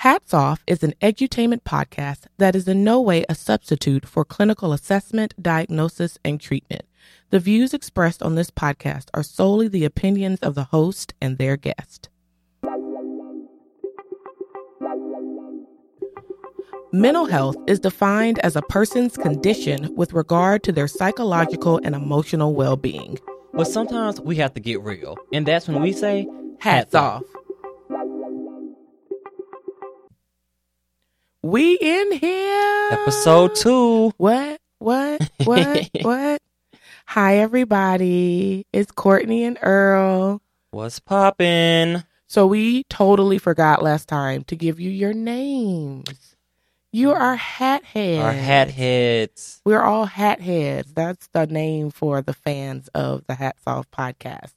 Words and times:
Hats 0.00 0.32
Off 0.32 0.64
is 0.66 0.82
an 0.82 0.94
edutainment 1.02 1.60
podcast 1.60 2.20
that 2.38 2.56
is 2.56 2.66
in 2.66 2.82
no 2.82 3.02
way 3.02 3.22
a 3.28 3.34
substitute 3.34 4.08
for 4.08 4.24
clinical 4.24 4.72
assessment, 4.72 5.34
diagnosis, 5.42 6.16
and 6.24 6.40
treatment. 6.40 6.86
The 7.28 7.38
views 7.38 7.74
expressed 7.74 8.22
on 8.22 8.34
this 8.34 8.50
podcast 8.50 9.08
are 9.12 9.22
solely 9.22 9.68
the 9.68 9.84
opinions 9.84 10.38
of 10.40 10.54
the 10.54 10.64
host 10.64 11.12
and 11.20 11.36
their 11.36 11.58
guest. 11.58 12.08
Mental 16.92 17.26
health 17.26 17.56
is 17.66 17.78
defined 17.78 18.38
as 18.38 18.56
a 18.56 18.62
person's 18.62 19.18
condition 19.18 19.94
with 19.96 20.14
regard 20.14 20.62
to 20.62 20.72
their 20.72 20.88
psychological 20.88 21.78
and 21.84 21.94
emotional 21.94 22.54
well 22.54 22.78
being. 22.78 23.18
But 23.52 23.64
sometimes 23.64 24.18
we 24.18 24.36
have 24.36 24.54
to 24.54 24.60
get 24.60 24.80
real, 24.80 25.18
and 25.30 25.44
that's 25.44 25.68
when 25.68 25.82
we 25.82 25.92
say, 25.92 26.26
Hats 26.58 26.94
off. 26.94 27.22
We 31.42 31.78
in 31.80 32.12
here. 32.12 32.88
Episode 32.90 33.54
two. 33.54 34.12
What? 34.18 34.60
What? 34.78 35.30
What? 35.44 35.88
what? 36.02 36.42
Hi, 37.06 37.38
everybody. 37.38 38.66
It's 38.74 38.92
Courtney 38.92 39.44
and 39.44 39.56
Earl. 39.62 40.42
What's 40.70 41.00
poppin'? 41.00 42.04
So 42.28 42.46
we 42.46 42.84
totally 42.90 43.38
forgot 43.38 43.82
last 43.82 44.06
time 44.06 44.44
to 44.44 44.54
give 44.54 44.78
you 44.78 44.90
your 44.90 45.14
names. 45.14 46.29
You 46.92 47.12
are 47.12 47.36
hat 47.36 47.84
heads. 47.84 48.20
Our 48.20 48.32
hat 48.32 48.70
heads. 48.70 49.60
We're 49.64 49.82
all 49.82 50.06
hat 50.06 50.40
heads. 50.40 50.92
That's 50.92 51.28
the 51.28 51.46
name 51.46 51.90
for 51.92 52.20
the 52.20 52.32
fans 52.32 52.88
of 52.96 53.24
the 53.28 53.34
Hats 53.36 53.62
Off 53.64 53.88
podcast. 53.92 54.54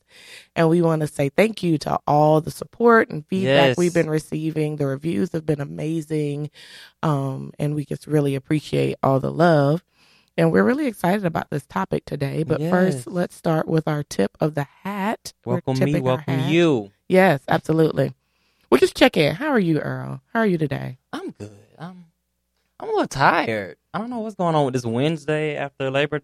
And 0.55 0.67
we 0.67 0.81
want 0.81 1.01
to 1.01 1.07
say 1.07 1.29
thank 1.29 1.61
you 1.61 1.77
to 1.79 1.99
all 2.07 2.41
the 2.41 2.49
support 2.49 3.09
and 3.11 3.23
feedback 3.27 3.69
Yes. 3.69 3.77
we've 3.77 3.93
been 3.93 4.09
receiving. 4.09 4.77
The 4.77 4.87
reviews 4.87 5.31
have 5.33 5.45
been 5.45 5.61
amazing. 5.61 6.49
Um, 7.03 7.51
and 7.59 7.75
we 7.75 7.85
just 7.85 8.07
really 8.07 8.33
appreciate 8.33 8.95
all 9.03 9.19
the 9.19 9.31
love. 9.31 9.83
And 10.35 10.51
we're 10.51 10.63
really 10.63 10.87
excited 10.87 11.25
about 11.27 11.51
this 11.51 11.67
topic 11.67 12.03
today. 12.05 12.41
But 12.41 12.59
first, 12.61 13.05
let's 13.05 13.35
start 13.35 13.67
with 13.67 13.87
our 13.87 14.01
tip 14.01 14.35
of 14.39 14.55
the 14.55 14.63
hat. 14.81 15.33
Welcome 15.45 15.77
me, 15.77 15.99
welcome 15.99 16.39
you. 16.49 16.91
Yes, 17.07 17.41
absolutely. 17.47 18.15
We'll 18.71 18.79
just 18.79 18.95
check 18.97 19.17
in. 19.17 19.35
How 19.35 19.49
are 19.49 19.59
you, 19.59 19.79
Earl? 19.79 20.21
How 20.33 20.39
are 20.39 20.47
you 20.47 20.57
today? 20.57 20.97
I'm 21.11 21.29
good. 21.29 21.51
I'm 21.77 22.05
I'm 22.79 22.89
a 22.89 22.91
little 22.91 23.07
tired. 23.07 23.77
I 23.93 23.99
don't 23.99 24.09
know 24.09 24.19
what's 24.19 24.35
going 24.35 24.55
on 24.55 24.65
with 24.65 24.73
this 24.73 24.85
Wednesday 24.85 25.55
after 25.55 25.89
Labor. 25.91 26.21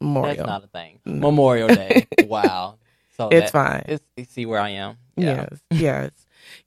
Memorial. 0.00 0.36
That's 0.36 0.46
not 0.46 0.64
a 0.64 0.66
thing. 0.68 1.00
No. 1.04 1.30
Memorial 1.30 1.68
Day. 1.68 2.06
wow. 2.24 2.76
So 3.16 3.28
It's 3.28 3.50
that- 3.52 3.52
fine. 3.52 3.84
It's, 3.86 4.04
you 4.16 4.24
see 4.24 4.46
where 4.46 4.60
I 4.60 4.70
am. 4.70 4.96
Yeah. 5.16 5.46
Yes, 5.50 5.60
yes. 5.70 6.10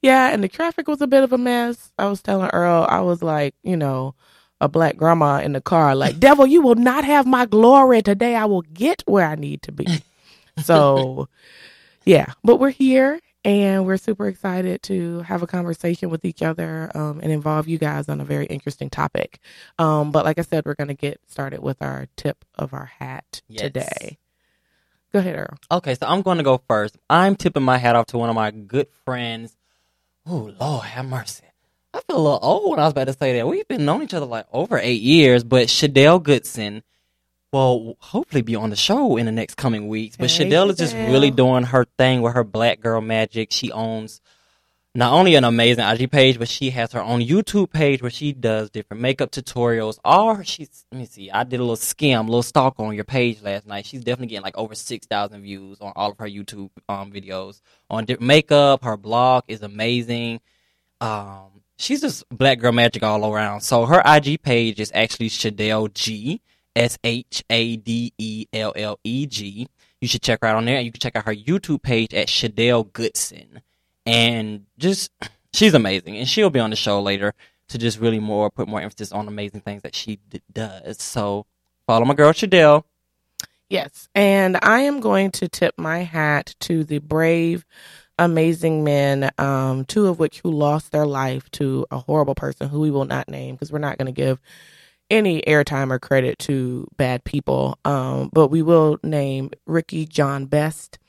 Yeah, 0.02 0.30
and 0.34 0.44
the 0.44 0.48
traffic 0.48 0.88
was 0.88 1.02
a 1.02 1.08
bit 1.08 1.24
of 1.24 1.34
a 1.34 1.38
mess. 1.38 1.92
I 2.00 2.08
was 2.08 2.22
telling 2.22 2.50
Earl, 2.52 2.86
I 2.90 3.02
was 3.02 3.22
like, 3.22 3.54
you 3.64 3.76
know, 3.78 4.16
a 4.60 4.68
black 4.68 4.96
grandma 4.98 5.40
in 5.40 5.54
the 5.54 5.62
car, 5.62 5.94
like, 5.96 6.20
devil, 6.22 6.48
you 6.48 6.62
will 6.62 6.76
not 6.76 7.04
have 7.04 7.28
my 7.28 7.46
glory 7.46 8.02
today. 8.02 8.36
I 8.36 8.46
will 8.46 8.62
get 8.64 9.04
where 9.06 9.28
I 9.28 9.36
need 9.36 9.62
to 9.64 9.72
be. 9.72 9.86
So, 10.64 11.30
yeah, 12.04 12.34
but 12.44 12.56
we're 12.56 12.72
here 12.72 13.20
and 13.48 13.86
we're 13.86 13.96
super 13.98 14.28
excited 14.28 14.84
to 14.84 15.22
have 15.22 15.42
a 15.42 15.48
conversation 15.48 16.10
with 16.10 16.26
each 16.26 16.42
other 16.44 16.92
um, 16.94 17.22
and 17.24 17.32
involve 17.32 17.68
you 17.68 17.78
guys 17.78 18.10
on 18.10 18.20
a 18.20 18.26
very 18.26 18.46
interesting 18.48 18.90
topic. 18.90 19.40
Um, 19.80 20.12
but 20.12 20.26
like 20.26 20.38
I 20.38 20.42
said, 20.42 20.66
we're 20.66 20.76
going 20.76 20.90
to 20.90 20.94
get 20.94 21.22
started 21.28 21.62
with 21.62 21.82
our 21.82 22.08
tip 22.18 22.44
of 22.56 22.74
our 22.74 22.86
hat 23.00 23.42
Yes. 23.48 23.62
today. 23.62 24.18
Go 25.14 25.20
ahead, 25.20 25.38
Earl. 25.38 25.58
Okay, 25.72 25.96
so 25.96 26.06
I'm 26.06 26.22
going 26.22 26.40
to 26.40 26.44
go 26.44 26.62
first. 26.68 26.98
I'm 27.10 27.38
tipping 27.38 27.64
my 27.64 27.78
hat 27.78 27.96
off 27.96 28.08
to 28.08 28.18
one 28.18 28.28
of 28.30 28.36
my 28.36 28.52
good 28.52 28.90
friends. 29.06 29.56
Oh, 30.26 30.54
Lord, 30.60 30.86
have 30.86 31.06
mercy. 31.06 31.46
I 31.94 32.02
feel 32.02 32.18
a 32.18 32.22
little 32.22 32.40
old 32.42 32.72
when 32.72 32.80
I 32.80 32.84
was 32.84 32.92
about 32.92 33.08
to 33.08 33.14
say 33.14 33.32
that. 33.38 33.48
We've 33.48 33.68
been 33.70 33.86
known 33.86 34.04
each 34.04 34.14
other 34.14 34.26
like 34.26 34.46
over 34.52 34.78
eight 34.78 35.02
years, 35.02 35.46
but 35.46 35.68
Shadell 35.70 36.22
Goodson 36.22 36.84
will 37.52 37.98
hopefully 38.00 38.42
be 38.42 38.56
on 38.56 38.70
the 38.70 38.76
show 38.76 39.18
in 39.18 39.26
the 39.26 39.32
next 39.32 39.56
coming 39.56 39.88
weeks. 39.88 40.18
But 40.18 40.30
Hey, 40.30 40.46
Shadell 40.50 40.70
is 40.70 40.78
just 40.78 40.96
really 40.96 41.32
doing 41.32 41.64
her 41.64 41.86
thing 41.98 42.22
with 42.22 42.34
her 42.34 42.44
black 42.44 42.80
girl 42.80 43.02
magic. 43.02 43.52
She 43.52 43.72
owns 43.72 44.22
not 44.94 45.14
only 45.14 45.36
an 45.36 45.44
amazing 45.44 45.86
IG 45.86 46.12
page, 46.12 46.40
but 46.40 46.48
she 46.48 46.72
has 46.72 46.92
her 46.94 47.02
own 47.02 47.22
YouTube 47.22 47.72
page 47.72 48.02
where 48.02 48.10
she 48.10 48.34
does 48.34 48.72
different 48.72 49.02
makeup 49.02 49.32
tutorials. 49.32 50.00
All 50.04 50.42
she's 50.42 50.86
let 50.92 50.98
me 50.98 51.06
see, 51.06 51.30
I 51.30 51.44
did 51.44 51.60
a 51.60 51.64
little 51.64 51.76
skim, 51.76 52.22
a 52.22 52.24
little 52.24 52.44
stalk 52.44 52.80
on 52.80 52.96
your 52.96 53.04
page 53.04 53.42
last 53.42 53.68
night. 53.68 53.86
She's 53.86 54.04
definitely 54.04 54.28
getting 54.28 54.44
like 54.44 54.58
over 54.58 54.76
six 54.76 55.06
thousand 55.06 55.44
views 55.44 55.78
on 55.82 55.94
all 55.96 56.12
of 56.12 56.18
her 56.18 56.28
YouTube 56.28 56.72
um 56.90 57.12
videos 57.12 57.62
on 57.90 58.08
makeup. 58.20 58.84
Her 58.84 58.98
blog 58.98 59.44
is 59.48 59.62
amazing. 59.62 60.42
Um, 61.00 61.62
she's 61.78 62.02
just 62.02 62.28
black 62.30 62.60
girl 62.60 62.72
magic 62.72 63.04
all 63.04 63.32
around. 63.32 63.62
So 63.62 63.86
her 63.86 64.02
IG 64.04 64.42
page 64.42 64.80
is 64.80 64.92
actually 64.96 65.30
Shadell 65.30 65.94
G 65.94 66.42
S 66.78 66.98
H 67.04 67.44
A 67.50 67.76
D 67.76 68.14
E 68.18 68.46
L 68.54 68.72
L 68.76 69.00
E 69.04 69.26
G. 69.26 69.68
You 70.00 70.08
should 70.08 70.22
check 70.22 70.40
her 70.42 70.48
out 70.48 70.56
on 70.56 70.66
there. 70.66 70.80
You 70.80 70.92
can 70.92 71.00
check 71.00 71.16
out 71.16 71.26
her 71.26 71.36
YouTube 71.36 71.82
page 71.82 72.14
at 72.14 72.28
Shadell 72.28 72.94
Goodson 72.94 73.62
and 74.06 74.66
just 74.78 75.12
she's 75.54 75.74
amazing 75.74 76.18
and 76.18 76.28
she'll 76.28 76.50
be 76.50 76.60
on 76.60 76.70
the 76.70 76.76
show 76.76 77.02
later 77.02 77.34
to 77.70 77.78
just 77.78 78.00
really 78.00 78.20
more 78.20 78.50
put 78.50 78.68
more 78.68 78.80
emphasis 78.80 79.12
on 79.12 79.28
amazing 79.28 79.62
things 79.62 79.82
that 79.82 79.96
she 79.96 80.20
d- 80.30 80.42
does 80.54 81.02
so 81.02 81.46
follow 81.86 82.06
my 82.06 82.14
girl 82.14 82.32
Shadell. 82.32 82.84
Yes. 83.70 84.08
And 84.16 84.58
I 84.62 84.82
am 84.82 85.02
going 85.02 85.32
to 85.32 85.50
tip 85.50 85.74
my 85.78 86.00
hat 86.04 86.56
to 86.62 86.86
the 86.86 87.00
brave, 87.00 87.66
amazing 88.18 88.86
men, 88.86 89.30
um, 89.38 89.84
two 89.84 90.08
of 90.08 90.20
which 90.20 90.40
who 90.40 90.52
lost 90.52 90.92
their 90.94 91.06
life 91.06 91.52
to 91.52 91.86
a 91.92 91.98
horrible 91.98 92.36
person 92.36 92.70
who 92.70 92.80
we 92.80 92.92
will 92.92 93.04
not 93.04 93.28
name 93.28 93.56
because 93.56 93.72
we're 93.72 93.80
not 93.80 93.98
going 93.98 94.06
to 94.06 94.14
give 94.14 94.40
any 95.10 95.42
airtime 95.42 95.92
or 95.92 96.00
credit 96.00 96.38
to 96.40 96.88
bad 96.98 97.24
people. 97.24 97.80
Um, 97.86 98.30
but 98.34 98.50
we 98.50 98.62
will 98.62 99.00
name 99.04 99.52
Ricky 99.66 100.06
John 100.06 100.46
Best 100.46 101.00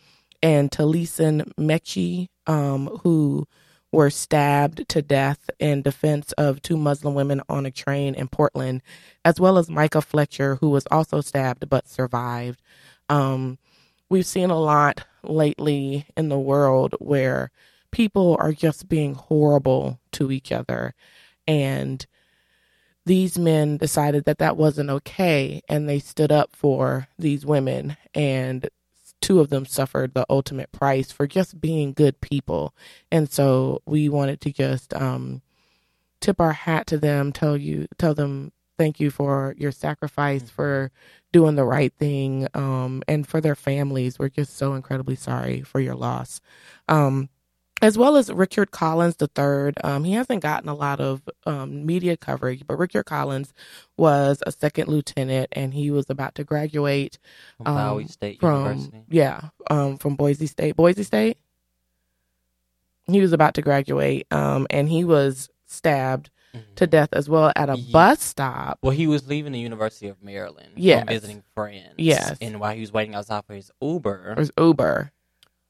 and 0.42 0.70
Taliesin 0.70 1.50
Meche, 1.58 2.28
um, 2.46 2.86
who 3.02 3.46
were 3.90 4.10
stabbed 4.10 4.88
to 4.88 5.02
death 5.02 5.50
in 5.58 5.82
defense 5.82 6.32
of 6.32 6.60
two 6.60 6.76
Muslim 6.76 7.14
women 7.14 7.40
on 7.48 7.66
a 7.66 7.70
train 7.70 8.14
in 8.14 8.28
Portland, 8.28 8.82
as 9.24 9.40
well 9.40 9.58
as 9.58 9.70
Micah 9.70 10.02
Fletcher, 10.02 10.56
who 10.56 10.70
was 10.70 10.86
also 10.90 11.20
stabbed 11.20 11.68
but 11.68 11.88
survived. 11.88 12.60
Um, 13.08 13.58
we've 14.10 14.26
seen 14.26 14.50
a 14.50 14.60
lot 14.60 15.04
lately 15.22 16.06
in 16.16 16.28
the 16.28 16.38
world 16.38 16.94
where 16.98 17.50
people 17.90 18.36
are 18.38 18.52
just 18.52 18.88
being 18.88 19.14
horrible 19.14 19.98
to 20.12 20.30
each 20.30 20.52
other. 20.52 20.94
And 21.46 22.06
these 23.08 23.38
men 23.38 23.78
decided 23.78 24.26
that 24.26 24.36
that 24.36 24.58
wasn't 24.58 24.90
okay 24.90 25.62
and 25.66 25.88
they 25.88 25.98
stood 25.98 26.30
up 26.30 26.54
for 26.54 27.08
these 27.18 27.46
women 27.46 27.96
and 28.14 28.68
two 29.22 29.40
of 29.40 29.48
them 29.48 29.64
suffered 29.64 30.12
the 30.12 30.26
ultimate 30.28 30.70
price 30.72 31.10
for 31.10 31.26
just 31.26 31.58
being 31.58 31.94
good 31.94 32.20
people. 32.20 32.74
And 33.10 33.30
so 33.30 33.80
we 33.86 34.10
wanted 34.10 34.42
to 34.42 34.52
just 34.52 34.92
um 34.92 35.40
tip 36.20 36.38
our 36.38 36.52
hat 36.52 36.86
to 36.88 36.98
them 36.98 37.32
tell 37.32 37.56
you 37.56 37.86
tell 37.96 38.12
them 38.12 38.52
thank 38.76 39.00
you 39.00 39.10
for 39.10 39.54
your 39.56 39.72
sacrifice 39.72 40.50
for 40.50 40.90
doing 41.32 41.54
the 41.54 41.64
right 41.64 41.92
thing 41.94 42.46
um 42.52 43.02
and 43.08 43.26
for 43.26 43.40
their 43.40 43.56
families. 43.56 44.18
We're 44.18 44.28
just 44.28 44.54
so 44.58 44.74
incredibly 44.74 45.16
sorry 45.16 45.62
for 45.62 45.80
your 45.80 45.94
loss. 45.94 46.42
Um 46.88 47.30
as 47.80 47.96
well 47.96 48.16
as 48.16 48.30
Richard 48.32 48.70
Collins 48.70 49.16
III. 49.20 49.72
Um, 49.84 50.04
he 50.04 50.12
hasn't 50.12 50.42
gotten 50.42 50.68
a 50.68 50.74
lot 50.74 51.00
of 51.00 51.22
um, 51.46 51.86
media 51.86 52.16
coverage, 52.16 52.66
but 52.66 52.78
Richard 52.78 53.04
Collins 53.04 53.52
was 53.96 54.42
a 54.46 54.52
second 54.52 54.88
lieutenant 54.88 55.48
and 55.52 55.72
he 55.74 55.90
was 55.90 56.10
about 56.10 56.34
to 56.36 56.44
graduate 56.44 57.18
From 57.58 57.66
Um, 57.76 57.88
Bowie 57.94 58.08
State 58.08 58.40
from 58.40 58.64
University. 58.66 59.02
yeah 59.10 59.40
um, 59.70 59.96
from 59.98 60.16
Bowie 60.16 60.34
State. 60.34 60.76
Bowie 60.76 60.94
State. 61.02 61.38
He 63.06 63.20
was 63.22 63.32
about 63.32 63.54
to 63.54 63.62
graduate, 63.62 64.26
um, 64.30 64.66
and 64.68 64.86
he 64.88 65.02
was 65.02 65.48
stabbed 65.66 66.28
Mhm. 66.54 66.74
to 66.76 66.86
death 66.86 67.08
as 67.12 67.28
well 67.28 67.52
at 67.56 67.70
a 67.70 67.76
bus 67.90 68.22
stop. 68.22 68.78
Well, 68.82 68.90
he 68.92 69.06
was 69.06 69.26
leaving 69.28 69.52
the 69.52 69.58
University 69.60 70.08
of 70.08 70.22
Maryland. 70.22 70.72
Yes. 70.76 71.06
visiting 71.08 71.42
friends. 71.54 71.94
Yes. 71.96 72.36
And 72.40 72.58
while 72.60 72.74
he 72.74 72.80
was 72.80 72.92
waiting 72.92 73.14
outside 73.14 73.44
for 73.46 73.54
his 73.54 73.70
Uber, 73.80 74.34
was 74.36 74.50
Uber. 74.58 75.12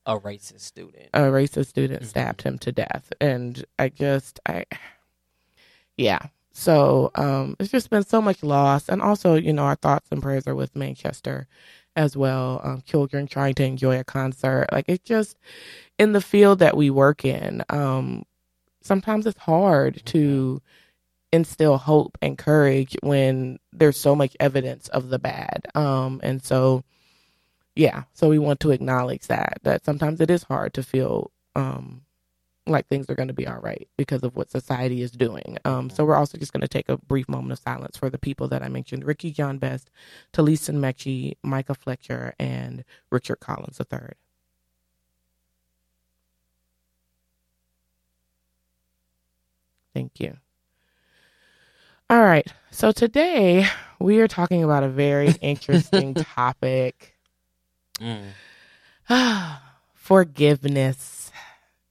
A 0.09 0.19
racist 0.19 0.63
student. 0.63 1.09
a 1.15 1.21
racist 1.21 1.67
student 1.69 2.03
Mhm. 2.03 2.07
stabbed 2.07 2.43
him 2.43 2.59
to 2.59 2.73
death. 2.73 3.13
And 3.21 3.65
i 3.79 3.89
just 3.91 4.41
i 4.47 4.65
yeah. 5.97 6.19
So 6.53 7.11
um 7.15 7.57
it's 7.61 7.71
just 7.71 7.91
been 7.91 8.05
so 8.05 8.21
much 8.21 8.43
loss. 8.43 8.89
And 8.89 9.01
also 9.03 9.35
you 9.35 9.53
know 9.53 9.63
our 9.65 9.77
thoughts 9.77 10.09
and 10.11 10.23
prayers 10.23 10.47
are 10.47 10.55
with 10.55 10.75
manchester 10.75 11.47
as 11.97 12.17
well. 12.17 12.61
Um 12.65 12.83
children 12.87 13.27
trying 13.27 13.55
to 13.57 13.65
enjoy 13.65 13.99
a 14.01 14.05
concert. 14.05 14.67
Like 14.73 14.87
it's 14.89 15.05
just 15.05 15.37
in 15.99 16.13
the 16.13 16.21
field 16.21 16.59
that 16.61 16.77
we 16.77 16.91
work 16.91 17.25
in 17.25 17.63
um 17.69 18.25
sometimes 18.83 19.27
it's 19.27 19.39
hard 19.41 20.01
to 20.07 20.63
instill 21.33 21.77
hope 21.77 22.17
and 22.23 22.39
courage 22.39 22.97
when 23.03 23.59
there's 23.73 24.01
so 24.01 24.17
much 24.17 24.35
evidence 24.41 24.89
of 24.89 25.11
the 25.11 25.19
bad. 25.19 25.67
Um 25.75 26.21
and 26.25 26.43
so 26.43 26.83
yeah 27.79 28.05
so 28.15 28.29
we 28.29 28.39
want 28.39 28.61
to 28.61 28.73
acknowledge 28.73 29.29
that 29.29 29.59
that 29.65 29.87
sometimes 29.87 30.21
it 30.21 30.31
is 30.31 30.45
hard 30.45 30.75
to 30.75 30.85
feel 30.85 31.33
um 31.57 32.03
like 32.69 32.89
things 32.89 33.11
are 33.11 33.15
going 33.15 33.29
to 33.29 33.35
be 33.35 33.47
all 33.47 33.61
right 33.61 33.89
because 33.97 34.23
of 34.23 34.37
what 34.37 34.51
society 34.51 35.03
is 35.03 35.11
doing. 35.11 35.59
Um, 35.65 35.91
so 35.91 36.05
we're 36.05 36.17
also 36.17 36.39
just 36.39 36.53
going 36.53 36.63
to 36.63 36.69
take 36.69 36.89
a 36.89 36.99
brief 36.99 37.29
moment 37.29 37.53
of 37.53 37.59
silence 37.59 37.97
for 37.97 38.11
the 38.11 38.19
people 38.19 38.49
that 38.49 38.63
I 38.63 38.69
mentioned: 38.69 39.05
Ricky 39.05 39.33
John 39.33 39.59
Best, 39.59 39.91
Talisa 40.33 40.75
Meche, 40.75 41.37
Micah 41.43 41.75
Fletcher, 41.75 42.35
and 42.39 42.85
Richard 43.11 43.41
Collins 43.41 43.81
III. 43.81 44.11
Thank 49.95 50.21
you. 50.21 50.37
All 52.11 52.23
right. 52.23 52.47
So 52.71 52.93
today 52.93 53.67
we 53.99 54.21
are 54.21 54.29
talking 54.29 54.65
about 54.65 54.85
a 54.85 54.89
very 54.89 55.31
interesting 55.43 56.15
topic. 56.15 57.18
Mm. 58.01 58.33
Forgiveness. 59.95 61.31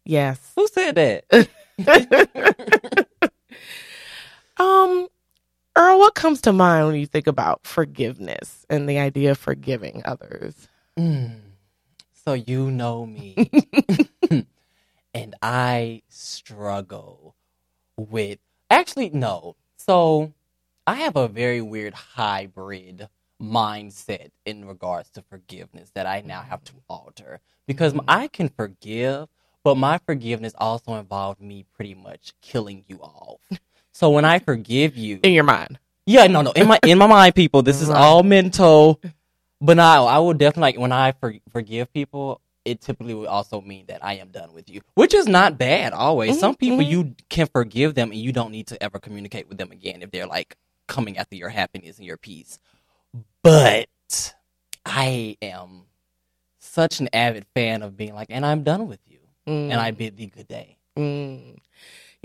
Yes. 0.06 0.51
Who 0.56 0.68
said 0.68 0.95
that? 0.95 1.50
um, 4.57 5.07
Earl, 5.75 6.00
what 6.00 6.15
comes 6.15 6.42
to 6.42 6.54
mind 6.54 6.88
when 6.88 6.95
you 6.95 7.06
think 7.06 7.27
about 7.27 7.68
forgiveness 7.68 8.65
and 8.69 8.89
the 8.89 8.98
idea 8.98 9.31
of 9.31 9.38
forgiving 9.38 10.01
others? 10.06 10.68
Mm. 10.98 11.39
So 12.25 12.33
you 12.33 12.71
know 12.71 13.06
me. 13.06 13.50
and 15.13 15.36
I 15.42 16.01
struggle 16.10 17.36
with 17.98 18.39
actually 18.69 19.10
no. 19.10 19.56
So 19.77 20.33
I 20.88 20.95
have 20.95 21.15
a 21.15 21.27
very 21.27 21.62
weird 21.62 21.94
hybrid 21.94 23.07
mindset 23.42 24.31
in 24.45 24.66
regards 24.66 25.10
to 25.12 25.22
forgiveness 25.22 25.92
that 25.94 26.06
I 26.06 26.22
now 26.25 26.42
have 26.42 26.63
to 26.66 26.74
alter 26.89 27.39
because 27.68 27.94
Mhm. 27.94 28.04
I 28.07 28.28
can 28.28 28.50
forgive, 28.50 29.30
but 29.63 29.75
my 29.75 30.00
forgiveness 30.00 30.54
also 30.57 30.95
involved 30.95 31.42
me 31.42 31.63
pretty 31.75 31.94
much 31.94 32.34
killing 32.42 32.84
you 32.88 32.98
off. 33.01 33.39
So 33.92 34.10
when 34.10 34.25
I 34.25 34.39
forgive 34.39 34.95
you, 34.98 35.19
In 35.24 35.34
your 35.34 35.44
mind. 35.44 35.80
yeah, 36.06 36.28
no, 36.28 36.42
no, 36.42 36.51
in 36.51 36.68
my 36.68 36.80
in 36.84 36.98
my 36.98 37.07
mind, 37.07 37.36
people, 37.36 37.62
this 37.62 37.81
is 37.81 37.89
Right. 37.89 37.98
all 37.98 38.24
mental. 38.24 39.00
But 39.60 39.78
now 39.78 40.06
I 40.06 40.19
will 40.19 40.34
definitely 40.34 40.62
like 40.74 40.80
when 40.80 40.92
I 40.92 41.13
for, 41.13 41.34
forgive 41.51 41.92
people, 41.92 42.42
it 42.63 42.81
typically 42.81 43.13
would 43.16 43.28
also 43.28 43.60
mean 43.62 43.86
that 43.88 44.04
I 44.06 44.13
am 44.13 44.30
done 44.30 44.54
with 44.54 44.69
you, 44.69 44.81
which 44.94 45.13
is 45.16 45.28
not 45.28 45.57
bad. 45.57 45.94
Always, 45.94 46.36
Mhm, 46.36 46.39
some 46.39 46.56
people 46.56 46.80
mhm. 46.80 46.89
you 46.89 47.16
can 47.30 47.48
forgive 47.48 47.95
them 47.95 48.12
and 48.12 48.19
you 48.19 48.31
don't 48.31 48.51
need 48.51 48.68
to 48.68 48.81
ever 48.84 49.00
communicate 49.00 49.48
with 49.48 49.57
them 49.57 49.72
again 49.72 50.01
if 50.04 50.12
they're 50.12 50.28
like 50.28 50.57
coming 50.88 51.18
after 51.18 51.36
your 51.36 51.50
happiness 51.50 51.98
and 51.98 52.06
your 52.06 52.18
peace. 52.18 52.60
But 53.48 54.34
I 54.86 55.38
am 55.42 55.84
such 56.60 57.00
an 57.00 57.08
avid 57.14 57.46
fan 57.56 57.82
of 57.82 57.96
being 57.96 58.14
like, 58.14 58.28
and 58.30 58.46
I'm 58.46 58.64
done 58.64 58.90
with 58.90 59.00
you, 59.08 59.20
Mm. 59.48 59.72
and 59.72 59.76
I 59.76 59.92
bid 59.92 60.18
thee 60.18 60.26
good 60.28 60.50
day. 60.50 60.78
Mm. 60.98 61.56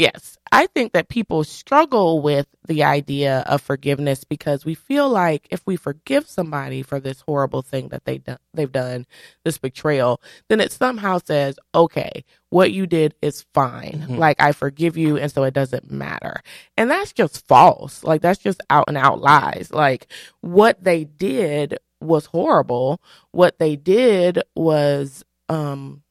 Yes, 0.03 0.37
I 0.51 0.67
think 0.67 0.95
that 0.95 1.09
people 1.09 1.45
struggle 1.45 2.21
with 2.23 2.49
the 2.67 2.83
idea 2.83 3.45
of 3.47 3.61
forgiveness 3.61 4.25
because 4.25 4.65
we 4.65 4.75
feel 4.75 5.09
like 5.09 5.47
if 5.53 5.63
we 5.65 5.77
forgive 5.77 6.27
somebody 6.29 6.83
for 6.83 6.99
this 6.99 7.21
horrible 7.21 7.63
thing 7.63 7.87
that 7.91 8.05
they 8.05 8.19
do- 8.19 8.37
they've 8.53 8.73
done, 8.73 9.07
this 9.45 9.59
betrayal, 9.59 10.21
then 10.49 10.59
it 10.59 10.73
somehow 10.73 11.21
says, 11.25 11.55
"Okay, 11.73 12.25
what 12.51 12.73
you 12.73 12.85
did 12.89 13.15
is 13.23 13.47
fine. 13.55 14.05
Mhm. 14.09 14.19
Like 14.19 14.41
I 14.43 14.51
forgive 14.51 14.97
you, 14.97 15.17
and 15.19 15.31
so 15.31 15.45
it 15.45 15.55
doesn't 15.55 15.89
matter." 15.89 16.43
And 16.77 16.91
that's 16.91 17.13
just 17.13 17.47
false. 17.47 18.03
Like 18.03 18.23
that's 18.23 18.41
just 18.43 18.61
out 18.71 18.87
and 18.89 18.97
out 18.97 19.21
lies. 19.21 19.69
Like 19.73 20.09
what 20.41 20.83
they 20.83 21.05
did 21.05 21.79
was 22.01 22.27
horrible. 22.27 23.01
What 23.31 23.61
they 23.61 23.77
did 23.77 24.43
was 24.57 25.23
um 25.49 26.03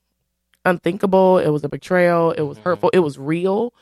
unthinkable. 0.66 1.38
It 1.40 1.50
was 1.50 1.64
a 1.64 1.70
betrayal. 1.70 2.32
It 2.32 2.42
was 2.42 2.58
hurtful. 2.60 2.90
It 2.94 3.00
was 3.00 3.18
real. 3.18 3.74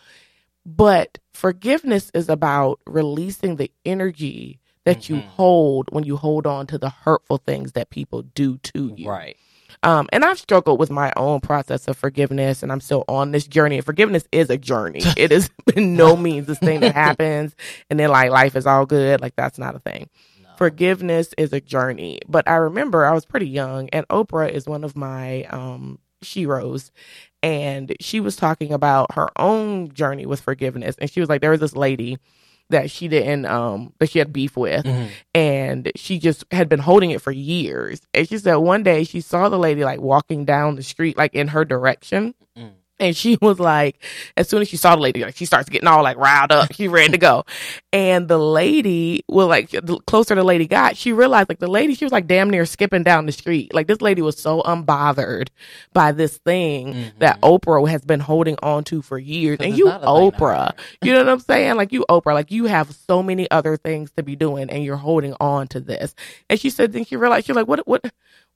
But 0.65 1.17
forgiveness 1.33 2.11
is 2.13 2.29
about 2.29 2.79
releasing 2.85 3.55
the 3.55 3.71
energy 3.85 4.59
that 4.85 5.09
you 5.09 5.17
Mhm. 5.17 5.27
hold 5.29 5.89
when 5.91 6.03
you 6.03 6.17
hold 6.17 6.45
on 6.47 6.67
to 6.67 6.77
the 6.77 6.89
hurtful 6.89 7.37
things 7.37 7.73
that 7.73 7.89
people 7.89 8.23
do 8.23 8.57
to 8.57 8.93
you. 8.95 9.09
Right. 9.09 9.37
Um, 9.83 10.09
and 10.11 10.25
I've 10.25 10.39
struggled 10.39 10.79
with 10.79 10.89
my 10.89 11.13
own 11.15 11.39
process 11.41 11.87
of 11.87 11.95
forgiveness, 11.95 12.63
and 12.63 12.71
I'm 12.71 12.81
still 12.81 13.05
on 13.07 13.31
this 13.31 13.47
journey. 13.47 13.77
And 13.77 13.85
forgiveness 13.85 14.27
is 14.31 14.49
a 14.49 14.57
journey. 14.57 15.03
it 15.17 15.31
is 15.31 15.49
in 15.75 15.95
no 15.95 16.17
means 16.17 16.47
this 16.47 16.59
thing 16.59 16.79
that 16.81 16.95
happens, 16.95 17.55
and 17.89 17.99
then 17.99 18.09
like 18.09 18.31
life 18.31 18.55
is 18.55 18.65
all 18.65 18.85
good. 18.85 19.21
Like 19.21 19.35
that's 19.35 19.57
not 19.59 19.75
a 19.75 19.79
thing 19.79 20.09
No. 20.41 20.49
forgiveness 20.57 21.33
is 21.37 21.53
a 21.53 21.61
journey. 21.61 22.19
But 22.27 22.47
I 22.49 22.55
remember 22.55 23.05
I 23.05 23.13
was 23.13 23.25
pretty 23.25 23.47
young, 23.47 23.89
and 23.89 24.07
Oprah 24.09 24.49
is 24.49 24.65
one 24.65 24.83
of 24.83 24.97
my 24.97 25.43
um 25.45 25.99
sheroes, 26.23 26.91
and 27.43 27.93
she 27.99 28.19
was 28.19 28.35
talking 28.35 28.71
about 28.73 29.13
her 29.15 29.29
own 29.37 29.91
journey 29.93 30.25
with 30.25 30.41
forgiveness, 30.41 30.95
and 30.99 31.09
she 31.09 31.19
was 31.19 31.29
like, 31.29 31.41
there 31.41 31.51
was 31.51 31.59
this 31.59 31.75
lady 31.75 32.17
that 32.71 32.91
she 32.91 33.07
didn't 33.07 33.47
um 33.47 33.91
that 33.97 34.11
she 34.11 34.19
had 34.19 34.31
beef 34.31 34.55
with 34.55 34.85
Mhm. 34.85 35.09
and 35.33 35.91
she 35.95 36.19
just 36.19 36.45
had 36.51 36.69
been 36.69 36.77
holding 36.79 37.09
it 37.09 37.19
for 37.19 37.31
years 37.31 37.99
and 38.13 38.29
she 38.29 38.37
said 38.37 38.57
one 38.57 38.83
day 38.83 39.03
she 39.03 39.21
saw 39.21 39.49
the 39.49 39.57
lady 39.57 39.83
like 39.83 39.99
walking 39.99 40.45
down 40.45 40.75
the 40.75 40.83
street 40.83 41.17
like 41.17 41.33
in 41.33 41.47
her 41.47 41.65
direction 41.65 42.35
Mm. 42.55 42.73
and 43.01 43.15
she 43.15 43.37
was 43.41 43.59
like, 43.59 44.01
as 44.37 44.49
soon 44.49 44.61
as 44.61 44.67
she 44.67 44.77
saw 44.77 44.95
the 44.95 45.01
lady, 45.01 45.23
like 45.23 45.35
she 45.35 45.45
starts 45.45 45.69
getting 45.69 45.87
all 45.87 46.03
like 46.03 46.17
riled 46.17 46.51
up. 46.51 46.73
She 46.73 46.87
ready 46.87 47.11
to 47.13 47.17
go. 47.17 47.45
And 47.93 48.27
the 48.27 48.37
lady, 48.37 49.23
well, 49.27 49.47
like 49.47 49.69
the 49.71 49.99
closer 50.07 50.35
the 50.35 50.43
lady 50.43 50.67
got, 50.67 50.97
she 50.97 51.11
realized 51.13 51.49
like 51.49 51.59
the 51.59 51.67
lady, 51.67 51.95
she 51.95 52.05
was 52.05 52.11
like 52.11 52.27
damn 52.27 52.49
near 52.49 52.65
skipping 52.65 53.03
down 53.03 53.25
the 53.25 53.31
street. 53.31 53.73
Like 53.73 53.87
this 53.87 54.01
lady 54.01 54.21
was 54.21 54.37
so 54.37 54.61
unbothered 54.61 55.47
by 55.93 56.11
this 56.11 56.37
thing 56.39 56.93
Mhm. 56.93 57.11
that 57.19 57.41
Oprah 57.41 57.87
has 57.89 58.03
been 58.03 58.19
holding 58.19 58.57
on 58.61 58.83
to 58.85 59.01
for 59.01 59.17
years. 59.17 59.57
And 59.59 59.77
you, 59.77 59.85
not 59.85 60.01
a 60.03 60.05
thing 60.05 60.31
to 60.31 60.37
Oprah, 60.37 60.71
you 61.01 61.13
know 61.13 61.19
what 61.19 61.29
I'm 61.29 61.39
saying? 61.39 61.75
Like 61.75 61.91
you, 61.91 62.05
Oprah, 62.09 62.33
like 62.33 62.51
you 62.51 62.65
have 62.65 62.93
so 63.07 63.23
many 63.23 63.49
other 63.51 63.77
things 63.77 64.11
to 64.17 64.23
be 64.23 64.35
doing 64.35 64.69
and 64.69 64.83
you're 64.83 64.97
holding 64.97 65.33
on 65.39 65.67
to 65.69 65.79
this. 65.79 66.13
And 66.49 66.59
she 66.59 66.69
said, 66.69 66.93
then 66.93 67.05
she 67.05 67.15
realized, 67.15 67.47
she's 67.47 67.55
like, 67.55 67.67
what, 67.67 67.87
what, 67.87 68.03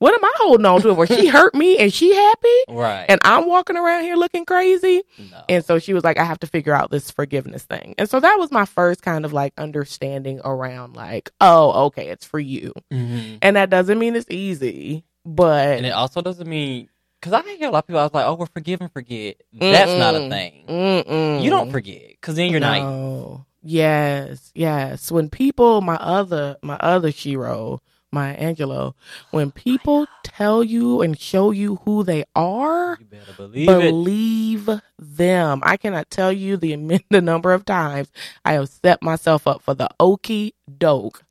what 0.03 0.13
am 0.13 0.25
I 0.25 0.31
holding 0.35 0.65
on 0.65 0.81
to? 0.81 0.93
Where 0.93 1.07
she 1.07 1.27
hurt 1.37 1.55
me 1.55 1.77
and 1.77 1.93
she 1.93 2.13
happy? 2.13 2.57
Right. 2.67 3.05
and 3.07 3.21
I'm 3.23 3.47
walking 3.47 3.77
around 3.77 4.03
here 4.03 4.17
looking 4.17 4.43
crazy. 4.43 5.01
no. 5.31 5.43
And 5.47 5.63
so 5.63 5.79
she 5.79 5.93
was 5.93 6.03
like, 6.03 6.17
I 6.17 6.25
have 6.25 6.39
to 6.41 6.47
figure 6.47 6.73
out 6.73 6.91
this 6.91 7.09
forgiveness 7.09 7.63
thing. 7.63 7.95
And 7.97 8.09
so 8.09 8.19
that 8.19 8.35
was 8.37 8.51
my 8.51 8.65
first 8.65 9.01
kind 9.01 9.23
of 9.23 9.31
like 9.31 9.53
understanding 9.57 10.41
around 10.43 10.97
like, 10.97 11.31
oh, 11.39 11.85
okay, 11.85 12.09
it's 12.09 12.25
for 12.25 12.37
you. 12.39 12.73
Mhm. 12.91 13.37
And 13.41 13.55
that 13.55 13.69
doesn't 13.69 13.97
mean 13.97 14.17
it's 14.17 14.29
easy, 14.29 15.05
but 15.25 15.77
And 15.77 15.85
it 15.85 15.91
also 15.93 16.21
doesn't 16.21 16.49
mean 16.49 16.89
because 17.21 17.31
I 17.31 17.41
hear 17.55 17.69
a 17.69 17.71
lot 17.71 17.85
of 17.85 17.87
people. 17.87 18.01
I 18.01 18.03
was 18.03 18.13
like, 18.13 18.25
"Oh, 18.25 18.33
we're 18.35 18.47
forgive 18.47 18.81
and 18.81 18.91
forget." 18.91 19.37
That's 19.53 19.97
not 19.97 20.13
a 20.15 20.27
thing. 20.27 20.65
Mm-mm. 20.67 21.41
You 21.41 21.49
don't 21.49 21.71
forget 21.71 22.09
because 22.09 22.35
then 22.35 22.51
you're 22.51 22.59
not. 22.59 22.79
no. 22.81 23.45
Yes, 23.65 24.51
yes. 24.53 25.09
When 25.09 25.29
people, 25.29 25.79
my 25.79 25.95
other, 25.95 26.57
my 26.61 26.75
other 26.81 27.11
shero, 27.13 27.79
Maya 28.13 28.37
Angelou, 28.37 28.93
when 29.31 29.51
people 29.51 30.07
tell 30.23 30.63
you 30.63 31.01
and 31.01 31.19
show 31.19 31.51
you 31.51 31.77
who 31.83 32.03
they 32.03 32.23
are, 32.35 32.97
believe 33.35 33.67
believe 33.67 34.69
them. 34.99 35.61
I 35.63 35.77
cannot 35.77 36.09
tell 36.09 36.31
you 36.31 36.57
the 36.57 37.01
the 37.09 37.21
number 37.21 37.53
of 37.53 37.65
times 37.65 38.11
I 38.45 38.53
have 38.53 38.69
set 38.69 39.01
myself 39.01 39.47
up 39.47 39.61
for 39.61 39.73
the 39.73 39.89
okey 39.99 40.53
doke 40.77 41.23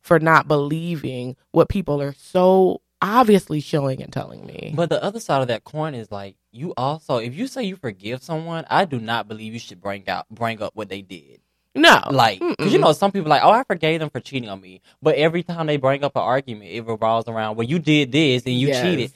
for 0.00 0.18
not 0.18 0.48
believing 0.48 1.36
what 1.52 1.68
people 1.68 2.00
are 2.00 2.14
so 2.14 2.80
obviously 3.00 3.60
showing 3.60 4.02
and 4.02 4.12
telling 4.12 4.44
me. 4.46 4.72
But 4.74 4.90
the 4.90 5.02
other 5.02 5.20
side 5.20 5.42
of 5.42 5.48
that 5.48 5.64
coin 5.64 5.94
is 5.94 6.10
like 6.10 6.36
you 6.50 6.72
also, 6.76 7.18
if 7.18 7.34
you 7.34 7.46
say 7.46 7.62
you 7.62 7.76
forgive 7.76 8.22
someone, 8.22 8.64
I 8.68 8.84
do 8.84 8.98
not 8.98 9.28
believe 9.28 9.52
you 9.52 9.60
should 9.60 9.80
bring 9.80 10.08
out 10.08 10.28
bring 10.30 10.62
up 10.62 10.74
what 10.74 10.88
they 10.88 11.02
did. 11.02 11.40
No, 11.74 12.00
Like, 12.10 12.40
because 12.40 12.72
you 12.72 12.78
know, 12.78 12.92
some 12.92 13.12
people 13.12 13.26
are 13.28 13.36
like, 13.36 13.44
oh, 13.44 13.50
I 13.50 13.62
forgave 13.64 14.00
them 14.00 14.10
for 14.10 14.20
cheating 14.20 14.48
on 14.48 14.60
me, 14.60 14.80
but 15.02 15.14
every 15.16 15.42
time 15.42 15.66
they 15.66 15.76
bring 15.76 16.02
up 16.04 16.16
an 16.16 16.22
argument, 16.22 16.70
it 16.70 16.84
revolves 16.86 17.28
around, 17.28 17.56
well, 17.56 17.66
you 17.66 17.78
did 17.78 18.12
this 18.12 18.44
and 18.46 18.54
you 18.54 18.68
Yes. 18.68 18.82
cheated. 18.82 19.12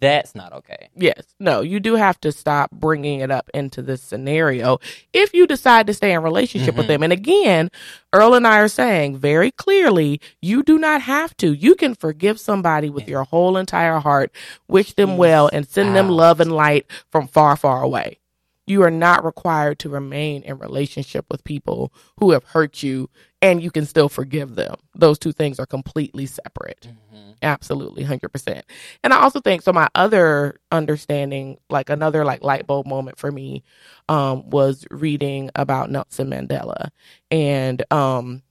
That's 0.00 0.34
not 0.34 0.54
okay. 0.54 0.88
Yes. 0.96 1.24
No, 1.38 1.60
you 1.60 1.78
do 1.78 1.96
have 1.96 2.18
to 2.22 2.32
stop 2.32 2.70
bringing 2.70 3.20
it 3.20 3.30
up 3.30 3.50
into 3.52 3.82
this 3.82 4.00
scenario 4.00 4.78
if 5.12 5.34
you 5.34 5.46
decide 5.46 5.86
to 5.88 5.92
stay 5.92 6.14
in 6.14 6.22
relationship 6.22 6.74
with 6.74 6.86
Mhm. 6.86 6.88
them. 6.88 7.02
And 7.02 7.12
again, 7.12 7.70
Earl 8.10 8.32
and 8.32 8.46
I 8.46 8.60
are 8.60 8.68
saying 8.68 9.18
very 9.18 9.50
clearly, 9.50 10.22
you 10.40 10.62
do 10.62 10.78
not 10.78 11.02
have 11.02 11.36
to. 11.36 11.52
You 11.52 11.74
can 11.74 11.94
forgive 11.94 12.40
somebody 12.40 12.88
with 12.88 13.06
your 13.08 13.24
whole 13.24 13.58
entire 13.58 13.98
heart, 13.98 14.32
wish 14.68 14.94
them 14.94 15.18
well, 15.18 15.50
and 15.52 15.68
send 15.68 15.94
them 15.94 16.08
love 16.08 16.40
and 16.40 16.52
light 16.52 16.86
from 17.12 17.26
far, 17.26 17.54
far 17.54 17.82
away. 17.82 18.20
You 18.66 18.82
are 18.82 18.90
not 18.90 19.24
required 19.24 19.78
to 19.80 19.88
remain 19.88 20.42
in 20.42 20.58
relationship 20.58 21.26
with 21.30 21.44
people 21.44 21.92
who 22.18 22.30
have 22.32 22.44
hurt 22.44 22.82
you 22.82 23.10
and 23.42 23.62
you 23.62 23.70
can 23.70 23.84
still 23.84 24.08
forgive 24.08 24.54
them. 24.54 24.76
Those 24.94 25.18
two 25.18 25.32
things 25.32 25.58
are 25.60 25.66
completely 25.66 26.24
separate. 26.26 26.88
Mhm. 27.12 27.34
Absolutely, 27.42 28.04
hundred 28.04 28.30
percent. 28.30 28.64
And 29.02 29.12
I 29.12 29.18
also 29.20 29.38
think 29.40 29.60
so. 29.62 29.72
My 29.72 29.88
other 29.94 30.60
understanding, 30.72 31.58
like 31.68 31.90
another 31.90 32.24
like 32.24 32.42
light 32.42 32.66
bulb 32.66 32.86
moment 32.86 33.18
for 33.18 33.30
me, 33.30 33.62
um, 34.08 34.48
was 34.48 34.86
reading 34.90 35.50
about 35.54 35.90
Nelson 35.90 36.30
Mandela, 36.30 36.88
and 37.30 37.84
um, 37.92 38.42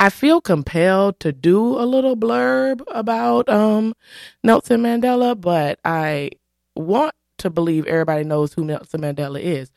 I 0.00 0.10
feel 0.10 0.40
compelled 0.40 1.20
to 1.20 1.32
do 1.32 1.78
a 1.78 1.84
little 1.86 2.16
blurb 2.16 2.82
about 2.88 3.48
um 3.48 3.94
Nelson 4.42 4.82
Mandela, 4.82 5.38
but 5.38 5.78
I 5.84 6.30
want 6.76 7.14
to 7.38 7.50
believe 7.50 7.86
everybody 7.86 8.24
knows 8.24 8.52
who 8.52 8.64
Nelson 8.64 9.00
Mandela 9.00 9.40
is. 9.40 9.70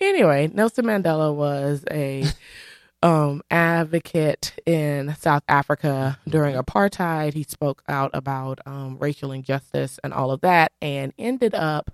Anyway, 0.00 0.50
Nelson 0.52 0.84
Mandela 0.84 1.34
was 1.34 1.84
a 1.90 2.24
um, 3.02 3.42
advocate 3.50 4.52
in 4.66 5.14
South 5.18 5.42
Africa 5.48 6.18
during 6.28 6.56
apartheid. 6.56 7.34
He 7.34 7.42
spoke 7.44 7.82
out 7.88 8.10
about 8.12 8.60
um, 8.66 8.98
racial 8.98 9.32
injustice 9.32 9.98
and 10.04 10.12
all 10.12 10.30
of 10.30 10.40
that, 10.42 10.72
and 10.82 11.12
ended 11.18 11.54
up 11.54 11.90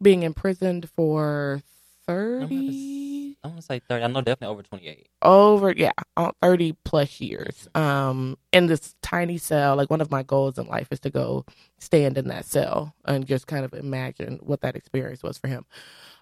being 0.00 0.22
imprisoned 0.22 0.88
for 0.90 1.62
thirty. 2.08 3.36
I 3.44 3.48
want 3.48 3.60
to 3.60 3.66
say 3.66 3.78
thirty. 3.78 4.02
I 4.02 4.08
know 4.08 4.20
definitely 4.20 4.52
over 4.52 4.62
twenty 4.62 4.88
eight. 4.88 5.08
Over, 5.22 5.72
yeah, 5.72 5.92
uh, 6.16 6.32
thirty 6.42 6.76
plus 6.84 7.20
years. 7.20 7.68
Um, 7.74 8.36
in 8.52 8.66
this 8.66 8.96
tiny 9.02 9.38
cell. 9.38 9.76
Like 9.76 9.90
one 9.90 10.00
of 10.00 10.10
my 10.10 10.22
goals 10.22 10.58
in 10.58 10.66
life 10.66 10.88
is 10.90 11.00
to 11.00 11.10
go 11.10 11.44
stand 11.78 12.18
in 12.18 12.28
that 12.28 12.46
cell 12.46 12.94
and 13.04 13.26
just 13.26 13.46
kind 13.46 13.64
of 13.64 13.72
imagine 13.74 14.40
what 14.42 14.62
that 14.62 14.74
experience 14.74 15.22
was 15.22 15.38
for 15.38 15.46
him. 15.46 15.66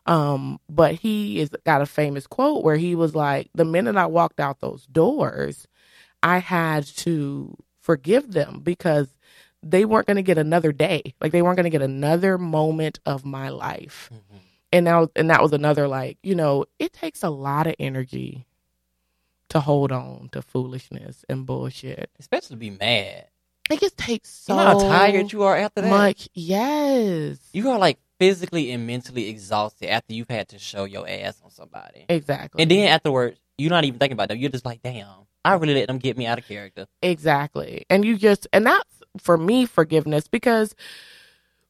Um, 0.05 0.61
but 0.69 0.97
he 0.97 1.41
is 1.41 1.51
got 1.65 1.83
a 1.83 1.87
famous 1.87 2.27
quote 2.27 2.63
where 2.63 2.77
he 2.77 2.95
was 2.95 3.15
like, 3.15 3.49
"The 3.55 3.65
minute 3.65 3.97
I 3.97 4.07
walked 4.07 4.41
out 4.41 4.61
those 4.61 4.87
doors, 4.87 5.67
I 6.23 6.39
had 6.39 6.85
to 6.99 7.57
forgive 7.81 8.33
them 8.33 8.61
because 8.63 9.09
they 9.63 9.85
weren't 9.85 10.07
going 10.07 10.17
to 10.17 10.23
get 10.23 10.39
another 10.39 10.73
day. 10.73 11.15
Like 11.21 11.33
they 11.33 11.43
weren't 11.43 11.57
going 11.57 11.65
to 11.65 11.71
get 11.71 11.83
another 11.83 12.37
moment 12.37 12.99
of 13.07 13.25
my 13.25 13.49
life." 13.49 14.11
Mm-hmm. 14.13 14.46
And 14.77 14.85
now, 14.85 15.09
and 15.17 15.31
that 15.31 15.41
was 15.43 15.53
another 15.53 15.89
like, 15.89 16.19
you 16.23 16.35
know, 16.35 16.67
it 16.79 16.93
takes 16.93 17.23
a 17.23 17.31
lot 17.31 17.67
of 17.67 17.75
energy 17.79 18.47
to 19.49 19.61
hold 19.61 19.91
on 19.91 20.29
to 20.33 20.43
foolishness 20.43 21.25
and 21.29 21.47
bullshit. 21.47 22.11
Especially 22.19 22.55
to 22.55 22.59
be 22.59 22.71
mad. 22.71 23.29
It 23.71 23.81
just 23.81 23.97
takes 23.97 24.29
so 24.29 24.53
you 24.55 24.61
know 24.61 24.67
how 24.67 24.79
tired 24.79 25.33
you 25.33 25.43
are 25.45 25.57
after 25.57 25.81
that. 25.81 25.91
much. 25.91 26.29
Yes, 26.35 27.39
You 27.53 27.71
are 27.71 27.79
like 27.79 27.99
physically 28.19 28.71
and 28.71 28.87
mentally 28.87 29.29
exhausted 29.29 29.89
after 29.91 30.13
you've 30.15 30.29
had 30.31 30.49
to 30.51 30.59
show 30.59 30.85
your 30.85 31.09
ass 31.09 31.41
on 31.43 31.51
somebody. 31.51 32.05
exactly. 32.09 32.63
And 32.63 32.71
then 32.71 32.89
afterwards, 32.89 33.41
you're 33.59 33.71
not 33.71 33.85
even 33.85 33.99
thinking 33.99 34.13
about 34.15 34.29
them. 34.29 34.39
You're 34.39 34.51
just 34.51 34.67
like, 34.67 34.83
damn, 34.83 35.09
I 35.45 35.55
really 35.55 35.75
let 35.75 35.89
them 35.89 35.99
get 35.99 36.17
me 36.19 36.27
out 36.27 36.39
of 36.39 36.47
character. 36.47 36.87
Exactly. 37.03 37.87
And 37.89 38.05
you 38.05 38.17
just, 38.17 38.47
and 38.53 38.67
that's 38.67 38.85
for 39.19 39.39
me 39.39 39.65
forgiveness 39.65 40.29
because 40.29 40.75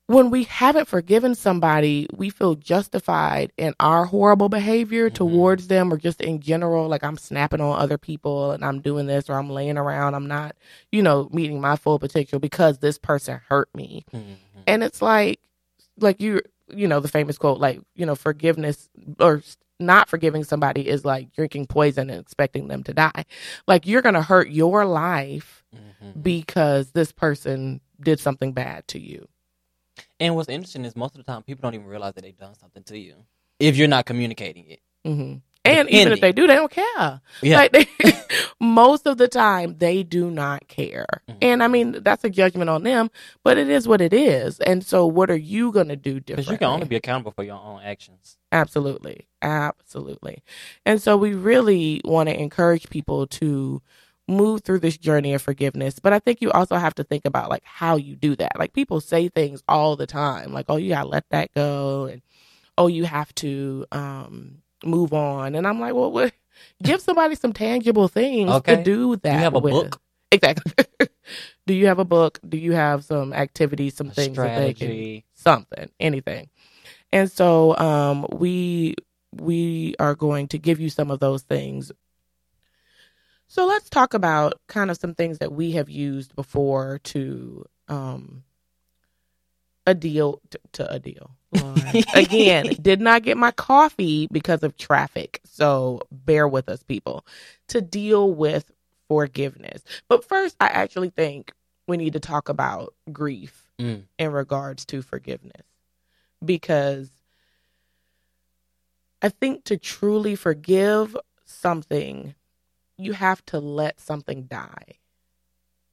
when 0.07 0.31
we 0.31 0.45
haven't 0.45 0.87
forgiven 0.87 1.35
somebody, 1.35 2.07
we 2.15 2.31
feel 2.31 2.55
justified 2.55 3.53
in 3.57 3.75
our 3.81 4.05
horrible 4.05 4.49
behavior 4.49 5.11
Mhm. 5.11 5.15
towards 5.15 5.67
them 5.69 5.93
or 5.93 5.97
just 5.97 6.21
in 6.21 6.41
general. 6.41 6.87
Like 6.89 7.03
I'm 7.03 7.17
snapping 7.19 7.61
on 7.61 7.79
other 7.79 7.99
people 7.99 8.53
and 8.53 8.65
I'm 8.65 8.81
doing 8.81 9.07
this 9.07 9.29
or 9.29 9.35
I'm 9.35 9.51
laying 9.51 9.77
around. 9.77 10.15
I'm 10.15 10.29
not, 10.29 10.55
you 10.93 11.03
know, 11.03 11.29
meeting 11.33 11.61
my 11.61 11.75
full 11.77 11.99
potential 11.99 12.39
because 12.39 12.79
this 12.79 12.99
person 12.99 13.41
hurt 13.49 13.69
me. 13.75 14.05
Mhm. 14.15 14.37
And 14.67 14.85
it's 14.85 15.03
like, 15.03 15.41
like 15.99 16.21
you, 16.21 16.41
you 16.69 16.87
know, 16.87 17.01
the 17.01 17.09
famous 17.09 17.37
quote, 17.39 17.59
like, 17.59 17.81
you 17.95 18.07
know, 18.07 18.15
forgiveness 18.15 18.89
or 19.19 19.43
not 19.81 20.09
forgiving 20.09 20.45
somebody 20.45 20.89
is 20.89 21.05
like 21.05 21.33
drinking 21.33 21.67
poison 21.67 22.11
and 22.11 22.21
expecting 22.21 22.69
them 22.69 22.83
to 22.85 22.95
die. 22.95 23.25
Like 23.67 23.87
you're 23.87 24.03
going 24.03 24.15
to 24.15 24.23
hurt 24.23 24.51
your 24.51 24.85
life 24.87 25.65
Mhm. 25.75 26.23
because 26.23 26.93
this 26.93 27.13
person 27.13 27.81
did 28.01 28.21
something 28.21 28.53
bad 28.53 28.87
to 28.89 29.01
you. 29.01 29.27
And 30.21 30.35
what's 30.35 30.49
interesting 30.49 30.85
is 30.85 30.97
most 30.97 31.17
of 31.17 31.25
the 31.25 31.31
time 31.31 31.43
people 31.43 31.63
don't 31.63 31.75
even 31.75 31.87
realize 31.87 32.15
that 32.15 32.23
they've 32.23 32.37
done 32.39 32.55
something 32.55 32.83
to 32.85 32.99
you 32.99 33.17
if 33.61 33.77
you're 33.77 33.89
not 33.89 34.07
communicating 34.07 34.67
it. 34.67 34.81
hmm 35.05 35.35
And 35.65 35.91
even 35.91 36.13
if 36.13 36.21
they 36.21 36.33
do, 36.33 36.47
they 36.47 36.55
don't 36.55 36.71
care. 36.71 37.21
Yeah. 37.43 37.57
Like 37.57 37.73
they, 37.73 37.87
most 38.61 39.07
of 39.07 39.19
the 39.19 39.29
time, 39.29 39.77
they 39.79 40.03
do 40.03 40.31
not 40.31 40.69
care. 40.69 41.07
Mhm. 41.29 41.37
And 41.43 41.63
I 41.63 41.69
mean, 41.69 42.03
that's 42.03 42.25
a 42.25 42.31
judgment 42.31 42.71
on 42.71 42.83
them, 42.83 43.11
but 43.43 43.59
it 43.59 43.69
is 43.69 43.87
what 43.89 44.01
it 44.01 44.13
is. 44.15 44.61
And 44.61 44.85
so, 44.85 45.07
what 45.07 45.31
are 45.31 45.37
you 45.37 45.73
going 45.73 45.89
to 45.89 45.97
do 45.97 46.21
Because 46.21 46.49
you 46.49 46.57
can 46.57 46.69
only 46.69 46.87
be 46.87 46.97
accountable 46.97 47.33
for 47.33 47.43
your 47.45 47.57
own 47.61 47.81
actions. 47.83 48.39
Absolutely. 48.53 49.27
Absolutely. 49.43 50.43
And 50.85 51.01
so 51.03 51.17
we 51.17 51.35
really 51.35 52.01
want 52.05 52.29
to 52.29 52.41
encourage 52.41 52.89
people 52.91 53.27
to 53.27 53.83
move 54.29 54.63
through 54.63 54.81
this 54.81 54.97
journey 54.99 55.35
of 55.35 55.43
forgiveness. 55.43 55.99
But 55.99 56.13
I 56.13 56.19
think 56.19 56.41
you 56.41 56.51
also 56.51 56.77
have 56.77 56.95
to 56.97 57.05
think 57.05 57.25
about 57.25 57.51
like 57.51 57.65
how 57.65 57.97
you 57.97 58.17
do 58.17 58.37
that. 58.37 58.59
Like 58.59 58.73
people 58.73 59.01
say 59.01 59.29
things 59.29 59.63
all 59.69 59.97
the 59.97 60.07
time, 60.07 60.53
like, 60.53 60.67
oh, 60.69 60.77
you 60.77 60.91
gotta 60.91 61.09
let 61.09 61.25
that 61.31 61.53
go 61.55 62.07
and 62.07 62.23
oh, 62.79 62.89
you 62.89 63.05
have 63.05 63.35
to 63.37 63.87
um 63.93 64.59
move 64.85 65.13
on. 65.13 65.55
And 65.55 65.67
I'm 65.67 65.81
like, 65.81 65.95
well, 65.95 66.11
what 66.11 66.33
give 66.83 67.01
somebody 67.01 67.35
some 67.35 67.53
tangible 67.53 68.09
things 68.09 68.51
Okay. 68.53 68.77
to 68.77 68.83
do 68.85 69.17
that. 69.17 69.35
you 69.35 69.41
have 69.41 69.55
a 69.55 69.61
with. 69.61 69.73
book, 69.73 70.01
Exactly. 70.33 70.73
do 71.67 71.75
you 71.75 71.87
have 71.87 71.99
a 71.99 72.05
book? 72.05 72.41
Do 72.49 72.59
you 72.59 72.73
have 72.73 73.05
some 73.05 73.33
activities, 73.33 73.95
some 73.95 74.09
a 74.09 74.13
things 74.13 74.37
that 74.37 74.57
they 74.57 74.75
can 74.75 74.89
strategy. 74.89 75.25
something, 75.35 75.91
anything. 76.01 76.51
And 77.13 77.31
so 77.31 77.77
um, 77.79 78.27
we 78.33 78.95
we 79.33 79.95
are 79.99 80.15
going 80.15 80.49
to 80.49 80.59
give 80.59 80.81
you 80.81 80.91
some 80.91 81.11
of 81.11 81.21
those 81.21 81.43
things. 81.43 81.93
So 83.49 83.67
let's 83.67 83.89
talk 83.89 84.15
about 84.15 84.61
kind 84.69 84.91
of 84.91 84.97
some 84.99 85.15
things 85.15 85.39
that 85.39 85.53
we 85.53 85.73
have 85.73 85.89
used 85.89 86.35
before 86.35 86.99
to 87.05 87.65
um, 87.89 88.45
a 89.87 89.95
deal 89.95 90.41
to, 90.51 90.61
to 90.73 90.93
a 90.93 90.99
deal. 90.99 91.31
Again, 92.15 92.71
did 92.81 93.01
not 93.01 93.23
get 93.23 93.37
my 93.37 93.51
coffee 93.53 94.29
because 94.31 94.63
of 94.63 94.77
traffic. 94.77 95.41
So 95.45 96.03
bear 96.11 96.49
with 96.49 96.69
us, 96.69 96.83
people, 96.83 97.27
to 97.69 97.81
deal 97.81 98.33
with 98.33 98.71
forgiveness. 99.09 99.83
But 100.09 100.25
first, 100.25 100.57
I 100.61 100.67
actually 100.69 101.11
think 101.11 101.53
we 101.87 101.97
need 101.97 102.15
to 102.15 102.21
talk 102.21 102.49
about 102.49 102.95
grief 103.13 103.63
Mm. 103.81 104.05
in 104.19 104.33
regards 104.33 104.87
to 104.87 105.03
forgiveness 105.03 105.67
because 106.45 107.11
I 109.23 109.29
think 109.29 109.65
to 109.65 109.77
truly 109.77 110.35
forgive 110.37 111.17
something, 111.45 112.35
you 112.99 113.13
have 113.13 113.45
to 113.47 113.59
let 113.61 114.01
something 114.01 114.45
die. 114.45 114.99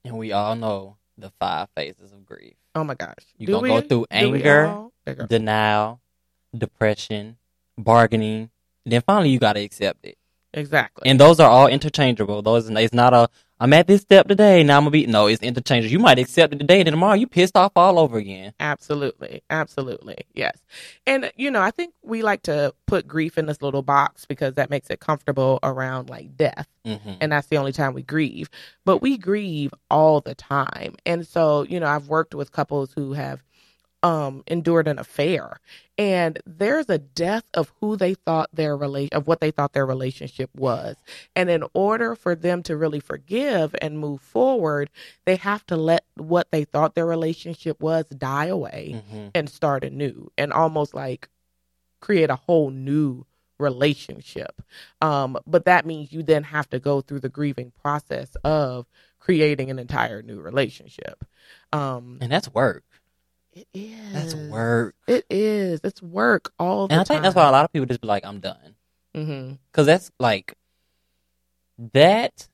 And 0.06 0.18
we 0.18 0.32
all 0.32 0.56
know 0.56 0.98
the 1.18 1.32
five 1.40 1.70
phases 1.76 2.12
of 2.12 2.26
grief. 2.26 2.56
Oh 2.76 2.84
my 2.84 2.96
gosh. 2.96 3.16
You 3.38 3.48
Do 3.48 3.54
gonna 3.54 3.68
go 3.68 3.82
through 3.82 4.06
anger, 4.12 4.66
all? 4.66 4.94
There 5.06 5.14
you 5.14 5.20
go. 5.22 5.28
denial, 5.28 6.02
depression, 6.58 7.38
bargaining. 7.78 8.50
Then 8.86 9.02
finally 9.02 9.30
you 9.30 9.40
gotta 9.40 9.62
accept 9.62 10.06
it. 10.06 10.18
Exactly. 10.54 11.10
And 11.10 11.20
those 11.20 11.40
are 11.40 11.50
all 11.50 11.68
interchangeable. 11.68 12.42
Those 12.42 12.70
it's 12.70 12.94
not 12.94 13.14
a 13.14 13.30
I'm 13.64 13.72
at 13.72 13.88
this 13.88 14.02
step 14.02 14.28
today, 14.28 14.62
now 14.62 14.76
I'm 14.76 14.82
gonna 14.82 14.92
be 14.92 15.06
no, 15.06 15.28
it's 15.28 15.42
interchangeable. 15.42 15.90
You 15.90 16.00
might 16.00 16.20
accept 16.20 16.54
it 16.54 16.60
today, 16.60 16.82
and 16.82 16.88
then 16.88 16.92
tomorrow 16.92 17.14
you 17.14 17.28
pissed 17.28 17.56
off 17.56 17.72
all 17.78 17.98
over 17.98 18.18
again. 18.18 18.54
Absolutely. 18.60 19.42
Absolutely. 19.50 20.18
Yes. 20.34 20.58
And, 21.08 21.32
you 21.38 21.50
know, 21.50 21.62
I 21.62 21.72
think 21.72 21.94
we 22.02 22.24
like 22.24 22.42
to 22.44 22.74
put 22.88 23.08
grief 23.08 23.38
in 23.38 23.46
this 23.46 23.62
little 23.62 23.82
box 23.82 24.26
because 24.26 24.56
that 24.56 24.70
makes 24.70 24.90
it 24.90 25.00
comfortable 25.00 25.60
around 25.64 26.10
like 26.10 26.36
death. 26.36 26.68
Mm-hmm. 26.86 27.14
and 27.22 27.32
that's 27.32 27.48
the 27.48 27.56
only 27.56 27.72
time 27.72 27.94
we 27.94 28.04
grieve. 28.04 28.50
But 28.84 28.98
we 28.98 29.18
grieve 29.18 29.74
all 29.90 30.20
the 30.20 30.36
time. 30.36 30.96
And 31.06 31.26
so, 31.26 31.64
you 31.64 31.80
know, 31.80 31.88
I've 31.88 32.10
worked 32.10 32.36
with 32.36 32.52
couples 32.52 32.92
who 32.94 33.14
have 33.14 33.42
um 34.04 34.44
endured 34.48 34.88
an 34.88 35.00
affair 35.00 35.60
and 35.98 36.40
there's 36.46 36.90
a 36.90 36.98
death 36.98 37.46
of 37.54 37.72
who 37.80 37.96
they 37.96 38.14
thought 38.14 38.50
their 38.54 38.76
relation 38.76 39.16
of 39.18 39.28
what 39.28 39.40
they 39.40 39.52
thought 39.52 39.74
their 39.74 39.86
relationship 39.86 40.50
was. 40.56 40.96
And 41.36 41.50
in 41.50 41.64
order 41.74 42.16
for 42.16 42.36
them 42.36 42.64
to 42.64 42.76
really 42.76 43.00
forgive 43.00 43.76
and 43.82 44.00
move 44.00 44.20
forward, 44.22 44.90
they 45.26 45.36
have 45.38 45.66
to 45.68 45.78
let 45.78 46.04
what 46.16 46.50
they 46.52 46.64
thought 46.66 46.96
their 46.96 47.06
relationship 47.06 47.80
was 47.82 48.06
die 48.06 48.46
away 48.48 49.02
Mm-hmm. 49.04 49.28
and 49.36 49.50
start 49.50 49.84
anew 49.84 50.32
and 50.38 50.52
almost 50.52 50.94
like 50.94 51.30
create 52.02 52.30
a 52.32 52.36
whole 52.36 52.70
new 52.72 53.26
relationship. 53.60 54.62
Um, 55.00 55.38
but 55.48 55.66
that 55.66 55.86
means 55.86 56.12
you 56.12 56.24
then 56.24 56.44
have 56.44 56.70
to 56.72 56.80
go 56.80 57.02
through 57.02 57.22
the 57.22 57.30
grieving 57.30 57.72
process 57.82 58.36
of 58.44 58.88
creating 59.20 59.70
an 59.70 59.80
entire 59.80 60.22
new 60.22 60.42
relationship. 60.42 61.24
Um, 61.72 62.18
And 62.20 62.32
that's 62.32 62.54
work. 62.54 62.84
It 63.54 63.68
is. 63.74 64.14
That's 64.14 64.36
work. 64.36 64.96
It 65.08 65.26
is. 65.30 65.82
It's 65.84 66.02
work 66.02 66.52
all 66.60 66.88
the 66.88 66.94
time. 66.96 67.00
And 67.00 67.02
I 67.02 67.04
think 67.04 67.24
that's 67.24 67.36
why 67.36 67.48
a 67.48 67.52
lot 67.52 67.66
of 67.66 67.72
people 67.74 67.86
just 67.86 68.02
be 68.02 68.08
like, 68.08 68.26
I'm 68.26 68.40
done. 68.40 68.76
hmm 69.16 69.54
Cause 69.72 69.86
that's 69.86 70.12
like 70.20 70.56
that. 71.94 72.48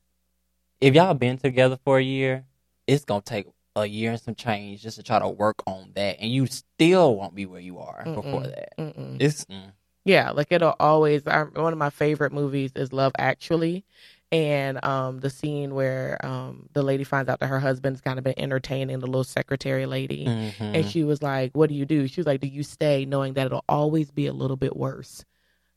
If 0.81 0.95
y'all 0.95 1.13
been 1.13 1.37
together 1.37 1.77
for 1.83 1.97
a 1.97 2.03
year, 2.03 2.45
it's 2.87 3.03
gonna 3.03 3.21
take 3.21 3.47
a 3.75 3.85
year 3.85 4.11
and 4.11 4.19
some 4.19 4.35
change 4.35 4.81
just 4.81 4.97
to 4.97 5.03
try 5.03 5.19
to 5.19 5.27
work 5.27 5.61
on 5.67 5.91
that, 5.95 6.17
and 6.19 6.31
you 6.31 6.47
still 6.47 7.15
won't 7.15 7.35
be 7.35 7.45
where 7.45 7.59
you 7.59 7.79
are 7.79 8.03
before 8.05 8.41
Mm-mm. 8.41 8.55
that. 8.55 8.77
Mm-mm. 8.77 9.17
It's 9.19 9.45
mm, 9.45 9.71
Yeah, 10.05 10.31
like 10.31 10.51
it'll 10.51 10.75
always. 10.79 11.27
I, 11.27 11.43
one 11.43 11.73
of 11.73 11.79
my 11.79 11.89
favorite 11.89 12.31
movies 12.31 12.71
is 12.75 12.93
Love 12.93 13.11
Actually, 13.17 13.83
and 14.31 14.83
um, 14.85 15.19
the 15.19 15.29
scene 15.29 15.73
where 15.73 16.23
um, 16.25 16.69
the 16.73 16.83
lady 16.83 17.03
finds 17.03 17.29
out 17.29 17.39
that 17.39 17.47
her 17.47 17.59
husband's 17.59 18.01
kind 18.01 18.17
of 18.17 18.23
been 18.23 18.37
entertaining 18.37 18.99
the 18.99 19.07
little 19.07 19.23
secretary 19.23 19.85
lady, 19.85 20.25
mhm. 20.27 20.53
and 20.59 20.85
she 20.85 21.03
was 21.03 21.21
like, 21.23 21.55
"What 21.55 21.69
do 21.69 21.75
you 21.75 21.85
do?" 21.85 22.07
She 22.07 22.19
was 22.19 22.27
like, 22.27 22.41
"Do 22.41 22.47
you 22.47 22.63
stay, 22.63 23.05
knowing 23.05 23.33
that 23.33 23.47
it'll 23.47 23.65
always 23.67 24.11
be 24.11 24.27
a 24.27 24.33
little 24.33 24.57
bit 24.57 24.75
worse?" 24.75 25.25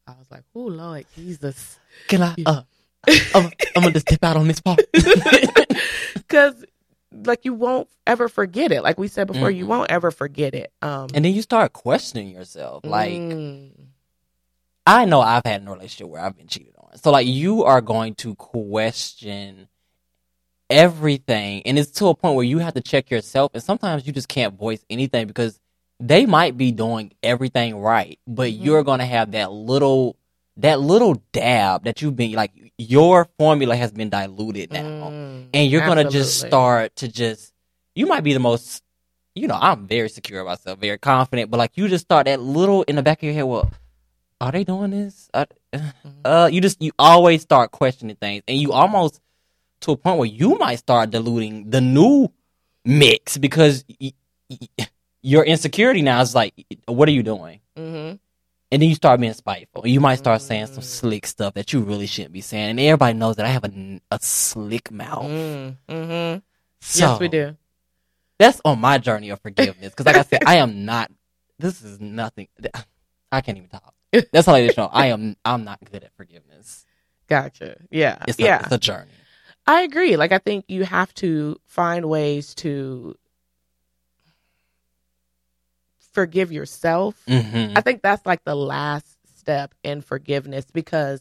I 0.07 0.13
was 0.19 0.31
like, 0.31 0.43
"Oh 0.55 0.65
Lord 0.67 1.07
Jesus," 1.17 1.79
can 2.09 2.23
I? 2.23 2.35
Uh, 2.45 2.63
I'm, 3.35 3.47
I'm 3.47 3.83
gonna 3.83 3.93
just 3.93 4.07
tip 4.07 4.23
out 4.23 4.37
on 4.37 4.49
this 4.49 4.61
part. 4.61 4.81
because 6.15 6.65
like 7.13 7.45
you 7.45 7.55
won't 7.55 7.89
ever 8.07 8.29
forget 8.29 8.73
it. 8.73 8.83
Like 8.83 8.99
we 8.99 9.09
said 9.09 9.27
before, 9.27 9.51
you 9.51 9.65
Mhm. 9.65 9.69
won't 9.69 9.91
ever 9.91 10.11
forget 10.11 10.55
it. 10.55 10.73
Um, 10.83 11.09
And 11.15 11.25
then 11.25 11.35
you 11.35 11.43
start 11.43 11.73
questioning 11.73 12.31
yourself. 12.31 12.85
Like, 12.85 13.21
mm, 13.21 13.71
I 14.87 15.05
know 15.05 15.21
I've 15.21 15.43
had 15.45 15.67
a 15.67 15.71
relationship 15.71 16.09
where 16.09 16.23
I've 16.23 16.37
been 16.37 16.47
cheated. 16.47 16.72
So 16.95 17.11
like 17.11 17.27
you 17.27 17.65
are 17.65 17.81
going 17.81 18.15
to 18.17 18.35
question 18.35 19.69
everything 20.71 21.63
and 21.67 21.79
it's 21.79 21.91
to 21.91 22.07
a 22.07 22.15
point 22.15 22.35
where 22.35 22.45
you 22.45 22.59
have 22.59 22.75
to 22.75 22.81
check 22.81 23.11
yourself 23.11 23.51
and 23.55 23.63
sometimes 23.63 24.07
you 24.07 24.13
just 24.13 24.29
can't 24.29 24.55
voice 24.55 24.85
anything 24.89 25.27
because 25.27 25.61
they 26.01 26.25
might 26.27 26.57
be 26.57 26.73
doing 26.73 27.13
everything 27.23 27.77
right, 27.77 28.19
but 28.27 28.51
Mhm. 28.53 28.65
you're 28.65 28.83
going 28.83 28.99
to 28.99 29.05
have 29.07 29.33
that 29.33 29.53
little 29.53 30.17
that 30.59 30.81
little 30.81 31.15
dab 31.33 31.85
that 31.85 32.03
you've 32.03 32.17
been 32.17 32.33
like 32.33 32.53
your 32.77 33.27
formula 33.39 33.75
has 33.75 33.91
been 33.93 34.11
diluted 34.11 34.71
now. 34.71 34.81
mm, 35.11 35.49
And 35.55 35.71
you're 35.71 35.81
going 35.87 35.97
to 35.97 36.05
just 36.11 36.41
start 36.49 36.97
to 36.97 37.09
just 37.09 37.53
you 37.95 38.07
might 38.07 38.23
be 38.23 38.33
the 38.33 38.39
most 38.41 38.83
you 39.35 39.49
know, 39.49 39.57
I'm 39.59 39.87
very 39.87 40.11
secure 40.11 40.41
about 40.43 40.59
myself, 40.65 40.79
very 40.79 40.99
confident, 40.99 41.51
but 41.51 41.57
like 41.57 41.73
you 41.77 41.89
just 41.89 42.05
start 42.05 42.27
that 42.27 42.39
little 42.41 42.83
in 42.83 42.97
the 42.97 43.03
back 43.03 43.19
of 43.21 43.25
your 43.25 43.33
head, 43.33 43.45
well, 43.45 43.71
are 44.43 44.53
they 44.53 44.65
doing 44.65 44.91
this? 44.91 45.31
Uh, 45.33 45.47
uh, 46.25 46.49
you 46.53 46.61
just 46.61 46.83
you 46.83 46.93
always 46.99 47.43
start 47.43 47.71
questioning 47.71 48.17
things, 48.17 48.43
and 48.49 48.59
you 48.59 48.73
almost 48.73 49.21
to 49.81 49.93
a 49.93 49.97
point 49.97 50.19
where 50.19 50.29
you 50.29 50.57
might 50.59 50.77
start 50.77 51.11
diluting 51.11 51.71
the 51.71 51.81
new 51.81 52.29
mix 52.85 53.37
because 53.39 53.85
y- 54.01 54.13
y- 54.51 54.87
your 55.23 55.45
insecurity 55.45 56.03
now 56.03 56.21
is 56.21 56.35
like, 56.35 56.55
what 56.87 57.09
are 57.09 57.13
you 57.13 57.23
doing? 57.23 57.61
Mhm. 57.77 58.19
And 58.71 58.81
then 58.83 58.89
you 58.89 58.95
start 58.95 59.21
being 59.21 59.33
spiteful. 59.35 59.87
You 59.87 60.01
might 60.01 60.17
start 60.17 60.41
saying 60.41 60.67
some 60.69 60.83
Mm. 60.83 60.87
slick 60.87 61.27
stuff 61.27 61.55
that 61.55 61.73
you 61.73 61.81
really 61.81 62.07
shouldn't 62.07 62.33
be 62.33 62.41
saying, 62.41 62.71
and 62.71 62.81
everybody 62.81 63.17
knows 63.19 63.37
that 63.37 63.47
I 63.47 63.51
have 63.51 63.65
a, 63.65 64.01
a 64.11 64.19
slick 64.21 64.91
mouth. 64.91 65.27
Mm, 65.27 65.77
mhm. 65.89 66.43
So, 66.81 66.99
yes, 67.07 67.21
we 67.21 67.29
do. 67.29 67.57
That's 68.39 68.61
on 68.65 68.81
my 68.81 68.99
journey 68.99 69.31
of 69.31 69.41
forgiveness 69.41 69.91
because, 69.91 70.07
like 70.07 70.17
I 70.17 70.23
said, 70.23 70.43
I 70.47 70.57
am 70.57 70.85
not. 70.85 71.11
This 71.59 71.83
is 71.83 72.01
nothing. 72.01 72.49
I 73.31 73.41
can't 73.41 73.57
even 73.59 73.69
talk. 73.69 73.92
That's 74.33 74.47
all 74.47 74.55
I 74.55 74.67
just 74.67 74.79
know. 74.79 74.91
I 74.93 75.07
am. 75.07 75.37
I'm 75.45 75.65
not 75.65 75.79
good 75.91 76.05
at 76.05 76.15
forgiveness. 76.17 76.85
Gotcha. 77.29 77.77
Yeah. 77.91 78.23
It's 78.29 78.39
a, 78.39 78.43
yeah. 78.43 78.61
it's 78.63 78.73
a 78.73 78.79
journey. 78.79 79.11
I 79.67 79.83
agree. 79.83 80.17
Like 80.17 80.33
I 80.33 80.39
think 80.39 80.67
you 80.69 80.85
have 80.85 81.15
to 81.15 81.59
find 81.67 82.09
ways 82.09 82.55
to 82.57 83.17
forgive 86.13 86.53
yourself. 86.53 87.23
hmm 87.27 87.73
I 87.75 87.81
think 87.81 88.03
that's 88.03 88.27
like 88.27 88.45
the 88.45 88.55
last 88.55 89.07
step 89.39 89.75
in 89.83 90.03
forgiveness 90.03 90.67
because 90.73 91.21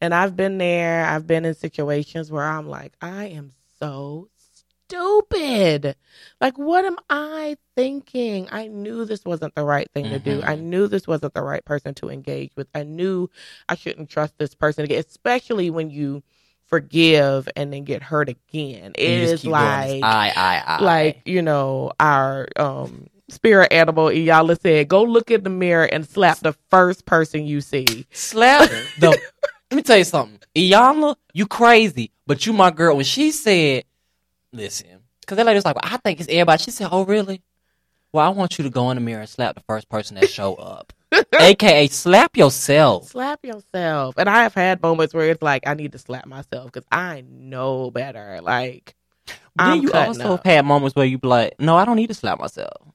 and 0.00 0.12
I've 0.12 0.34
been 0.36 0.58
there, 0.58 1.06
I've 1.06 1.28
been 1.28 1.44
in 1.44 1.54
situations 1.54 2.30
where 2.30 2.44
I'm 2.44 2.68
like, 2.68 2.92
I 3.00 3.26
am 3.26 3.52
so 3.78 4.28
stupid. 4.92 5.96
Like 6.40 6.58
what 6.58 6.84
am 6.84 6.96
I 7.08 7.56
thinking? 7.76 8.48
I 8.50 8.68
knew 8.68 9.04
this 9.04 9.24
wasn't 9.24 9.54
the 9.54 9.64
right 9.64 9.88
thing 9.94 10.10
to 10.10 10.18
do. 10.18 10.42
I 10.42 10.56
knew 10.56 10.86
this 10.86 11.06
wasn't 11.06 11.34
the 11.34 11.42
right 11.42 11.64
person 11.64 11.94
to 11.94 12.10
engage 12.10 12.52
with. 12.56 12.68
I 12.74 12.82
knew 12.82 13.30
I 13.68 13.74
shouldn't 13.74 14.10
trust 14.10 14.36
this 14.38 14.54
person 14.54 14.84
again, 14.84 15.02
especially 15.06 15.70
when 15.70 15.90
you 15.90 16.22
forgive 16.66 17.48
and 17.56 17.72
then 17.72 17.84
get 17.84 18.02
hurt 18.02 18.28
again. 18.28 18.92
It 18.96 19.08
And 19.08 19.20
you 19.20 19.26
just 19.26 19.44
is 19.44 19.46
like. 19.50 20.02
I, 20.02 20.32
I, 20.34 20.62
I. 20.66 20.82
like 20.82 21.22
you 21.24 21.42
know 21.42 21.92
our 22.00 22.48
um 22.56 23.06
spirit 23.28 23.72
animal 23.72 24.06
Iyanla 24.06 24.60
said 24.60 24.88
go 24.88 25.02
look 25.04 25.30
in 25.30 25.42
the 25.42 25.48
mirror 25.50 25.84
and 25.84 26.06
slap 26.06 26.38
the 26.40 26.52
first 26.70 27.06
person 27.06 27.46
you 27.46 27.62
see 27.62 28.06
slap 28.10 28.68
the. 28.98 29.18
let 29.70 29.76
me 29.76 29.82
tell 29.82 29.96
you 29.96 30.04
something, 30.04 30.38
Iyanla, 30.54 31.16
you 31.32 31.46
crazy, 31.46 32.10
but 32.26 32.44
you 32.44 32.52
my 32.52 32.70
girl. 32.70 32.96
When 32.96 33.06
she 33.06 33.30
said, 33.30 33.84
"Listen," 34.52 35.00
because 35.20 35.36
that 35.36 35.46
lady 35.46 35.56
was 35.56 35.64
like, 35.64 35.76
well, 35.76 35.92
"I 35.92 35.96
think 35.98 36.20
it's 36.20 36.28
everybody." 36.28 36.62
She 36.62 36.70
said, 36.70 36.88
"Oh, 36.92 37.04
really?" 37.04 37.42
Well, 38.12 38.26
I 38.26 38.28
want 38.30 38.58
you 38.58 38.64
to 38.64 38.70
go 38.70 38.90
in 38.90 38.96
the 38.96 39.00
mirror 39.00 39.20
and 39.22 39.28
slap 39.28 39.54
the 39.54 39.62
first 39.62 39.88
person 39.88 40.16
that 40.16 40.28
show 40.28 40.54
up, 40.56 40.92
aka 41.40 41.86
slap 41.88 42.36
yourself. 42.36 43.08
slap 43.08 43.40
yourself 43.42 44.14
and 44.18 44.28
i 44.28 44.42
have 44.42 44.52
had 44.54 44.82
moments 44.82 45.14
where 45.14 45.30
it's 45.30 45.42
like 45.42 45.66
i 45.66 45.72
need 45.74 45.92
to 45.92 45.98
slap 45.98 46.26
myself 46.26 46.70
because 46.70 46.86
i 46.92 47.22
know 47.28 47.90
better 47.90 48.40
like 48.42 48.94
But 49.26 49.64
I'm 49.64 49.70
then 49.70 49.82
you 49.82 49.92
also 49.92 50.34
up. 50.34 50.44
have 50.44 50.54
had 50.56 50.66
moments 50.66 50.94
where 50.96 51.06
you 51.06 51.18
be 51.18 51.28
like, 51.28 51.54
"No, 51.58 51.76
I 51.76 51.84
don't 51.86 51.96
need 51.96 52.08
to 52.08 52.14
slap 52.14 52.38
myself," 52.38 52.86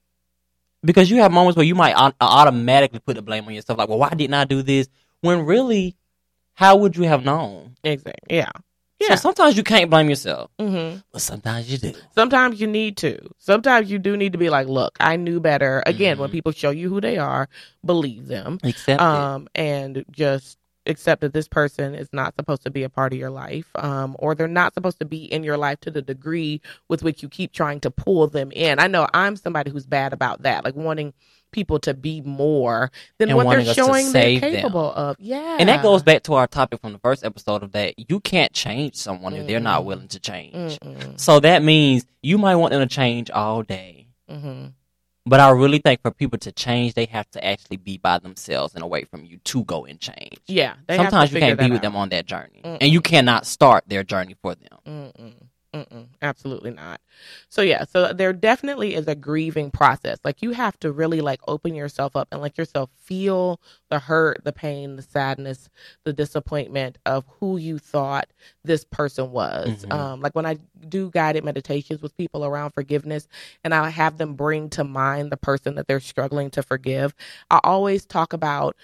because 0.82 1.10
you 1.10 1.16
have 1.18 1.32
moments 1.32 1.56
where 1.56 1.66
you 1.66 1.74
might 1.74 1.94
au- 1.94 2.06
uh, 2.06 2.12
automatically 2.20 3.00
put 3.00 3.16
the 3.16 3.22
blame 3.22 3.44
on 3.46 3.54
yourself, 3.54 3.78
like, 3.78 3.88
"Well, 3.88 3.98
why 3.98 4.10
didn't 4.10 4.34
I 4.34 4.44
do 4.44 4.62
this?" 4.62 4.88
When 5.20 5.44
really, 5.46 5.96
how 6.54 6.76
would 6.76 6.96
you 6.96 7.04
have 7.04 7.24
known? 7.24 7.74
exactly 7.84 8.36
yeah 8.36 8.50
So 9.00 9.06
yeah 9.10 9.14
sometimes 9.14 9.56
you 9.56 9.62
can't 9.62 9.90
blame 9.90 10.08
yourself, 10.08 10.50
hmm 10.58 10.96
but 11.12 11.22
sometimes 11.22 11.70
you 11.70 11.78
do. 11.78 11.92
sometimes 12.14 12.60
you 12.60 12.66
need 12.66 12.96
to 12.98 13.18
sometimes 13.38 13.90
you 13.90 13.98
do 13.98 14.16
need 14.16 14.32
to 14.32 14.38
be 14.38 14.50
like 14.50 14.66
look 14.66 14.96
i 15.00 15.16
knew 15.16 15.38
better 15.40 15.82
again 15.86 16.18
when 16.18 16.28
Mhm. 16.28 16.32
people 16.32 16.52
show 16.52 16.70
you 16.70 16.88
who 16.88 17.00
they 17.00 17.16
are 17.16 17.48
believe 17.84 18.26
them 18.26 18.58
Accept 18.64 19.00
it. 19.00 19.04
um, 19.04 19.48
and 19.54 20.04
just 20.10 20.58
accept 20.86 21.20
that 21.20 21.32
this 21.34 21.46
person 21.48 21.94
is 21.94 22.08
not 22.12 22.34
supposed 22.34 22.62
to 22.62 22.70
be 22.70 22.82
a 22.82 22.88
part 22.88 23.12
of 23.12 23.18
your 23.18 23.28
life, 23.28 23.66
um, 23.74 24.16
or 24.18 24.34
they're 24.34 24.48
not 24.48 24.72
supposed 24.72 24.98
to 24.98 25.04
be 25.04 25.24
in 25.30 25.44
your 25.44 25.58
life 25.58 25.78
to 25.80 25.90
the 25.90 26.00
degree 26.00 26.62
with 26.88 27.02
which 27.02 27.22
you 27.22 27.28
keep 27.28 27.52
trying 27.52 27.78
to 27.78 27.90
pull 27.90 28.26
them 28.26 28.50
in. 28.52 28.78
I 28.78 28.86
know 28.86 29.06
I'm 29.12 29.36
somebody 29.36 29.70
who's 29.70 29.84
bad 29.84 30.14
about 30.14 30.42
that, 30.44 30.64
like 30.64 30.74
wanting 30.76 31.12
people 31.50 31.78
to 31.80 31.94
be 31.94 32.20
more 32.20 32.90
than 33.18 33.28
And 33.30 33.36
what 33.36 33.44
they're 33.44 33.58
wanting 33.58 33.68
us 33.68 33.76
to 33.76 33.82
showing 33.82 34.04
they're 34.12 34.22
save 34.22 34.40
them. 34.42 34.52
capable 34.54 34.92
of. 34.92 35.16
Yeah, 35.18 35.56
And 35.58 35.68
that 35.68 35.82
goes 35.82 36.02
back 36.02 36.22
to 36.24 36.34
our 36.34 36.46
topic 36.46 36.80
from 36.80 36.92
the 36.92 36.98
first 36.98 37.24
episode 37.24 37.62
of 37.62 37.72
that 37.72 37.94
you 38.10 38.20
can't 38.20 38.52
change 38.52 38.96
someone 38.96 39.34
if 39.34 39.46
they're 39.46 39.60
not 39.60 39.84
willing 39.84 40.08
to 40.08 40.20
change. 40.20 40.78
Mm-mm. 40.80 41.18
So 41.18 41.40
that 41.40 41.62
means 41.62 42.04
you 42.22 42.38
might 42.38 42.56
want 42.56 42.72
them 42.72 42.80
to 42.86 42.94
change 42.94 43.30
all 43.30 43.62
day. 43.62 44.06
Mhm. 44.30 44.72
But 45.26 45.40
I 45.40 45.50
really 45.50 45.78
think 45.78 46.00
for 46.00 46.10
people 46.10 46.38
to 46.38 46.52
change, 46.52 46.94
they 46.94 47.04
have 47.06 47.30
to 47.32 47.44
actually 47.44 47.76
be 47.76 47.98
by 47.98 48.18
themselves 48.18 48.74
and 48.74 48.82
away 48.82 49.04
from 49.04 49.26
you 49.26 49.36
to 49.44 49.62
go 49.64 49.84
and 49.84 50.00
change. 50.00 50.38
Yeah, 50.46 50.74
they 50.86 50.96
have 50.96 51.06
to 51.06 51.10
Sometimes 51.10 51.32
you 51.34 51.40
can't 51.40 51.58
be 51.58 51.64
with 51.66 51.76
out. 51.78 51.82
them 51.82 51.96
on 51.96 52.08
that 52.10 52.24
journey. 52.24 52.60
And 52.64 52.90
you 52.90 53.02
cannot 53.02 53.44
start 53.44 53.84
their 53.86 54.02
journey 54.04 54.36
for 54.40 54.54
them. 54.54 55.12
Mm-mm. 55.74 56.06
Absolutely 56.22 56.70
not. 56.70 57.00
So 57.50 57.60
yeah, 57.60 57.84
so 57.84 58.12
there 58.12 58.32
definitely 58.32 58.94
is 58.94 59.06
a 59.06 59.14
grieving 59.14 59.70
process. 59.70 60.18
Like 60.24 60.40
you 60.40 60.52
have 60.52 60.78
to 60.80 60.90
really 60.90 61.20
like 61.20 61.40
open 61.46 61.74
yourself 61.74 62.16
up 62.16 62.28
and 62.32 62.40
let 62.40 62.56
yourself 62.56 62.90
feel 62.96 63.60
the 63.90 63.98
hurt, 63.98 64.42
the 64.44 64.52
pain, 64.52 64.96
the 64.96 65.02
sadness, 65.02 65.68
the 66.04 66.12
disappointment 66.14 66.96
of 67.04 67.24
who 67.38 67.58
you 67.58 67.78
thought 67.78 68.28
this 68.64 68.84
person 68.84 69.30
was. 69.30 69.84
Mhm. 69.84 69.92
Um, 69.92 70.20
like 70.22 70.34
when 70.34 70.46
I 70.46 70.56
do 70.88 71.10
guided 71.10 71.44
meditations 71.44 72.00
with 72.00 72.16
people 72.16 72.44
around 72.46 72.70
forgiveness, 72.70 73.28
and 73.62 73.74
I 73.74 73.90
have 73.90 74.16
them 74.16 74.34
bring 74.34 74.70
to 74.70 74.84
mind 74.84 75.30
the 75.30 75.36
person 75.36 75.74
that 75.74 75.86
they're 75.86 76.00
struggling 76.00 76.50
to 76.52 76.62
forgive. 76.62 77.14
I 77.50 77.60
always 77.62 78.06
talk 78.06 78.32
about 78.32 78.74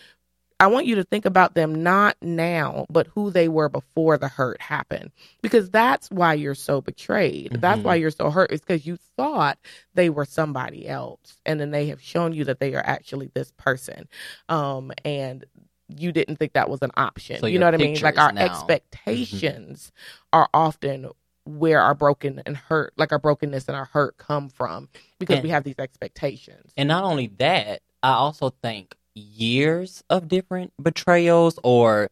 I 0.64 0.66
want 0.68 0.86
you 0.86 0.94
to 0.94 1.04
think 1.04 1.26
about 1.26 1.54
them 1.54 1.82
not 1.82 2.16
now, 2.22 2.86
but 2.88 3.06
who 3.08 3.30
they 3.30 3.48
were 3.48 3.68
before 3.68 4.16
the 4.16 4.28
hurt 4.28 4.60
happened. 4.62 5.10
Because 5.42 5.68
that's 5.68 6.10
why 6.10 6.32
you're 6.32 6.54
so 6.54 6.80
betrayed. 6.80 7.52
That's 7.60 7.80
Mhm. 7.80 7.84
why 7.84 7.96
you're 7.96 8.10
so 8.10 8.30
hurt. 8.30 8.50
It's 8.50 8.64
because 8.64 8.86
you 8.86 8.96
thought 9.18 9.58
they 9.92 10.08
were 10.08 10.24
somebody 10.24 10.88
else. 10.88 11.36
And 11.44 11.60
then 11.60 11.70
they 11.70 11.88
have 11.88 12.00
shown 12.00 12.32
you 12.32 12.44
that 12.44 12.60
they 12.60 12.74
are 12.74 12.82
actually 12.84 13.30
this 13.34 13.52
person. 13.58 14.08
Um, 14.48 14.90
and 15.04 15.44
you 15.88 16.12
didn't 16.12 16.36
think 16.36 16.54
that 16.54 16.70
was 16.70 16.80
an 16.80 16.92
option. 16.96 17.40
So 17.40 17.46
you 17.46 17.58
know 17.58 17.66
what 17.66 17.74
I 17.74 17.76
mean? 17.76 18.00
Like 18.00 18.16
our 18.18 18.32
now- 18.32 18.42
expectations 18.46 19.92
are 20.32 20.48
often 20.54 21.10
where 21.44 21.82
our 21.82 21.94
broken 21.94 22.40
and 22.46 22.56
hurt, 22.56 22.94
like 22.96 23.12
our 23.12 23.18
brokenness 23.18 23.68
and 23.68 23.76
our 23.76 23.84
hurt 23.84 24.16
come 24.16 24.48
from 24.48 24.88
because 25.18 25.34
And- 25.36 25.44
we 25.44 25.50
have 25.50 25.64
these 25.64 25.78
expectations. 25.78 26.72
And 26.78 26.88
not 26.88 27.04
only 27.04 27.26
that, 27.38 27.82
I 28.02 28.12
also 28.14 28.48
think 28.62 28.96
years 29.14 30.02
of 30.10 30.28
different 30.28 30.72
betrayals 30.80 31.58
or 31.62 32.10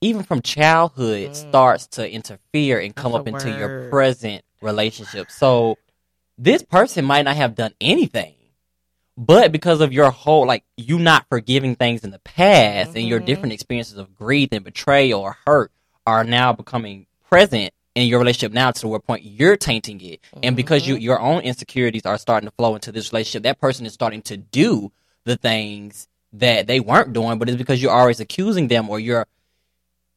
even 0.00 0.22
from 0.24 0.42
childhood 0.42 1.30
Mm. 1.30 1.36
starts 1.36 1.86
to 1.88 2.10
interfere 2.10 2.78
and 2.80 2.94
come 2.94 3.12
That's 3.12 3.20
up 3.20 3.28
into 3.28 3.50
your 3.50 3.88
present 3.90 4.44
relationship. 4.60 5.30
So 5.30 5.78
this 6.38 6.62
person 6.62 7.04
might 7.04 7.22
not 7.22 7.36
have 7.36 7.54
done 7.54 7.72
anything, 7.80 8.34
but 9.16 9.52
because 9.52 9.80
of 9.80 9.92
your 9.92 10.10
whole 10.10 10.46
like 10.46 10.64
you 10.76 10.98
not 10.98 11.26
forgiving 11.28 11.76
things 11.76 12.02
in 12.02 12.10
the 12.10 12.18
past 12.20 12.96
and 12.96 13.06
your 13.06 13.20
Mhm. 13.20 13.26
different 13.26 13.52
experiences 13.52 13.98
of 13.98 14.16
grief 14.16 14.48
and 14.52 14.64
betrayal 14.64 15.20
or 15.20 15.36
hurt 15.46 15.70
are 16.06 16.24
now 16.24 16.52
becoming 16.52 17.06
present 17.28 17.72
in 17.94 18.08
your 18.08 18.18
relationship 18.18 18.52
now 18.52 18.70
to 18.70 18.88
the 18.88 19.00
point 19.00 19.22
you're 19.24 19.56
tainting 19.56 20.00
it 20.00 20.20
and 20.42 20.56
because 20.56 20.86
you 20.86 20.96
Mhm. 20.96 21.02
your 21.02 21.20
own 21.20 21.42
insecurities 21.42 22.06
are 22.06 22.16
starting 22.18 22.48
to 22.48 22.54
flow 22.56 22.74
into 22.74 22.90
this 22.90 23.12
relationship 23.12 23.42
that 23.42 23.60
person 23.60 23.84
is 23.86 23.92
starting 23.92 24.22
to 24.22 24.36
do 24.36 24.90
the 25.24 25.36
things 25.36 26.08
that 26.32 26.66
they 26.66 26.80
weren't 26.80 27.12
doing 27.12 27.38
but 27.38 27.48
it's 27.48 27.58
because 27.58 27.82
you're 27.82 27.92
always 27.92 28.20
accusing 28.20 28.68
them 28.68 28.88
or 28.88 28.98
you're 28.98 29.26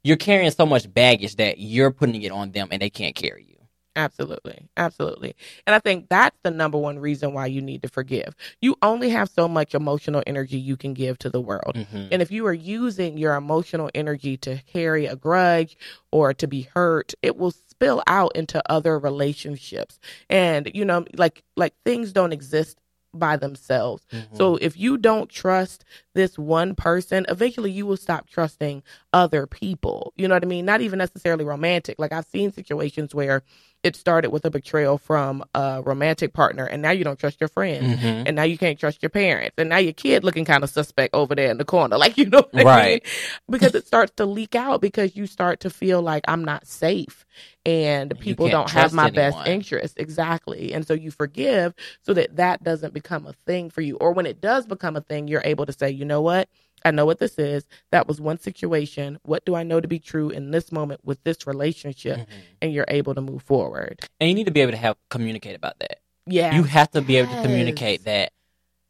you're 0.04 0.18
carrying 0.18 0.52
so 0.52 0.66
much 0.66 0.92
baggage 0.94 1.36
that 1.38 1.58
you're 1.58 1.92
putting 1.92 2.22
it 2.22 2.32
on 2.32 2.52
them 2.52 2.68
and 2.72 2.82
they 2.82 2.90
can't 2.90 3.16
carry 3.16 3.44
you 3.44 3.56
Absolutely. 3.98 4.68
Absolutely. 4.76 5.36
And 5.66 5.74
I 5.74 5.80
think 5.80 6.10
that's 6.10 6.38
the 6.44 6.52
number 6.52 6.78
one 6.78 7.00
reason 7.00 7.34
why 7.34 7.46
you 7.46 7.62
need 7.62 7.82
to 7.84 7.88
forgive. 7.88 8.36
You 8.62 8.76
only 8.82 9.10
have 9.10 9.30
so 9.30 9.48
much 9.48 9.74
emotional 9.74 10.22
energy 10.28 10.58
you 10.58 10.76
can 10.76 10.94
give 10.94 11.18
to 11.20 11.30
the 11.30 11.40
world. 11.40 11.76
Mhm. 11.76 12.10
And 12.12 12.22
if 12.22 12.30
you 12.30 12.46
are 12.46 12.54
using 12.54 13.18
your 13.18 13.36
emotional 13.36 13.90
energy 13.96 14.36
to 14.38 14.62
carry 14.72 15.06
a 15.06 15.16
grudge 15.16 15.78
or 16.12 16.34
to 16.34 16.46
be 16.46 16.64
hurt, 16.74 17.14
it 17.22 17.38
will 17.38 17.52
spill 17.52 18.04
out 18.06 18.36
into 18.36 18.62
other 18.70 19.00
relationships. 19.00 19.98
And, 20.30 20.70
you 20.74 20.84
know, 20.84 21.06
like 21.16 21.44
like 21.56 21.74
things 21.86 22.12
don't 22.12 22.34
exist 22.34 22.78
by 23.20 23.38
themselves. 23.38 24.06
Mhm. 24.12 24.38
So 24.38 24.56
if 24.58 24.78
you 24.78 24.98
don't 24.98 25.30
trust 25.30 25.86
this 26.14 26.38
one 26.38 26.76
person, 26.76 27.26
eventually 27.30 27.72
you 27.72 27.86
will 27.86 27.98
stop 27.98 28.30
trusting 28.30 28.84
other 29.14 29.48
people. 29.48 30.14
You 30.16 30.28
know 30.28 30.36
what 30.36 30.44
I 30.44 30.48
mean? 30.48 30.66
Not 30.66 30.82
even 30.82 31.00
necessarily 31.00 31.46
romantic. 31.46 31.98
Like 32.00 32.14
I've 32.14 32.26
seen 32.26 32.52
situations 32.52 33.14
where 33.16 33.44
it 33.86 33.96
started 33.96 34.32
with 34.32 34.44
a 34.46 34.50
betrayal 34.50 34.98
from 34.98 35.44
a 35.54 35.80
romantic 35.86 36.34
partner 36.34 36.66
and 36.66 36.82
now 36.82 36.90
you 36.90 37.04
don't 37.04 37.20
trust 37.20 37.40
your 37.40 37.48
friends. 37.48 37.86
Mhm. 38.02 38.24
And 38.26 38.36
now 38.36 38.42
you 38.42 38.58
can't 38.58 38.80
trust 38.80 39.04
your 39.04 39.12
parents. 39.12 39.54
And 39.60 39.70
now 39.70 39.78
your 39.78 39.94
kid 39.94 40.24
looking 40.24 40.44
kind 40.44 40.64
of 40.64 40.72
suspect 40.72 41.14
over 41.14 41.36
there 41.36 41.52
in 41.52 41.58
the 41.60 41.66
corner. 41.66 41.96
Like, 42.06 42.18
you 42.18 42.26
know 42.26 42.40
what 42.40 42.54
I 42.54 42.58
mean? 42.58 42.66
Right. 42.68 43.06
Because 43.50 43.74
it 43.76 43.86
starts 43.88 44.12
to 44.18 44.26
leak 44.26 44.56
out 44.56 44.82
because 44.82 45.16
you 45.16 45.28
start 45.28 45.60
to 45.62 45.70
feel 45.70 46.02
like 46.02 46.24
I'm 46.28 46.44
not 46.44 46.68
safe 46.68 47.26
and 47.66 48.18
people 48.20 48.50
don't 48.50 48.70
have 48.72 48.94
my 48.94 49.10
best 49.10 49.38
anyone. 49.38 49.48
interest. 49.48 49.96
Exactly. 49.98 50.74
And 50.74 50.86
so 50.86 50.94
you 50.94 51.12
forgive 51.12 51.74
so 52.02 52.14
that 52.14 52.36
that 52.36 52.64
doesn't 52.64 52.94
become 52.94 53.26
a 53.26 53.34
thing 53.46 53.70
for 53.70 53.82
you. 53.82 53.98
Or 53.98 54.12
when 54.14 54.26
it 54.26 54.42
does 54.42 54.66
become 54.66 54.96
a 54.96 55.02
thing, 55.02 55.28
you're 55.28 55.42
able 55.46 55.66
to 55.66 55.74
say, 55.74 55.90
you 55.92 56.06
know 56.06 56.22
what? 56.22 56.50
I 56.86 56.92
know 56.92 57.06
what 57.06 57.20
this 57.20 57.38
is. 57.40 57.66
That 57.92 58.08
was 58.08 58.22
one 58.22 58.38
situation. 58.40 59.20
What 59.24 59.44
do 59.44 59.56
I 59.56 59.64
know 59.64 59.82
to 59.82 59.88
be 59.88 60.00
true 60.00 60.30
in 60.30 60.52
this 60.52 60.72
moment 60.72 61.02
with 61.04 61.22
this 61.24 61.46
relationship? 61.48 62.20
Mhm. 62.20 62.26
And 62.62 62.74
you're 62.74 62.86
able 62.88 63.16
to 63.16 63.22
move 63.22 63.42
forward. 63.44 64.02
And 64.22 64.30
you 64.30 64.36
need 64.36 64.46
to 64.46 64.52
be 64.52 64.62
able 64.62 64.72
to 64.72 64.78
have 64.78 64.96
communicate 65.10 65.56
about 65.56 65.80
that. 65.80 66.00
Yeah. 66.28 66.56
You 66.56 66.64
have 66.64 66.92
to 66.92 67.02
be 67.02 67.18
able 67.18 67.30
to 67.36 67.42
communicate 67.42 68.06
that 68.06 68.32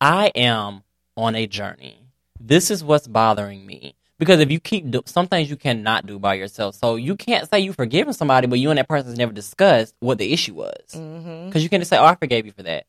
I 0.02 0.28
am 0.36 0.84
on 1.18 1.36
a 1.36 1.48
journey. 1.48 2.02
This 2.40 2.70
is 2.70 2.84
what's 2.84 3.08
bothering 3.08 3.66
me. 3.66 3.96
Because 4.18 4.40
if 4.40 4.50
you 4.52 4.60
keep 4.62 4.90
do- 4.92 5.04
some 5.06 5.28
things 5.28 5.50
you 5.50 5.58
cannot 5.58 6.06
do 6.06 6.20
by 6.20 6.36
yourself, 6.36 6.76
so 6.76 6.96
you 6.96 7.16
can't 7.18 7.50
say 7.50 7.60
you 7.60 7.74
forgiven 7.74 8.14
somebody, 8.14 8.48
but 8.48 8.60
you 8.60 8.70
and 8.70 8.78
that 8.78 8.88
person's 8.88 9.18
never 9.18 9.34
discussed 9.34 9.94
what 10.00 10.18
the 10.20 10.32
issue 10.32 10.54
was. 10.54 10.94
hmm 10.94 11.48
Because 11.48 11.64
you 11.64 11.70
can't 11.70 11.82
just 11.82 11.90
say, 11.90 11.98
"Oh, 11.98 12.06
I 12.06 12.16
forgave 12.16 12.46
you 12.46 12.52
for 12.54 12.64
that." 12.64 12.86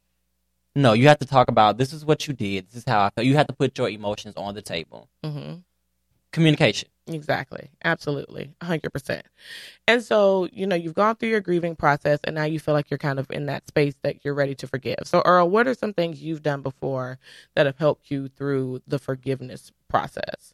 No, 0.76 0.92
you 0.92 1.08
have 1.08 1.18
to 1.20 1.26
talk 1.26 1.48
about 1.48 1.78
this 1.78 1.92
is 1.94 2.04
what 2.04 2.28
you 2.28 2.34
did. 2.34 2.66
This 2.68 2.76
is 2.76 2.84
how 2.86 3.00
I 3.00 3.10
felt. 3.10 3.26
You 3.26 3.34
have 3.36 3.46
to 3.46 3.54
put 3.54 3.76
your 3.78 3.88
emotions 3.88 4.34
on 4.36 4.54
the 4.54 4.62
table. 4.62 5.08
hmm 5.24 5.54
Communication. 6.32 6.90
Exactly. 7.06 7.70
Absolutely. 7.82 8.50
100%. 8.60 9.22
And 9.88 10.02
so, 10.02 10.48
you 10.52 10.66
know, 10.66 10.76
you've 10.76 10.92
gone 10.94 11.16
through 11.16 11.30
your 11.30 11.40
grieving 11.40 11.76
process 11.76 12.18
and 12.24 12.34
now 12.34 12.44
you 12.44 12.60
feel 12.60 12.74
like 12.74 12.90
you're 12.90 12.98
kind 12.98 13.18
of 13.18 13.30
in 13.30 13.46
that 13.46 13.66
space 13.66 13.94
that 14.02 14.22
you're 14.22 14.34
ready 14.34 14.54
to 14.56 14.66
forgive. 14.66 14.98
So, 15.04 15.22
Earl, 15.24 15.48
what 15.48 15.66
are 15.66 15.72
some 15.72 15.94
things 15.94 16.20
you've 16.22 16.42
done 16.42 16.60
before 16.60 17.18
that 17.54 17.64
have 17.64 17.78
helped 17.78 18.10
you 18.10 18.28
through 18.28 18.82
the 18.86 18.98
forgiveness 18.98 19.72
process? 19.88 20.52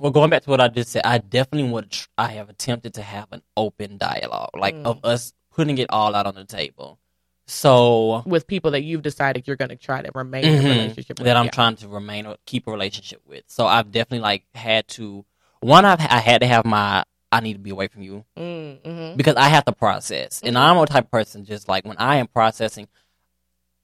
Well, 0.00 0.12
going 0.12 0.30
back 0.30 0.44
to 0.44 0.50
what 0.50 0.60
I 0.62 0.68
just 0.68 0.90
said, 0.92 1.02
I 1.04 1.18
definitely 1.18 1.70
would. 1.70 1.90
Tr- 1.90 2.08
I 2.16 2.28
have 2.28 2.48
attempted 2.48 2.94
to 2.94 3.02
have 3.02 3.26
an 3.32 3.42
open 3.56 3.98
dialogue, 3.98 4.50
like 4.56 4.76
Mm. 4.76 4.86
of 4.86 5.04
us 5.04 5.34
putting 5.50 5.76
it 5.76 5.88
all 5.90 6.14
out 6.14 6.26
on 6.26 6.34
the 6.36 6.44
table. 6.46 6.98
So 7.52 8.22
With 8.24 8.46
people 8.46 8.70
that 8.70 8.82
you've 8.82 9.02
decided 9.02 9.46
you're 9.46 9.56
going 9.56 9.68
to 9.68 9.76
try 9.76 10.00
to 10.00 10.10
remain 10.14 10.44
in 10.46 10.54
a 10.54 10.62
Mhm. 10.62 10.68
relationship 10.70 11.18
with. 11.18 11.26
that 11.26 11.36
I'm 11.36 11.44
Yeah. 11.46 11.50
trying 11.50 11.76
to 11.76 11.88
remain 11.88 12.24
or 12.26 12.36
keep 12.46 12.66
a 12.66 12.70
relationship 12.70 13.20
with. 13.26 13.44
So 13.48 13.66
I've 13.66 13.92
definitely 13.92 14.20
like 14.20 14.44
had 14.54 14.88
to. 14.88 15.26
One, 15.60 15.84
I've 15.84 16.00
I 16.00 16.18
had 16.18 16.40
to 16.40 16.46
have 16.46 16.64
my. 16.64 17.04
I 17.30 17.40
need 17.40 17.54
to 17.54 17.58
be 17.58 17.70
away 17.70 17.88
from 17.88 18.02
you 18.02 18.24
Mm, 18.38 18.80
mhm. 18.82 19.16
because 19.16 19.36
I 19.36 19.48
have 19.48 19.64
to 19.66 19.72
process, 19.72 20.40
and 20.42 20.56
Mhm. 20.56 20.60
I'm 20.60 20.78
a 20.78 20.86
type 20.86 21.04
of 21.04 21.10
person 21.10 21.44
just 21.44 21.68
like 21.68 21.84
when 21.86 21.96
I 21.98 22.16
am 22.16 22.26
processing, 22.26 22.88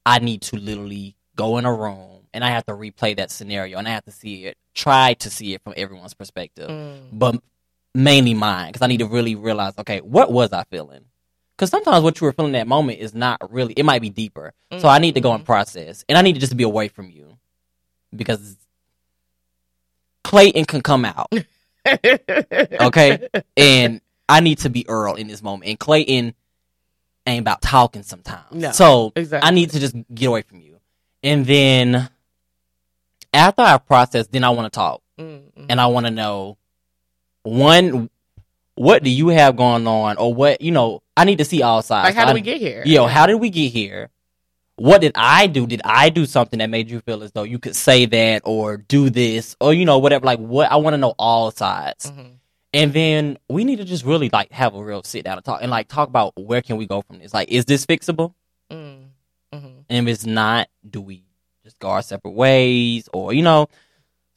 I 0.07 0.18
need 0.18 0.40
to 0.42 0.57
literally 0.57 1.16
go 1.37 1.59
in 1.59 1.64
a 1.66 1.72
room 1.72 2.26
and 2.33 2.42
I 2.44 2.48
have 2.50 2.64
to 2.66 2.72
replay 2.72 3.16
that 3.16 3.31
scenario 3.31 3.78
and 3.78 3.87
I 3.87 3.92
have 3.92 4.04
to 4.07 4.11
see 4.12 4.46
it, 4.46 4.57
try 4.74 5.14
to 5.14 5.31
see 5.31 5.54
it 5.54 5.62
from 5.62 5.74
everyone's 5.76 6.14
perspective. 6.14 6.68
Mm. 6.70 7.09
but 7.12 7.40
mainly 7.94 8.35
mine 8.35 8.68
because 8.68 8.83
I 8.83 8.87
need 8.87 8.98
to 9.00 9.07
really 9.07 9.35
realize, 9.35 9.74
okay, 9.78 10.00
what 10.00 10.31
was 10.33 10.52
I 10.52 10.64
feeling? 10.64 11.04
Because 11.58 11.70
sometimes 11.70 12.04
what 12.04 12.20
you 12.20 12.24
were 12.24 12.32
feeling 12.32 12.52
that 12.52 12.68
moment 12.68 13.00
is 13.00 13.16
not 13.16 13.52
really, 13.52 13.74
it 13.74 13.82
might 13.84 14.00
be 14.00 14.10
deeper. 14.10 14.52
So 14.78 14.86
I 14.86 15.00
need 15.00 15.16
to 15.16 15.20
go 15.20 15.32
and 15.32 15.44
process, 15.44 16.04
and 16.08 16.16
I 16.16 16.22
need 16.22 16.34
to 16.34 16.40
just 16.40 16.56
be 16.56 16.62
away 16.62 16.86
from 16.86 17.10
you 17.10 17.36
because 18.14 18.56
Clayton 20.22 20.66
can 20.66 20.82
come 20.82 21.04
out, 21.04 21.32
okay, 22.80 23.28
and 23.56 24.00
I 24.28 24.38
need 24.40 24.58
to 24.58 24.70
be 24.70 24.88
Earl 24.88 25.14
in 25.16 25.26
this 25.26 25.42
moment, 25.42 25.68
and 25.68 25.78
Clayton 25.80 26.34
ain't 27.26 27.40
about 27.40 27.60
talking 27.60 28.02
sometimes. 28.04 28.52
No, 28.52 28.70
so 28.70 29.12
exactly. 29.16 29.48
I 29.48 29.50
need 29.50 29.70
to 29.70 29.80
just 29.80 29.96
get 30.14 30.26
away 30.26 30.42
from 30.42 30.60
you, 30.60 30.78
and 31.24 31.44
then 31.44 32.08
after 33.34 33.62
I 33.62 33.78
process, 33.78 34.28
then 34.28 34.44
I 34.44 34.50
want 34.50 34.72
to 34.72 34.76
talk 34.76 35.02
Mm, 35.18 35.50
mhm. 35.52 35.66
and 35.68 35.80
I 35.80 35.86
want 35.88 36.06
to 36.06 36.12
know 36.12 36.56
one, 37.42 38.08
what 38.78 39.02
do 39.02 39.10
you 39.10 39.28
have 39.28 39.56
going 39.56 39.86
on, 39.86 40.16
or 40.16 40.32
what 40.32 40.60
you 40.60 40.70
know? 40.70 41.02
I 41.16 41.24
need 41.24 41.38
to 41.38 41.44
see 41.44 41.62
all 41.62 41.82
sides. 41.82 42.06
like, 42.06 42.14
how 42.14 42.22
I- 42.22 42.26
did 42.26 42.34
we 42.34 42.40
get 42.40 42.60
here? 42.60 42.82
Yo, 42.86 43.06
how 43.06 43.26
did 43.26 43.34
we 43.36 43.50
get 43.50 43.72
here? 43.72 44.10
What 44.76 45.00
did 45.00 45.12
I 45.16 45.48
do? 45.48 45.66
Did 45.66 45.80
I 45.84 46.08
do 46.08 46.24
something 46.24 46.60
that 46.60 46.70
made 46.70 46.88
you 46.88 47.00
feel 47.00 47.24
as 47.24 47.32
though 47.32 47.42
you 47.42 47.58
could 47.58 47.74
say 47.74 48.06
that 48.06 48.42
or 48.44 48.76
do 48.76 49.10
this 49.10 49.56
or 49.60 49.74
you 49.74 49.84
know 49.84 49.98
whatever? 49.98 50.24
Like 50.24 50.38
what? 50.38 50.70
I 50.70 50.76
want 50.76 50.94
to 50.94 50.98
know 50.98 51.14
all 51.18 51.50
sides, 51.50 52.12
Mhm. 52.12 52.30
and 52.72 52.92
then 52.92 53.38
we 53.48 53.64
need 53.64 53.76
to 53.78 53.84
just 53.84 54.04
really 54.04 54.30
like 54.32 54.52
have 54.52 54.74
a 54.76 54.82
real 54.84 55.02
sit 55.02 55.24
down 55.24 55.36
and 55.38 55.44
talk 55.44 55.60
and 55.62 55.70
like 55.70 55.88
talk 55.88 56.08
about 56.08 56.32
where 56.36 56.62
can 56.62 56.76
we 56.76 56.86
go 56.86 57.02
from 57.02 57.18
this? 57.18 57.34
Like, 57.34 57.48
is 57.50 57.64
this 57.64 57.84
fixable? 57.86 58.34
Mm, 58.70 59.06
mhm. 59.52 59.72
And 59.90 60.08
if 60.08 60.14
it's 60.14 60.26
not, 60.26 60.68
do 60.88 61.00
we 61.00 61.24
just 61.64 61.80
go 61.80 61.88
our 61.88 62.02
separate 62.02 62.34
ways 62.34 63.08
or 63.12 63.32
you 63.32 63.42
know? 63.42 63.68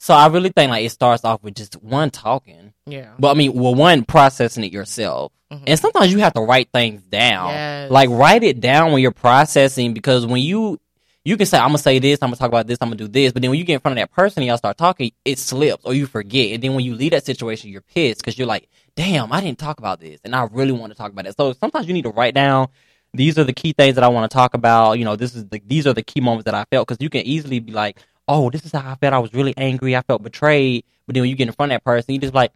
So 0.03 0.15
I 0.15 0.25
really 0.29 0.49
think 0.49 0.71
like 0.71 0.83
it 0.83 0.89
starts 0.89 1.23
off 1.23 1.43
with 1.43 1.53
just 1.53 1.75
one 1.75 2.09
talking. 2.09 2.73
Yeah. 2.87 3.11
But 3.19 3.29
I 3.29 3.33
mean, 3.35 3.53
well, 3.53 3.75
one 3.75 4.03
processing 4.03 4.63
it 4.63 4.73
yourself, 4.73 5.31
Mhm. 5.53 5.61
and 5.67 5.79
sometimes 5.79 6.11
you 6.11 6.17
have 6.17 6.33
to 6.33 6.41
write 6.41 6.69
things 6.73 7.03
down. 7.03 7.49
Yes. 7.49 7.91
Like 7.91 8.09
write 8.09 8.41
it 8.41 8.59
down 8.59 8.93
when 8.93 9.03
you're 9.03 9.11
processing, 9.11 9.93
because 9.93 10.25
when 10.25 10.41
you 10.41 10.79
you 11.23 11.37
can 11.37 11.45
say 11.45 11.59
I'm 11.59 11.67
gonna 11.67 11.77
say 11.77 11.99
this, 11.99 12.17
I'm 12.23 12.29
gonna 12.29 12.37
talk 12.37 12.47
about 12.47 12.65
this, 12.65 12.79
I'm 12.81 12.87
gonna 12.87 12.95
do 12.95 13.07
this, 13.07 13.31
but 13.31 13.43
then 13.43 13.51
when 13.51 13.59
you 13.59 13.63
get 13.63 13.75
in 13.75 13.79
front 13.79 13.95
of 13.99 14.01
that 14.01 14.11
person 14.11 14.41
and 14.41 14.47
y'all 14.47 14.57
start 14.57 14.75
talking, 14.79 15.11
it 15.23 15.37
slips 15.37 15.85
or 15.85 15.93
you 15.93 16.07
forget, 16.07 16.51
and 16.51 16.63
then 16.63 16.73
when 16.73 16.83
you 16.83 16.95
leave 16.95 17.11
that 17.11 17.23
situation, 17.23 17.69
you're 17.69 17.81
pissed 17.81 18.21
because 18.21 18.39
you're 18.39 18.47
like, 18.47 18.67
damn, 18.95 19.31
I 19.31 19.39
didn't 19.39 19.59
talk 19.59 19.77
about 19.77 19.99
this, 19.99 20.19
and 20.23 20.35
I 20.35 20.47
really 20.51 20.71
want 20.71 20.91
to 20.93 20.97
talk 20.97 21.11
about 21.11 21.27
it. 21.27 21.37
So 21.37 21.53
sometimes 21.53 21.85
you 21.87 21.93
need 21.93 22.05
to 22.05 22.09
write 22.09 22.33
down. 22.33 22.69
These 23.13 23.37
are 23.37 23.43
the 23.43 23.53
key 23.53 23.73
things 23.73 23.95
that 23.95 24.03
I 24.03 24.07
want 24.07 24.31
to 24.31 24.33
talk 24.33 24.55
about. 24.55 24.93
You 24.97 25.05
know, 25.05 25.15
this 25.15 25.35
is 25.35 25.45
the 25.45 25.61
these 25.67 25.85
are 25.85 25.93
the 25.93 26.01
key 26.01 26.21
moments 26.21 26.45
that 26.45 26.55
I 26.55 26.63
felt 26.71 26.87
because 26.87 27.03
you 27.03 27.09
can 27.11 27.21
easily 27.21 27.59
be 27.59 27.71
like, 27.71 27.99
oh, 28.27 28.49
this 28.49 28.65
is 28.65 28.71
how 28.71 28.91
I 28.91 28.95
felt. 28.95 29.13
I 29.13 29.19
was 29.19 29.33
really 29.33 29.53
angry. 29.57 29.95
I 29.95 30.01
felt 30.01 30.23
betrayed. 30.23 30.85
But 31.05 31.15
then 31.15 31.21
when 31.21 31.29
you 31.29 31.35
get 31.35 31.47
in 31.47 31.53
front 31.53 31.71
of 31.71 31.75
that 31.75 31.83
person, 31.83 32.13
you 32.13 32.19
just 32.19 32.33
like, 32.33 32.51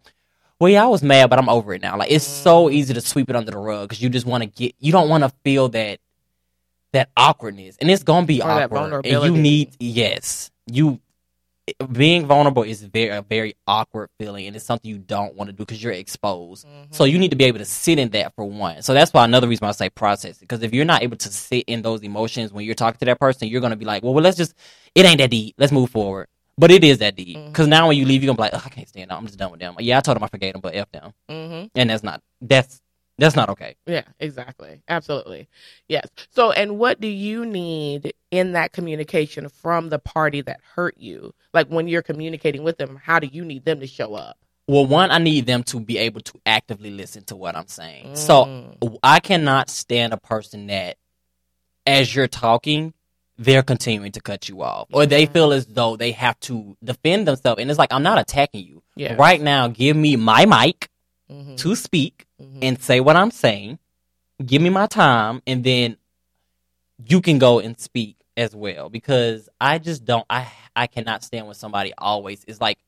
well, 0.58 0.70
yeah, 0.70 0.84
I 0.84 0.88
was 0.88 1.02
mad, 1.02 1.28
but 1.28 1.38
I'm 1.38 1.48
over 1.48 1.74
it 1.74 1.82
now. 1.82 1.98
Like 1.98 2.10
it's 2.10 2.24
so 2.24 2.70
easy 2.70 2.94
to 2.94 3.00
sweep 3.00 3.28
it 3.28 3.36
under 3.36 3.50
the 3.50 3.58
rug 3.58 3.88
because 3.88 4.02
you 4.02 4.08
just 4.08 4.26
want 4.26 4.42
to 4.42 4.46
get, 4.46 4.74
you 4.78 4.92
don't 4.92 5.08
want 5.08 5.24
to 5.24 5.32
feel 5.44 5.68
that 5.70 6.00
that 6.92 7.10
awkwardness, 7.16 7.76
and 7.80 7.90
it's 7.90 8.02
gonna 8.02 8.26
be 8.26 8.40
Or 8.40 8.48
awkward. 8.48 9.04
And 9.04 9.24
you 9.24 9.36
need, 9.36 9.76
yes, 9.78 10.50
you 10.66 11.00
being 11.92 12.26
vulnerable 12.26 12.62
is 12.62 12.82
very 12.82 13.08
a 13.08 13.22
very 13.22 13.56
awkward 13.66 14.08
feeling, 14.18 14.46
and 14.46 14.54
it's 14.54 14.64
something 14.64 14.88
you 14.88 14.98
don't 14.98 15.34
want 15.34 15.48
to 15.48 15.52
do 15.52 15.64
because 15.64 15.82
you're 15.82 15.92
exposed. 15.92 16.66
Mhm. 16.66 16.94
So 16.94 17.04
you 17.04 17.18
need 17.18 17.30
to 17.30 17.36
be 17.36 17.44
able 17.44 17.58
to 17.58 17.64
sit 17.64 17.98
in 17.98 18.10
that 18.10 18.34
for 18.36 18.44
one. 18.44 18.82
So 18.82 18.94
that's 18.94 19.12
why 19.12 19.24
another 19.24 19.48
reason 19.48 19.64
why 19.64 19.70
I 19.70 19.72
say 19.72 19.90
process 19.90 20.36
it. 20.36 20.40
Because 20.40 20.62
if 20.62 20.72
you're 20.72 20.84
not 20.84 21.02
able 21.02 21.16
to 21.16 21.28
sit 21.28 21.64
in 21.66 21.82
those 21.82 22.02
emotions 22.02 22.52
when 22.52 22.64
you're 22.64 22.74
talking 22.76 22.98
to 22.98 23.04
that 23.06 23.18
person, 23.18 23.48
you're 23.48 23.60
gonna 23.60 23.76
be 23.76 23.84
like, 23.84 24.02
well, 24.02 24.14
well 24.14 24.22
let's 24.22 24.36
just, 24.36 24.54
it 24.94 25.04
ain't 25.04 25.18
that 25.18 25.30
deep. 25.30 25.54
Let's 25.58 25.72
move 25.72 25.90
forward. 25.90 26.28
But 26.58 26.70
it 26.70 26.84
is 26.84 26.98
that 26.98 27.16
deep. 27.16 27.36
Because 27.46 27.66
now 27.66 27.88
when 27.88 27.98
you 27.98 28.06
leave, 28.06 28.22
you're 28.22 28.34
gonna 28.34 28.36
be 28.36 28.42
like, 28.42 28.54
"Ugh, 28.54 28.62
I 28.64 28.68
can't 28.70 28.88
stand 28.88 29.10
them. 29.10 29.18
I'm 29.18 29.26
just 29.26 29.38
done 29.38 29.50
with 29.50 29.60
them. 29.60 29.74
Yeah, 29.78 29.98
I 29.98 30.00
told 30.00 30.16
them 30.16 30.24
I 30.24 30.28
forgave 30.28 30.54
them, 30.54 30.62
but 30.62 30.74
f 30.74 30.90
them, 30.90 31.12
Mhm. 31.30 31.70
and 31.74 31.90
that's 31.90 32.02
not 32.02 32.22
that's 32.40 32.80
that's 33.18 33.36
not 33.36 33.48
okay. 33.50 33.76
Yeah, 33.86 34.02
exactly. 34.20 34.82
Absolutely. 34.88 35.48
Yes. 35.88 36.06
So, 36.30 36.50
and 36.52 36.78
what 36.78 37.00
do 37.00 37.08
you 37.08 37.46
need 37.46 38.12
in 38.30 38.52
that 38.52 38.72
communication 38.72 39.48
from 39.48 39.88
the 39.88 39.98
party 39.98 40.40
that 40.42 40.60
hurt 40.74 40.96
you? 40.98 41.32
Like 41.54 41.68
when 41.68 41.88
you're 41.88 42.02
communicating 42.02 42.62
with 42.62 42.76
them, 42.78 43.00
how 43.02 43.18
do 43.18 43.26
you 43.26 43.44
need 43.44 43.64
them 43.64 43.80
to 43.80 43.86
show 43.86 44.14
up? 44.14 44.36
Well, 44.68 44.84
one, 44.86 45.10
I 45.12 45.18
need 45.18 45.46
them 45.46 45.62
to 45.64 45.78
be 45.80 45.96
able 45.98 46.20
to 46.22 46.40
actively 46.44 46.90
listen 46.90 47.24
to 47.26 47.36
what 47.36 47.54
I'm 47.56 47.68
saying. 47.68 48.16
So 48.16 48.44
Mm. 48.44 48.98
I 49.02 49.20
cannot 49.20 49.70
stand 49.70 50.12
a 50.12 50.16
person 50.18 50.66
that, 50.66 50.96
as 51.86 52.14
you're 52.14 52.26
talking, 52.28 52.92
they're 53.38 53.62
continuing 53.62 54.12
to 54.12 54.20
cut 54.20 54.48
you 54.48 54.62
off, 54.62 54.88
or 54.92 55.06
they 55.06 55.26
feel 55.26 55.52
as 55.52 55.66
though 55.66 55.96
they 55.96 56.12
have 56.12 56.38
to 56.40 56.76
defend 56.82 57.28
themselves. 57.28 57.60
And 57.60 57.70
it's 57.70 57.78
like 57.78 57.92
I'm 57.92 58.02
not 58.02 58.18
attacking 58.18 58.66
you 58.66 58.82
Yeah. 58.96 59.14
right 59.14 59.40
now. 59.40 59.68
Give 59.68 59.96
me 59.96 60.16
my 60.16 60.46
mic 60.46 60.88
Mhm. 61.30 61.56
to 61.58 61.76
speak 61.76 62.25
Mhm. 62.40 62.58
and 62.62 62.80
say 62.82 63.00
what 63.00 63.16
I'm 63.16 63.30
saying. 63.30 63.78
Give 64.44 64.60
me 64.60 64.68
my 64.70 64.86
time, 64.86 65.42
and 65.46 65.64
then 65.64 65.96
you 67.06 67.20
can 67.20 67.38
go 67.38 67.58
and 67.58 67.78
speak 67.78 68.16
as 68.36 68.54
well. 68.54 68.88
Because 68.88 69.48
I 69.60 69.78
just 69.78 70.04
don't. 70.04 70.26
I 70.28 70.46
I 70.74 70.86
cannot 70.86 71.24
stand 71.24 71.46
when 71.46 71.54
somebody 71.54 71.92
always 71.96 72.44
is 72.44 72.60
like, 72.60 72.78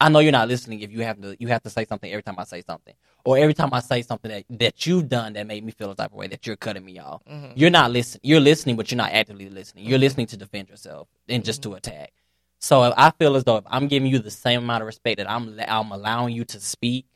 I 0.00 0.08
know 0.08 0.18
you're 0.18 0.32
not 0.32 0.48
listening 0.48 0.80
if 0.80 0.90
you 0.90 1.00
have 1.02 1.20
to. 1.22 1.36
You 1.38 1.48
have 1.48 1.62
to 1.62 1.70
say 1.70 1.84
something 1.84 2.10
every 2.10 2.22
time 2.22 2.34
I 2.38 2.44
say 2.44 2.62
something, 2.62 2.94
or 3.24 3.38
every 3.38 3.54
time 3.54 3.70
I 3.72 3.80
say 3.80 4.02
something 4.02 4.30
that 4.30 4.44
that 4.58 4.86
you've 4.86 5.08
done 5.08 5.34
that 5.34 5.46
made 5.46 5.64
me 5.64 5.70
feel 5.72 5.90
a 5.92 5.94
type 5.94 6.10
of 6.10 6.16
way 6.16 6.26
that 6.28 6.46
you're 6.46 6.56
cutting 6.56 6.84
me 6.84 6.98
off. 6.98 7.22
Mhm. 7.30 7.52
You're 7.54 7.70
not 7.70 7.92
listening. 7.92 8.20
You're 8.24 8.40
listening, 8.40 8.76
but 8.76 8.90
you're 8.90 8.96
not 8.96 9.12
actively 9.12 9.48
listening. 9.48 9.84
You're 9.86 9.98
listening 9.98 10.26
to 10.28 10.36
defend 10.36 10.68
yourself 10.68 11.06
and 11.28 11.44
just 11.44 11.62
to 11.62 11.74
attack. 11.74 12.12
So 12.58 12.82
if 12.84 12.94
I 12.96 13.10
feel 13.12 13.36
as 13.36 13.44
though 13.44 13.56
if 13.58 13.64
I'm 13.68 13.86
giving 13.88 14.10
you 14.10 14.18
the 14.18 14.30
same 14.30 14.64
amount 14.64 14.82
of 14.82 14.86
respect 14.86 15.18
that 15.18 15.30
I'm 15.30 15.58
I'm 15.68 15.92
allowing 15.92 16.34
you 16.34 16.44
to 16.46 16.58
speak, 16.60 17.06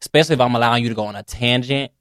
especially 0.00 0.34
if 0.34 0.40
I'm 0.40 0.54
allowing 0.54 0.82
you 0.82 0.88
to 0.88 0.94
go 0.94 1.06
on 1.06 1.16
a 1.16 1.22
tangent, 1.22 1.92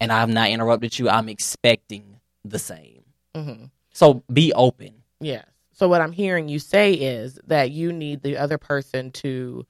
and 0.00 0.12
I've 0.12 0.28
not 0.28 0.50
interrupted 0.50 0.98
you, 0.98 1.08
I'm 1.08 1.28
expecting 1.28 2.20
the 2.44 2.58
same. 2.58 3.04
hmm 3.34 3.64
So 3.92 4.22
be 4.32 4.52
open. 4.52 5.02
Yes. 5.20 5.46
So 5.72 5.88
what 5.88 6.00
I'm 6.00 6.12
hearing 6.12 6.48
you 6.48 6.58
say 6.58 6.94
is 6.94 7.38
that 7.46 7.70
you 7.70 7.92
need 7.92 8.22
the 8.22 8.36
other 8.38 8.56
person 8.58 9.10
to 9.12 9.66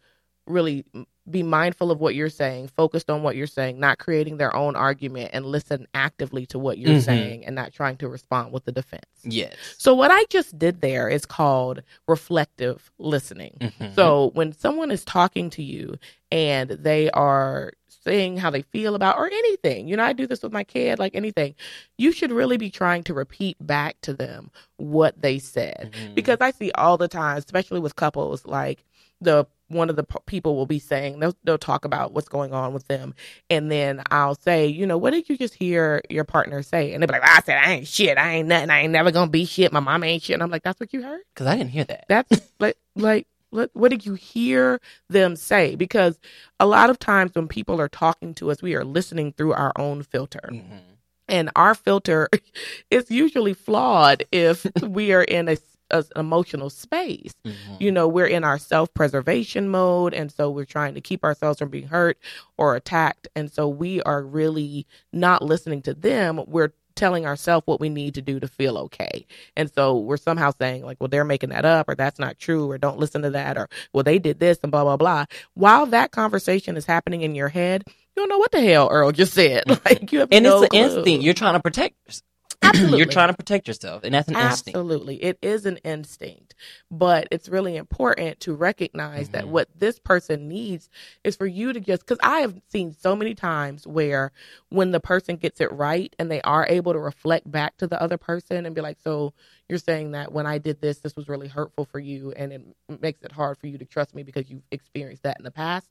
really 0.47 0.85
be 1.29 1.43
mindful 1.43 1.91
of 1.91 1.99
what 1.99 2.15
you're 2.15 2.31
saying, 2.31 2.69
focused 2.69 3.11
on 3.11 3.23
what 3.23 3.35
you're 3.35 3.49
saying, 3.49 3.81
not 3.81 3.99
creating 3.99 4.37
their 4.37 4.55
own 4.55 4.77
argument 4.77 5.31
and 5.33 5.45
listen 5.45 5.87
actively 5.93 6.47
to 6.47 6.57
what 6.59 6.79
you're 6.79 6.99
Mhm. 6.99 7.05
saying 7.05 7.45
and 7.45 7.57
not 7.57 7.73
trying 7.73 7.97
to 7.97 8.09
respond 8.09 8.53
with 8.53 8.65
the 8.65 8.71
defense. 8.71 9.05
Yes. 9.25 9.57
So 9.77 9.93
what 9.93 10.13
I 10.13 10.25
just 10.31 10.57
did 10.57 10.81
there 10.83 11.09
is 11.09 11.27
called 11.27 11.83
reflective 12.07 12.93
listening. 12.99 13.57
Mhm. 13.61 13.95
So 13.97 14.31
when 14.35 14.53
someone 14.53 14.93
is 14.93 15.05
talking 15.05 15.51
to 15.51 15.65
you 15.65 15.99
and 16.31 16.71
they 16.71 17.11
are 17.11 17.73
saying 17.89 18.37
how 18.37 18.51
they 18.51 18.63
feel 18.63 18.95
about 18.95 19.17
or 19.17 19.27
anything, 19.27 19.89
you 19.89 19.97
know, 19.97 20.05
I 20.05 20.13
do 20.13 20.29
this 20.29 20.45
with 20.45 20.53
my 20.53 20.63
kid, 20.63 21.01
like 21.01 21.17
anything, 21.17 21.57
you 21.99 22.13
should 22.13 22.31
really 22.31 22.57
be 22.57 22.71
trying 22.71 23.03
to 23.03 23.15
repeat 23.15 23.57
back 23.61 24.01
to 24.03 24.13
them 24.13 24.53
what 24.77 25.21
they 25.21 25.41
said. 25.41 25.91
Mhm. 25.93 26.15
Because 26.15 26.39
I 26.41 26.53
see 26.53 26.71
all 26.77 26.97
the 26.97 27.09
time, 27.09 27.37
especially 27.39 27.81
with 27.81 27.97
couples, 27.97 28.47
like 28.47 28.85
the 29.21 29.45
one 29.69 29.91
of 29.91 29.97
the 29.97 30.05
p- 30.05 30.19
people 30.27 30.55
will 30.57 30.67
be 30.67 30.79
saying 30.79 31.19
they'll, 31.19 31.37
they'll 31.45 31.59
talk 31.59 31.85
about 31.85 32.13
what's 32.13 32.29
going 32.29 32.53
on 32.53 32.73
with 32.73 32.87
them. 32.89 33.15
And 33.51 33.71
then 33.71 34.03
i'll 34.11 34.35
say 34.37 34.67
you 34.67 34.87
know 34.87 34.97
what 34.99 35.11
did 35.13 35.29
you 35.29 35.37
just 35.37 35.55
hear 35.55 36.03
your 36.09 36.25
partner 36.25 36.63
say? 36.63 36.93
And 36.93 37.03
they'll 37.03 37.09
be 37.09 37.13
like 37.13 37.23
i 37.29 37.41
said 37.41 37.59
i 37.59 37.73
ain't 37.73 37.87
shit. 37.87 38.17
I 38.19 38.35
ain't 38.35 38.49
nothing. 38.49 38.71
I 38.71 38.81
ain't 38.81 38.93
never 38.93 39.11
gonna 39.11 39.31
be 39.31 39.45
shit. 39.45 39.73
My 39.73 39.81
mom 39.81 40.05
ain't 40.05 40.23
shit. 40.23 40.35
And 40.35 40.43
i'm 40.43 40.51
like 40.51 40.63
that's 40.63 40.79
what 40.81 40.93
you 40.93 41.03
heard? 41.03 41.23
Cause 41.35 41.47
I 41.47 41.57
didn't 41.57 41.71
hear 41.71 41.85
that. 41.85 42.05
that's 42.09 42.41
like 42.61 42.77
like 42.95 43.27
what, 43.51 43.71
what 43.75 43.91
did 43.91 44.05
you 44.05 44.15
hear 44.15 44.81
them 45.09 45.37
say? 45.37 45.77
Because 45.77 46.19
a 46.61 46.67
lot 46.67 46.91
of 46.91 46.99
times 46.99 47.31
when 47.35 47.49
people 47.49 47.81
are 47.81 47.89
talking 47.89 48.35
to 48.35 48.51
us 48.51 48.61
we 48.63 48.75
are 48.75 48.85
listening 48.85 49.33
through 49.33 49.53
our 49.55 49.73
own 49.77 50.03
filter. 50.03 50.49
Mhm. 50.53 50.81
and 51.29 51.51
our 51.57 51.75
filter 51.75 52.29
is 52.91 53.11
usually 53.11 53.55
flawed 53.55 54.25
if 54.33 54.67
we 54.83 55.13
are 55.13 55.23
in 55.25 55.49
a, 55.49 55.57
a 55.91 56.05
emotional 56.17 56.71
space 56.71 57.33
Mhm. 57.47 57.55
you 57.81 57.93
know 57.93 58.09
we're 58.09 58.27
in 58.27 58.45
our 58.45 58.59
self-preservation 58.59 59.69
mode 59.69 60.15
and 60.15 60.33
so 60.33 60.51
we're 60.51 60.65
trying 60.65 60.95
to 60.95 61.01
keep 61.01 61.23
ourselves 61.25 61.59
from 61.59 61.69
being 61.69 61.87
hurt 61.89 62.19
or 62.59 62.75
attacked 62.77 63.29
and 63.37 63.53
so 63.53 63.69
we 63.69 64.03
are 64.03 64.23
really 64.23 64.87
not 65.13 65.43
listening 65.43 65.83
to 65.83 65.95
them 65.95 66.41
we're 66.47 66.73
telling 66.97 67.27
ourselves 67.27 67.67
what 67.67 67.79
we 67.79 67.89
need 67.91 68.15
to 68.15 68.23
do 68.23 68.41
to 68.41 68.49
feel 68.49 68.79
okay 68.79 69.27
and 69.55 69.71
so 69.75 69.99
we're 69.99 70.17
somehow 70.17 70.51
saying 70.59 70.83
like 70.85 70.97
well 70.99 71.09
they're 71.09 71.25
making 71.25 71.51
that 71.51 71.65
up 71.67 71.89
or 71.89 71.95
that's 71.95 72.19
not 72.19 72.39
true 72.39 72.71
or 72.71 72.79
don't 72.79 72.99
listen 72.99 73.21
to 73.23 73.31
that 73.31 73.59
or 73.59 73.69
well 73.93 74.03
they 74.03 74.19
did 74.19 74.41
this 74.41 74.59
and 74.63 74.73
blah 74.73 74.83
blah 74.83 74.97
blah 74.97 75.25
while 75.55 75.85
that 75.87 76.11
conversation 76.11 76.75
is 76.77 76.87
happening 76.87 77.21
in 77.21 77.35
your 77.35 77.49
head 77.49 77.85
you 77.87 77.93
don't 78.23 78.31
know 78.31 78.39
what 78.39 78.51
the 78.51 78.63
hell 78.63 78.89
earl 78.91 79.13
just 79.13 79.35
said 79.35 79.63
like 79.85 80.11
you 80.11 80.21
have 80.21 80.29
and 80.33 80.43
no 80.45 80.63
it's 80.63 80.75
an 80.75 80.89
clue. 80.89 80.97
instinct. 80.99 81.23
You're 81.25 81.35
trying 81.35 81.53
to 81.55 81.61
protect. 81.61 82.23
Absolutely. 82.63 82.99
You're 82.99 83.07
trying 83.07 83.29
to 83.29 83.35
protect 83.37 83.69
yourself, 83.69 84.03
and 84.05 84.15
that's 84.15 84.29
an 84.29 84.35
instinct. 84.35 84.69
Absolutely. 84.77 85.17
It 85.23 85.39
is 85.43 85.67
an 85.67 85.77
instinct, 85.79 86.55
but 86.91 87.29
it's 87.31 87.49
really 87.49 87.77
important 87.77 88.41
to 88.41 88.55
recognize 88.55 89.29
that 89.31 89.45
Mhm. 89.45 89.49
what 89.49 89.69
this 89.79 89.99
person 89.99 90.49
needs 90.49 90.89
is 91.25 91.37
for 91.37 91.47
you 91.47 91.73
to 91.73 91.81
just, 91.81 92.03
because 92.07 92.19
I 92.23 92.41
have 92.41 92.61
seen 92.69 92.93
so 92.93 93.15
many 93.15 93.35
times 93.35 93.87
where 93.87 94.33
when 94.71 94.91
the 94.91 95.01
person 95.01 95.37
gets 95.37 95.61
it 95.61 95.71
right 95.73 96.15
and 96.19 96.31
they 96.31 96.41
are 96.43 96.67
able 96.69 96.93
to 96.93 96.99
reflect 96.99 97.51
back 97.51 97.77
to 97.79 97.87
the 97.87 98.01
other 98.01 98.17
person 98.19 98.67
and 98.67 98.75
be 98.75 98.81
like, 98.81 98.99
so 99.03 99.33
you're 99.69 99.79
saying 99.79 100.13
that 100.13 100.33
when 100.33 100.47
I 100.47 100.59
did 100.59 100.81
this, 100.81 100.99
this 101.01 101.17
was 101.17 101.29
really 101.29 101.49
hurtful 101.49 101.85
for 101.85 101.99
you 101.99 102.33
and 102.33 102.53
it 102.53 102.63
makes 103.01 103.23
it 103.23 103.33
hard 103.33 103.59
for 103.59 103.67
you 103.67 103.79
to 103.79 103.85
trust 103.85 104.15
me 104.15 104.23
because 104.23 104.49
you've 104.51 104.63
experienced 104.71 105.23
that 105.25 105.37
in 105.39 105.45
the 105.45 105.51
past. 105.51 105.89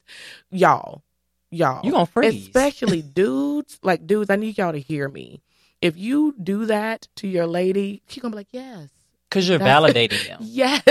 Y'all, 0.50 1.04
y'all. 1.52 1.82
You 1.86 1.92
gonna 1.92 2.06
freeze? 2.06 2.48
Especially 2.48 3.02
dudes, 3.02 3.80
like 3.84 4.08
dudes, 4.08 4.30
I 4.30 4.36
need 4.36 4.58
y'all 4.58 4.72
to 4.72 4.80
hear 4.80 5.08
me. 5.10 5.42
If 5.82 5.98
you 5.98 6.34
do 6.42 6.66
that 6.68 7.08
to 7.18 7.28
your 7.28 7.48
lady, 7.48 8.02
she's 8.08 8.22
gonna 8.22 8.32
be 8.32 8.38
like, 8.38 8.48
Yes. 8.52 8.90
Because 9.30 9.50
you're 9.50 9.58
That's- 9.58 9.94
validating 9.94 10.28
them. 10.28 10.40
Yes. 10.42 10.84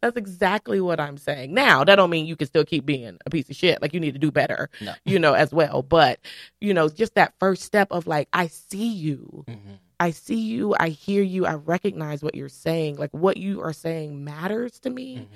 That's 0.00 0.16
exactly 0.16 0.80
what 0.80 0.98
I'm 0.98 1.18
saying. 1.18 1.52
Now, 1.52 1.84
that 1.84 1.96
don't 1.96 2.08
mean 2.08 2.24
you 2.24 2.34
can 2.36 2.46
still 2.46 2.64
keep 2.64 2.86
being 2.86 3.18
a 3.26 3.30
piece 3.30 3.50
of 3.50 3.56
shit. 3.56 3.82
Like 3.82 3.92
you 3.92 4.00
need 4.00 4.12
to 4.14 4.18
do 4.18 4.30
better, 4.30 4.70
No. 4.80 4.94
you 5.04 5.18
know, 5.18 5.34
as 5.34 5.52
well. 5.52 5.82
But, 5.82 6.18
you 6.60 6.72
know, 6.72 6.88
just 6.88 7.16
that 7.16 7.34
first 7.38 7.62
step 7.64 7.88
of 7.90 8.06
like, 8.06 8.28
I 8.32 8.46
see 8.46 8.88
you. 8.88 9.44
Mhm. 9.46 9.78
I 10.00 10.10
see 10.12 10.40
you. 10.40 10.74
I 10.78 10.88
hear 10.90 11.22
you. 11.22 11.44
I 11.44 11.54
recognize 11.54 12.22
what 12.22 12.34
you're 12.34 12.48
saying. 12.48 12.96
Like 12.96 13.10
what 13.12 13.36
you 13.36 13.60
are 13.62 13.72
saying 13.72 14.24
matters 14.24 14.78
to 14.80 14.90
me 14.90 15.16
Mhm. 15.18 15.26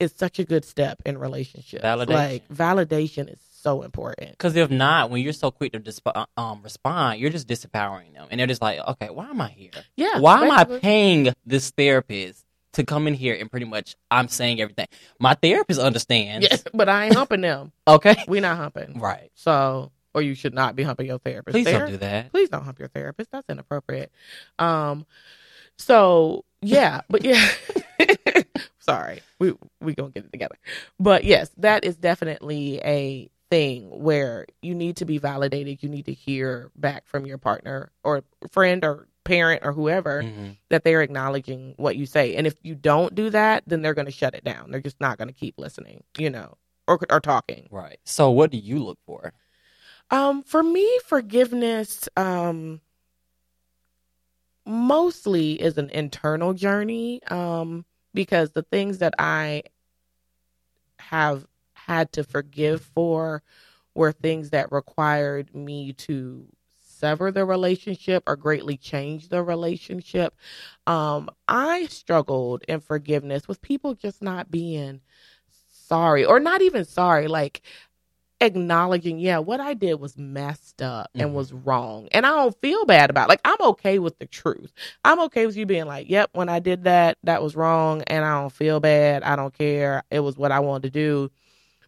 is 0.00 0.12
such 0.14 0.38
a 0.38 0.44
good 0.44 0.64
step 0.66 1.00
in 1.06 1.16
relationships. 1.18 1.84
Validation. 1.84 2.08
Like 2.08 2.48
validation 2.48 3.32
is 3.32 3.38
so 3.66 3.82
important. 3.82 4.30
Because 4.30 4.54
if 4.54 4.70
not, 4.70 5.10
when 5.10 5.22
you're 5.22 5.32
so 5.32 5.50
quick 5.50 5.72
to 5.72 5.78
disp- 5.80 6.06
um, 6.36 6.62
respond, 6.62 7.18
you're 7.18 7.30
just 7.30 7.48
disempowering 7.48 8.14
them, 8.14 8.28
and 8.30 8.38
they're 8.38 8.46
just 8.46 8.62
like, 8.62 8.78
"Okay, 8.78 9.10
why 9.10 9.28
am 9.28 9.40
I 9.40 9.48
here? 9.48 9.70
Yeah. 9.96 10.20
why 10.20 10.42
am 10.42 10.50
I 10.50 10.64
paying 10.64 11.32
this 11.44 11.70
therapist 11.70 12.44
to 12.74 12.84
come 12.84 13.08
in 13.08 13.14
here 13.14 13.36
and 13.38 13.50
pretty 13.50 13.66
much 13.66 13.96
I'm 14.10 14.28
saying 14.28 14.60
everything? 14.60 14.86
My 15.18 15.34
therapist 15.34 15.80
understands. 15.80 16.46
Yes, 16.48 16.62
but 16.74 16.88
I 16.88 17.06
ain't 17.06 17.14
humping 17.14 17.40
them. 17.40 17.72
Okay. 17.88 18.16
we 18.28 18.40
not 18.40 18.56
humping. 18.56 19.00
Right. 19.00 19.30
So, 19.34 19.90
or 20.14 20.22
you 20.22 20.34
should 20.34 20.54
not 20.54 20.76
be 20.76 20.84
humping 20.84 21.06
your 21.06 21.18
therapist. 21.18 21.54
Please 21.54 21.66
Ther- 21.66 21.78
don't 21.80 21.90
do 21.90 21.96
that. 21.98 22.30
Please 22.30 22.48
don't 22.48 22.62
hump 22.62 22.78
your 22.78 22.88
therapist. 22.88 23.32
That's 23.32 23.48
inappropriate. 23.48 24.12
Um, 24.58 25.06
so 25.76 26.44
yeah, 26.62 27.00
but 27.08 27.24
yeah. 27.24 27.48
Sorry, 28.78 29.20
we 29.40 29.54
we 29.80 29.94
gonna 29.94 30.10
get 30.10 30.24
it 30.24 30.32
together. 30.32 30.56
But 31.00 31.24
yes, 31.24 31.50
that 31.58 31.84
is 31.84 31.96
definitely 31.96 32.80
a 32.84 33.28
thing 33.50 33.88
where 33.90 34.46
you 34.62 34.74
need 34.74 34.96
to 34.96 35.04
be 35.04 35.18
validated. 35.18 35.82
You 35.82 35.88
need 35.88 36.06
to 36.06 36.12
hear 36.12 36.70
back 36.76 37.06
from 37.06 37.26
your 37.26 37.38
partner 37.38 37.92
or 38.02 38.24
friend 38.50 38.84
or 38.84 39.08
parent 39.24 39.62
or 39.64 39.72
whoever 39.72 40.22
Mhm. 40.22 40.56
that 40.68 40.84
they're 40.84 41.02
acknowledging 41.02 41.74
what 41.76 41.96
you 41.96 42.06
say. 42.06 42.34
And 42.36 42.46
if 42.46 42.56
you 42.62 42.74
don't 42.74 43.14
do 43.14 43.30
that, 43.30 43.64
then 43.66 43.82
they're 43.82 43.94
going 43.94 44.06
to 44.06 44.12
shut 44.12 44.34
it 44.34 44.44
down. 44.44 44.70
They're 44.70 44.80
just 44.80 45.00
not 45.00 45.18
going 45.18 45.28
to 45.28 45.34
keep 45.34 45.58
listening, 45.58 46.04
you 46.18 46.30
know, 46.30 46.56
or 46.88 46.98
or 47.10 47.20
talking. 47.20 47.68
Right. 47.70 47.98
So, 48.04 48.30
what 48.30 48.50
do 48.50 48.58
you 48.58 48.78
look 48.82 48.98
for? 49.06 49.32
Um, 50.10 50.42
for 50.44 50.62
me, 50.62 50.98
forgiveness, 51.04 52.08
um, 52.16 52.80
mostly 54.64 55.60
is 55.60 55.78
an 55.78 55.90
internal 55.90 56.54
journey. 56.54 57.22
Um, 57.24 57.84
because 58.14 58.52
the 58.52 58.62
things 58.62 58.98
that 58.98 59.14
I 59.18 59.64
have 60.98 61.46
had 61.86 62.12
to 62.12 62.24
forgive 62.24 62.82
for 62.82 63.42
were 63.94 64.12
things 64.12 64.50
that 64.50 64.72
required 64.72 65.54
me 65.54 65.92
to 65.94 66.46
sever 66.82 67.30
the 67.30 67.44
relationship 67.44 68.22
or 68.26 68.36
greatly 68.36 68.76
change 68.76 69.28
the 69.28 69.42
relationship. 69.42 70.34
Um, 70.86 71.30
I 71.48 71.86
struggled 71.86 72.64
in 72.68 72.80
forgiveness 72.80 73.48
with 73.48 73.62
people 73.62 73.94
just 73.94 74.22
not 74.22 74.50
being 74.50 75.00
sorry 75.70 76.24
or 76.24 76.40
not 76.40 76.62
even 76.62 76.84
sorry, 76.84 77.28
like 77.28 77.62
acknowledging, 78.40 79.18
yeah, 79.18 79.38
what 79.38 79.60
I 79.60 79.74
did 79.74 79.94
was 80.00 80.18
messed 80.18 80.82
up 80.82 81.10
and 81.18 81.30
Mhm. 81.30 81.34
was 81.34 81.52
wrong. 81.52 82.08
And 82.12 82.26
I 82.26 82.30
don't 82.30 82.56
feel 82.60 82.84
bad 82.84 83.10
about 83.10 83.26
it. 83.26 83.30
Like 83.30 83.40
I'm 83.44 83.60
okay 83.70 83.98
with 83.98 84.18
the 84.18 84.26
truth. 84.26 84.72
I'm 85.04 85.20
okay 85.22 85.46
with 85.46 85.56
you 85.56 85.66
being 85.66 85.86
like, 85.86 86.10
yep, 86.10 86.30
when 86.34 86.48
I 86.48 86.58
did 86.60 86.84
that, 86.84 87.18
that 87.24 87.42
was 87.42 87.56
wrong 87.56 88.02
and 88.02 88.24
I 88.24 88.40
don't 88.40 88.52
feel 88.52 88.80
bad. 88.80 89.22
I 89.22 89.36
don't 89.36 89.54
care. 89.56 90.02
It 90.10 90.20
was 90.20 90.36
what 90.36 90.52
I 90.52 90.60
wanted 90.60 90.92
to 90.92 91.00
do. 91.00 91.30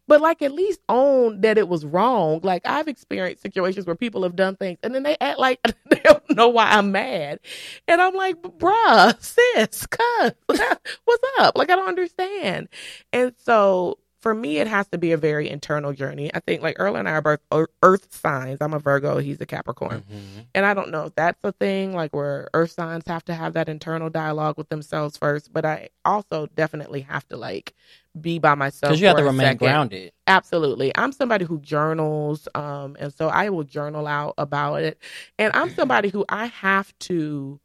But 0.09 0.21
like 0.21 0.43
at 0.43 0.53
least 0.53 0.81
own 0.89 1.43
that 1.43 1.59
it 1.59 1.69
was 1.69 1.85
wrong. 1.85 2.41
Like 2.43 2.63
I've 2.67 2.89
experienced 2.89 3.43
situations 3.43 3.87
where 3.87 3.95
people 3.95 4.25
have 4.25 4.35
done 4.35 4.57
things 4.57 4.79
and 4.83 4.95
then 4.95 5.05
they 5.05 5.17
act 5.21 5.39
like 5.39 5.61
they 5.91 6.01
don't 6.03 6.29
know 6.31 6.49
why 6.49 6.71
I'm 6.71 6.91
mad. 6.91 7.41
And 7.87 8.01
I'm 8.01 8.15
like, 8.15 8.43
bruh, 8.43 9.15
sis, 9.23 9.87
cuz, 9.87 10.33
what's 11.05 11.25
up? 11.39 11.57
Like 11.57 11.71
I 11.71 11.77
don't 11.77 11.89
understand. 11.89 12.69
And 13.13 13.35
so 13.39 13.99
for 14.29 14.35
me, 14.35 14.59
it 14.59 14.67
has 14.67 14.87
to 14.89 14.99
be 14.99 15.13
a 15.13 15.17
very 15.17 15.49
internal 15.49 15.95
journey. 15.95 16.31
I 16.35 16.41
think 16.41 16.61
like 16.61 16.77
Earl 16.79 16.97
and 16.97 17.09
I 17.09 17.13
are 17.13 17.23
both 17.23 17.69
earth 17.83 18.15
signs. 18.15 18.59
I'm 18.61 18.75
a 18.75 18.79
Virgo, 18.79 19.17
he's 19.17 19.41
a 19.41 19.47
Capricorn. 19.47 20.03
Mhm. 20.03 20.45
And 20.55 20.67
I 20.67 20.75
don't 20.75 20.91
know 20.91 21.07
if 21.07 21.15
that's 21.15 21.43
a 21.45 21.53
thing, 21.53 21.95
like 21.95 22.15
where 22.15 22.51
earth 22.53 22.73
signs 22.73 23.05
have 23.07 23.25
to 23.25 23.35
have 23.35 23.55
that 23.55 23.71
internal 23.71 24.11
dialogue 24.11 24.59
with 24.59 24.69
themselves 24.69 25.17
first. 25.17 25.51
But 25.51 25.65
I 25.65 25.89
also 26.05 26.47
definitely 26.55 27.01
have 27.01 27.27
to 27.29 27.39
like 27.39 27.73
be 28.21 28.39
by 28.39 28.55
myself. 28.55 28.91
Because 28.91 29.01
you 29.01 29.07
have 29.07 29.17
to 29.17 29.25
remain 29.25 29.47
second. 29.47 29.67
grounded. 29.67 30.13
Absolutely. 30.27 30.93
I'm 30.95 31.13
somebody 31.13 31.47
who 31.47 31.59
journals. 31.61 32.49
Um, 32.55 32.99
and 33.01 33.15
so 33.15 33.29
I 33.29 33.49
will 33.49 33.65
journal 33.65 34.07
out 34.07 34.35
about 34.37 34.83
it. 34.83 34.99
And 35.39 35.57
I'm 35.57 35.71
somebody 35.71 36.11
who 36.11 36.27
I 36.29 36.49
have 36.49 36.93
to 36.99 37.59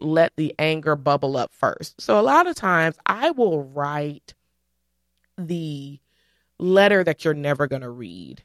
let 0.00 0.32
the 0.34 0.52
anger 0.58 0.96
bubble 0.96 1.36
up 1.36 1.52
first. 1.52 2.00
So 2.00 2.18
a 2.18 2.22
lot 2.22 2.48
of 2.48 2.56
times 2.56 2.96
I 3.06 3.30
will 3.30 3.62
write 3.62 4.34
the 5.38 6.00
letter 6.58 7.04
that 7.04 7.24
you're 7.24 7.34
never 7.34 7.66
going 7.66 7.82
to 7.82 7.90
read 7.90 8.42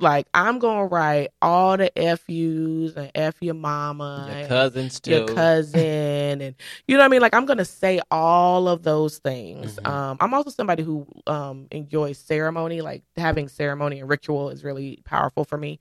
Like 0.00 0.26
I'm 0.34 0.58
gonna 0.58 0.86
write 0.86 1.28
all 1.40 1.76
the 1.76 1.96
FUs 1.96 2.96
and 2.96 3.12
F 3.14 3.36
your 3.40 3.54
mama, 3.54 4.36
Your 4.40 4.48
cousins 4.48 4.98
too. 4.98 5.10
your 5.12 5.26
cousin, 5.36 6.40
and 6.40 6.54
you 6.88 6.96
know 6.96 7.02
what 7.02 7.06
I 7.06 7.08
mean. 7.08 7.20
Like 7.20 7.34
I'm 7.34 7.46
gonna 7.46 7.64
say 7.64 8.00
all 8.10 8.66
of 8.66 8.82
those 8.82 9.18
things. 9.18 9.78
Mhm. 9.78 9.86
Um, 9.88 10.16
I'm 10.20 10.34
also 10.34 10.50
somebody 10.50 10.82
who 10.82 11.06
um 11.28 11.68
enjoys 11.70 12.18
ceremony. 12.18 12.80
Like 12.80 13.04
having 13.16 13.46
ceremony 13.48 14.00
and 14.00 14.08
ritual 14.08 14.50
is 14.50 14.64
really 14.64 14.98
powerful 15.04 15.44
for 15.44 15.56
me. 15.58 15.78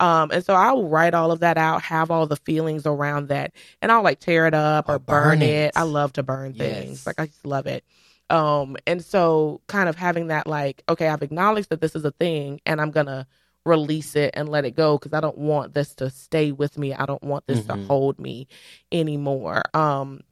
Um, 0.00 0.30
and 0.32 0.44
so 0.44 0.52
I'll 0.52 0.84
write 0.88 1.14
all 1.14 1.32
of 1.32 1.40
that 1.40 1.56
out, 1.56 1.80
have 1.82 2.10
all 2.10 2.26
the 2.26 2.36
feelings 2.36 2.84
around 2.84 3.28
that, 3.28 3.52
and 3.80 3.90
I'll 3.90 4.02
like 4.02 4.18
tear 4.20 4.46
it 4.46 4.54
up 4.54 4.86
or, 4.90 4.96
Or 4.96 4.98
burn, 4.98 5.38
burn 5.38 5.42
it. 5.42 5.68
it. 5.68 5.72
I 5.76 5.82
love 5.84 6.12
to 6.14 6.22
burn 6.22 6.52
things. 6.52 6.88
Yes. 6.90 7.06
Like 7.06 7.18
I 7.20 7.26
just 7.26 7.46
love 7.46 7.66
it. 7.66 7.84
Um, 8.32 8.76
and 8.86 9.04
so 9.04 9.60
kind 9.68 9.88
of 9.88 9.96
having 9.96 10.28
that 10.28 10.46
like, 10.48 10.82
okay, 10.88 11.08
I've 11.08 11.22
acknowledged 11.22 11.68
that 11.70 11.80
this 11.82 11.94
is 11.94 12.04
a 12.04 12.12
thing 12.12 12.60
and 12.66 12.80
I'm 12.80 12.90
gonna 12.90 13.26
release 13.66 14.16
it 14.16 14.32
and 14.34 14.48
let 14.48 14.64
it 14.64 14.72
go 14.76 14.98
because 14.98 15.12
I 15.12 15.20
don't 15.20 15.38
want 15.38 15.74
this 15.74 15.94
to 15.96 16.10
stay 16.10 16.52
with 16.52 16.78
me. 16.78 16.94
I 16.94 17.06
don't 17.06 17.22
want 17.22 17.46
this 17.46 17.64
to 17.66 17.74
Mhm. 17.74 17.86
hold 17.86 18.18
me 18.18 18.48
anymore. 18.90 19.62
Um, 19.74 20.22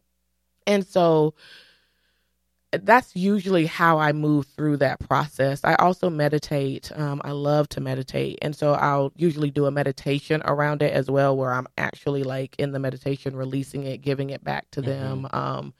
and 0.66 0.86
so 0.86 1.34
that's 2.72 3.16
usually 3.16 3.66
how 3.66 3.98
I 3.98 4.12
move 4.12 4.46
through 4.46 4.76
that 4.78 5.00
process. 5.00 5.60
I 5.64 5.74
also 5.74 6.08
meditate. 6.08 6.92
Um, 6.96 7.20
I 7.24 7.32
love 7.32 7.68
to 7.70 7.80
meditate. 7.80 8.38
And 8.42 8.54
so 8.54 8.74
I'll 8.74 9.12
usually 9.16 9.50
do 9.50 9.66
a 9.66 9.72
meditation 9.72 10.40
around 10.44 10.82
it 10.82 10.92
as 10.92 11.10
well, 11.10 11.36
where 11.36 11.52
I'm 11.52 11.66
actually 11.78 12.22
like 12.22 12.54
in 12.60 12.70
the 12.72 12.78
meditation, 12.78 13.34
releasing 13.34 13.84
it, 13.84 14.02
giving 14.02 14.30
it 14.30 14.44
back 14.44 14.70
to 14.72 14.82
them. 14.82 15.26
Um, 15.32 15.74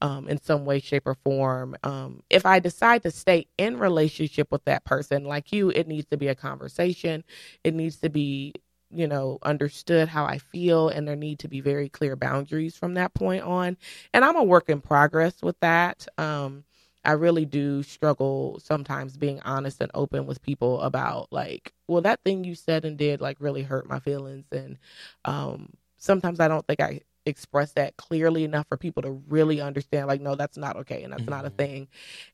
um, 0.00 0.28
in 0.28 0.40
some 0.40 0.64
way, 0.64 0.80
shape, 0.80 1.06
or 1.06 1.14
form. 1.14 1.76
Um, 1.82 2.22
if 2.30 2.44
I 2.46 2.58
decide 2.58 3.02
to 3.04 3.10
stay 3.10 3.46
in 3.58 3.78
relationship 3.78 4.48
with 4.50 4.64
that 4.64 4.84
person, 4.84 5.24
like 5.24 5.52
you, 5.52 5.70
it 5.70 5.88
needs 5.88 6.06
to 6.10 6.16
be 6.16 6.28
a 6.28 6.34
conversation. 6.34 7.24
It 7.64 7.74
needs 7.74 7.96
to 7.98 8.10
be, 8.10 8.54
you 8.90 9.06
know, 9.06 9.38
understood 9.42 10.08
how 10.08 10.24
I 10.24 10.38
feel, 10.38 10.88
and 10.88 11.06
there 11.06 11.16
need 11.16 11.38
to 11.40 11.48
be 11.48 11.60
very 11.60 11.88
clear 11.88 12.16
boundaries 12.16 12.76
from 12.76 12.94
that 12.94 13.14
point 13.14 13.42
on. 13.42 13.76
And 14.12 14.24
I'm 14.24 14.36
a 14.36 14.44
work 14.44 14.68
in 14.68 14.80
progress 14.80 15.42
with 15.42 15.58
that. 15.60 16.06
Um, 16.18 16.64
I 17.04 17.12
really 17.12 17.44
do 17.44 17.84
struggle 17.84 18.58
sometimes 18.62 19.16
being 19.16 19.40
honest 19.42 19.80
and 19.80 19.92
open 19.94 20.26
with 20.26 20.42
people 20.42 20.80
about 20.80 21.28
like, 21.32 21.72
well, 21.86 22.02
that 22.02 22.20
thing 22.24 22.42
you 22.42 22.56
said 22.56 22.84
and 22.84 22.98
did 22.98 23.20
like 23.20 23.36
really 23.40 23.62
hurt 23.62 23.88
my 23.88 24.00
feelings, 24.00 24.46
and 24.52 24.76
um, 25.24 25.72
sometimes 25.98 26.40
I 26.40 26.48
don't 26.48 26.66
think 26.66 26.80
I 26.80 27.00
express 27.26 27.72
that 27.72 27.96
clearly 27.96 28.44
enough 28.44 28.66
for 28.68 28.76
people 28.76 29.02
to 29.02 29.10
really 29.28 29.60
understand 29.60 30.06
like 30.06 30.20
no 30.20 30.34
that's 30.36 30.56
not 30.56 30.76
okay 30.76 31.02
and 31.02 31.12
that's 31.12 31.28
not 31.28 31.44
a 31.44 31.50
Mhm. 31.50 31.56
thing. 31.56 31.88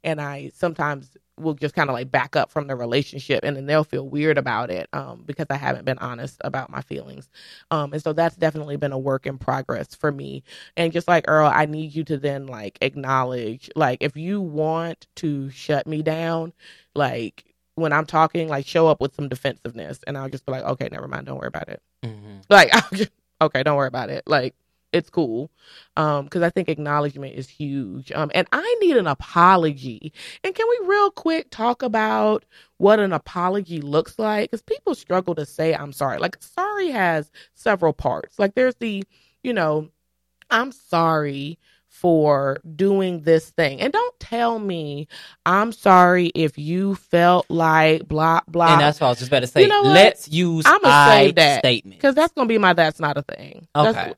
And 0.05 0.21
i 0.21 0.51
sometimes 0.55 1.17
will 1.39 1.55
just 1.55 1.75
kind 1.75 1.89
of 1.89 1.95
like 1.95 2.11
back 2.11 2.37
up 2.37 2.51
from 2.51 2.67
the 2.67 2.77
relationship 2.77 3.41
and 3.43 3.57
then 3.57 3.65
they'll 3.67 3.85
feel 3.85 4.07
weird 4.07 4.37
about 4.37 4.71
it 4.71 4.87
um, 4.93 5.23
because 5.27 5.47
i 5.49 5.57
haven't 5.57 5.87
been 5.87 5.99
honest 5.99 6.37
about 6.43 6.69
my 6.71 6.83
feelings. 6.83 7.31
Um, 7.71 7.93
and 7.95 8.03
so 8.03 8.13
that's 8.13 8.37
definitely 8.37 8.77
been 8.77 8.93
a 8.93 8.99
work 8.99 9.27
in 9.27 9.39
progress 9.39 9.95
for 9.95 10.13
me. 10.13 10.43
And 10.77 10.93
just 10.93 11.09
like 11.09 11.25
earl 11.29 11.51
i 11.53 11.65
need 11.67 11.95
you 11.95 12.05
to 12.05 12.19
then 12.19 12.47
like 12.47 12.79
acknowledge 12.83 13.71
like 13.75 13.99
if 14.03 14.17
you 14.17 14.41
want 14.41 15.07
to 15.17 15.51
shut 15.51 15.87
me 15.87 16.03
down 16.03 16.53
like 16.95 17.45
when 17.75 17.93
i'm 17.93 18.05
talking 18.05 18.49
like 18.49 18.67
show 18.67 18.87
up 18.87 19.01
with 19.01 19.15
some 19.15 19.29
defensiveness 19.31 20.01
and 20.07 20.19
i'll 20.19 20.29
just 20.29 20.45
be 20.45 20.53
like 20.53 20.65
okay 20.65 20.89
never 20.93 21.09
mind. 21.09 21.27
Don't 21.27 21.39
worry 21.39 21.49
about 21.49 21.69
it. 21.71 21.83
Mhm. 22.05 22.43
like 22.51 22.69
I'll 22.75 22.91
just, 22.99 23.11
okay 23.41 23.63
don't 23.63 23.77
worry 23.77 23.89
about 23.89 24.11
it. 24.11 24.23
Like 24.27 24.55
it's 24.93 25.09
cool 25.11 25.51
um 25.97 26.25
because 26.25 26.43
i 26.43 26.51
think 26.51 26.69
acknowledgement 26.69 27.35
is 27.35 27.49
huge. 27.49 28.13
Um 28.13 28.31
and 28.35 28.47
i 28.53 28.77
need 28.81 28.97
an 28.97 29.07
apology. 29.07 30.13
And 30.45 30.55
can 30.55 30.67
we 30.69 30.87
real 30.87 31.11
quick 31.11 31.49
talk 31.51 31.83
about 31.83 32.45
what 32.79 32.99
an 33.01 33.13
apology 33.13 33.81
looks 33.81 34.19
like? 34.19 34.51
Because 34.51 34.63
people 34.63 34.95
struggle 34.95 35.35
to 35.37 35.47
say 35.47 35.75
i'm 35.75 35.93
sorry. 35.93 36.19
Like 36.19 36.37
sorry 36.41 36.91
has 36.91 37.31
several 37.55 37.93
parts. 37.93 38.39
Like 38.39 38.55
there's 38.55 38.75
the 38.77 39.05
you 39.43 39.53
know 39.53 39.89
i'm 40.51 40.73
sorry 40.73 41.59
for 41.89 42.59
doing 42.75 43.21
this 43.21 43.51
thing. 43.51 43.81
And 43.81 43.93
don't 43.93 44.19
tell 44.21 44.59
me 44.59 45.09
i'm 45.47 45.73
sorry 45.73 46.33
if 46.35 46.57
you 46.59 46.95
felt 46.95 47.47
like 47.51 48.09
blah 48.09 48.41
blah. 48.49 48.73
And 48.73 48.81
that's 48.81 49.01
what 49.01 49.09
I 49.09 49.11
was 49.11 49.19
just 49.19 49.29
about 49.31 49.41
to 49.41 49.47
say. 49.47 49.63
You 49.63 49.69
know 49.69 49.83
what? 49.83 49.93
Let's 49.93 50.29
use 50.29 50.65
I'ma 50.67 50.81
I 50.85 51.25
save 51.27 51.35
that, 51.37 51.59
statement. 51.61 51.99
because 52.01 52.15
that's 52.15 52.33
gonna 52.33 52.49
be 52.49 52.59
my 52.59 52.73
that's 52.73 52.99
not 53.01 53.17
a 53.19 53.23
thing. 53.23 53.69
That's- 53.75 54.15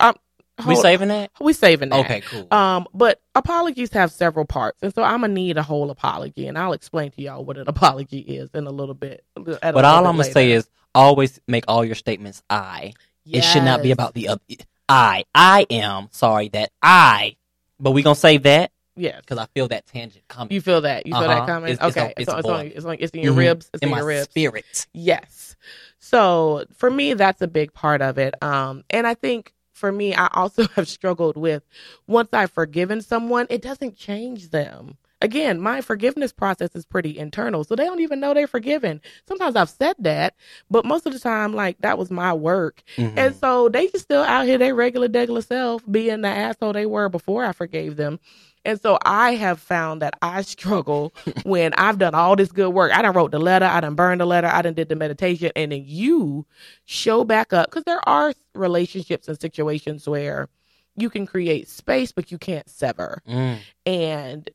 I'm, 0.59 0.67
we 0.69 0.75
hold- 0.75 0.83
saving 0.83 1.09
that? 1.09 1.31
we 1.41 1.53
saving 1.53 1.89
that 1.89 2.05
Okay, 2.05 2.21
cool. 2.21 2.47
um, 2.53 2.87
but 2.95 3.21
apologies 3.35 3.93
have 3.93 4.13
several 4.13 4.45
parts, 4.45 4.79
and 4.83 4.95
so 4.95 5.03
I'm 5.03 5.21
gonna 5.23 5.33
need 5.35 5.57
a 5.59 5.63
whole 5.63 5.91
apology, 5.91 6.47
and 6.47 6.57
I'll 6.57 6.73
explain 6.75 7.11
to 7.13 7.23
y'all 7.23 7.45
what 7.45 7.59
an 7.59 7.65
apology 7.69 8.21
is 8.21 8.51
in 8.55 8.67
a 8.67 8.71
little 8.71 8.95
bit. 8.95 9.25
but 9.35 9.85
all 9.85 10.07
I'm 10.07 10.17
gonna 10.17 10.25
say 10.25 10.53
is 10.53 10.69
always 10.95 11.41
make 11.49 11.65
all 11.69 11.85
your 11.85 11.97
statements 11.97 12.43
I. 12.49 12.93
It 13.27 13.43
should 13.43 13.65
not 13.65 13.83
be 13.83 13.91
about 13.91 14.15
the 14.15 14.29
other. 14.29 14.41
I. 14.89 15.25
I 15.35 15.67
am 15.71 16.09
sorry 16.13 16.49
that 16.51 16.71
I. 16.83 17.37
But 17.81 17.91
we 17.93 18.03
gonna 18.03 18.15
save 18.15 18.45
that 18.45 18.71
yes. 18.97 19.21
because 19.23 19.39
I 19.39 19.47
feel 19.55 19.67
that 19.69 19.87
tangent 19.87 20.29
coming. 20.29 20.53
You 20.53 20.61
feel 20.61 20.83
that? 20.83 21.07
You 21.07 21.15
feel 21.15 21.23
that 21.23 21.31
Uh-huh. 21.39 21.47
coming? 21.47 21.73
It's- 21.73 21.91
okay, 21.91 22.13
it's, 22.17 22.29
it's 22.29 22.31
on, 22.31 22.39
it's, 22.39 22.49
on, 22.49 22.67
it's, 22.67 22.85
on, 22.85 22.97
it's 23.01 23.13
in 23.13 23.23
your 23.23 23.33
Mhm. 23.35 23.39
ribs. 23.39 23.71
It's 23.75 23.83
in, 23.83 23.89
in 23.89 23.91
my 23.91 23.99
your 23.99 24.07
ribs. 24.07 24.29
spirit. 24.31 24.87
Yes. 24.93 25.57
So 25.99 26.65
for 26.77 26.91
me, 26.91 27.15
that's 27.15 27.41
a 27.43 27.49
big 27.49 27.73
part 27.73 28.03
of 28.03 28.19
it. 28.19 28.35
Um, 28.43 28.85
and 28.91 29.07
I 29.07 29.15
think 29.15 29.53
for 29.75 29.93
me, 29.93 30.15
I 30.15 30.29
also 30.33 30.69
have 30.77 30.89
struggled 30.89 31.37
with 31.37 31.65
once 32.07 32.31
I've 32.33 32.53
forgiven 32.53 33.03
someone, 33.03 33.47
it 33.51 33.63
doesn't 33.63 33.97
change 33.97 34.51
them. 34.51 34.97
Again, 35.25 35.59
my 35.61 35.81
forgiveness 35.81 36.33
process 36.33 36.75
is 36.75 36.85
pretty 36.85 37.19
internal, 37.19 37.65
so 37.65 37.75
they 37.75 37.85
don't 37.85 38.01
even 38.01 38.21
know 38.21 38.35
they're 38.35 38.47
forgiven. 38.47 39.01
Sometimes 39.27 39.57
I've 39.57 39.71
said 39.71 39.97
that, 40.01 40.35
but 40.71 40.85
most 40.85 41.07
of 41.07 41.13
the 41.15 41.19
time, 41.19 41.55
like 41.55 41.79
that 41.81 41.97
was 41.97 42.11
my 42.11 42.33
work, 42.35 42.83
Mhm. 42.97 43.15
and 43.17 43.35
so 43.35 43.69
they 43.71 43.87
just 43.89 44.05
still 44.05 44.23
out 44.23 44.45
here, 44.47 44.59
their 44.59 44.75
regular, 44.75 45.09
regular 45.09 45.41
self, 45.41 45.83
being 45.91 46.21
the 46.21 46.29
asshole 46.29 46.75
they 46.75 46.87
were 46.87 47.09
before 47.09 47.45
I 47.45 47.53
forgave 47.53 47.97
them. 47.97 48.21
And 48.67 48.81
so 48.81 48.99
I 49.05 49.35
have 49.35 49.61
found 49.61 50.03
that 50.03 50.15
I 50.23 50.43
struggle 50.55 51.15
when 51.45 51.73
I've 51.75 51.99
done 51.99 52.15
all 52.15 52.37
this 52.37 52.53
good 52.53 52.71
work. 52.71 52.93
I 52.93 53.03
done 53.03 53.15
wrote 53.15 53.31
the 53.31 53.39
letter, 53.39 53.67
I 53.67 53.81
done 53.81 53.95
burned 53.95 54.21
the 54.21 54.27
letter, 54.27 54.47
I 54.49 54.63
done 54.63 54.75
did 54.75 54.89
the 54.89 54.97
meditation, 54.97 55.53
and 55.57 55.73
then 55.73 55.85
you 55.87 56.47
show 56.85 57.25
back 57.25 57.53
up 57.53 57.71
because 57.71 57.85
there 57.85 58.07
are 58.09 58.35
relationships 58.55 59.29
and 59.29 59.41
situations 59.41 60.07
where 60.09 60.49
you 60.97 61.11
can 61.11 61.27
create 61.27 61.69
space, 61.69 62.13
but 62.13 62.31
you 62.31 62.39
can't 62.39 62.69
sever. 62.69 63.21
Mm. 63.29 63.59
And 63.87 64.51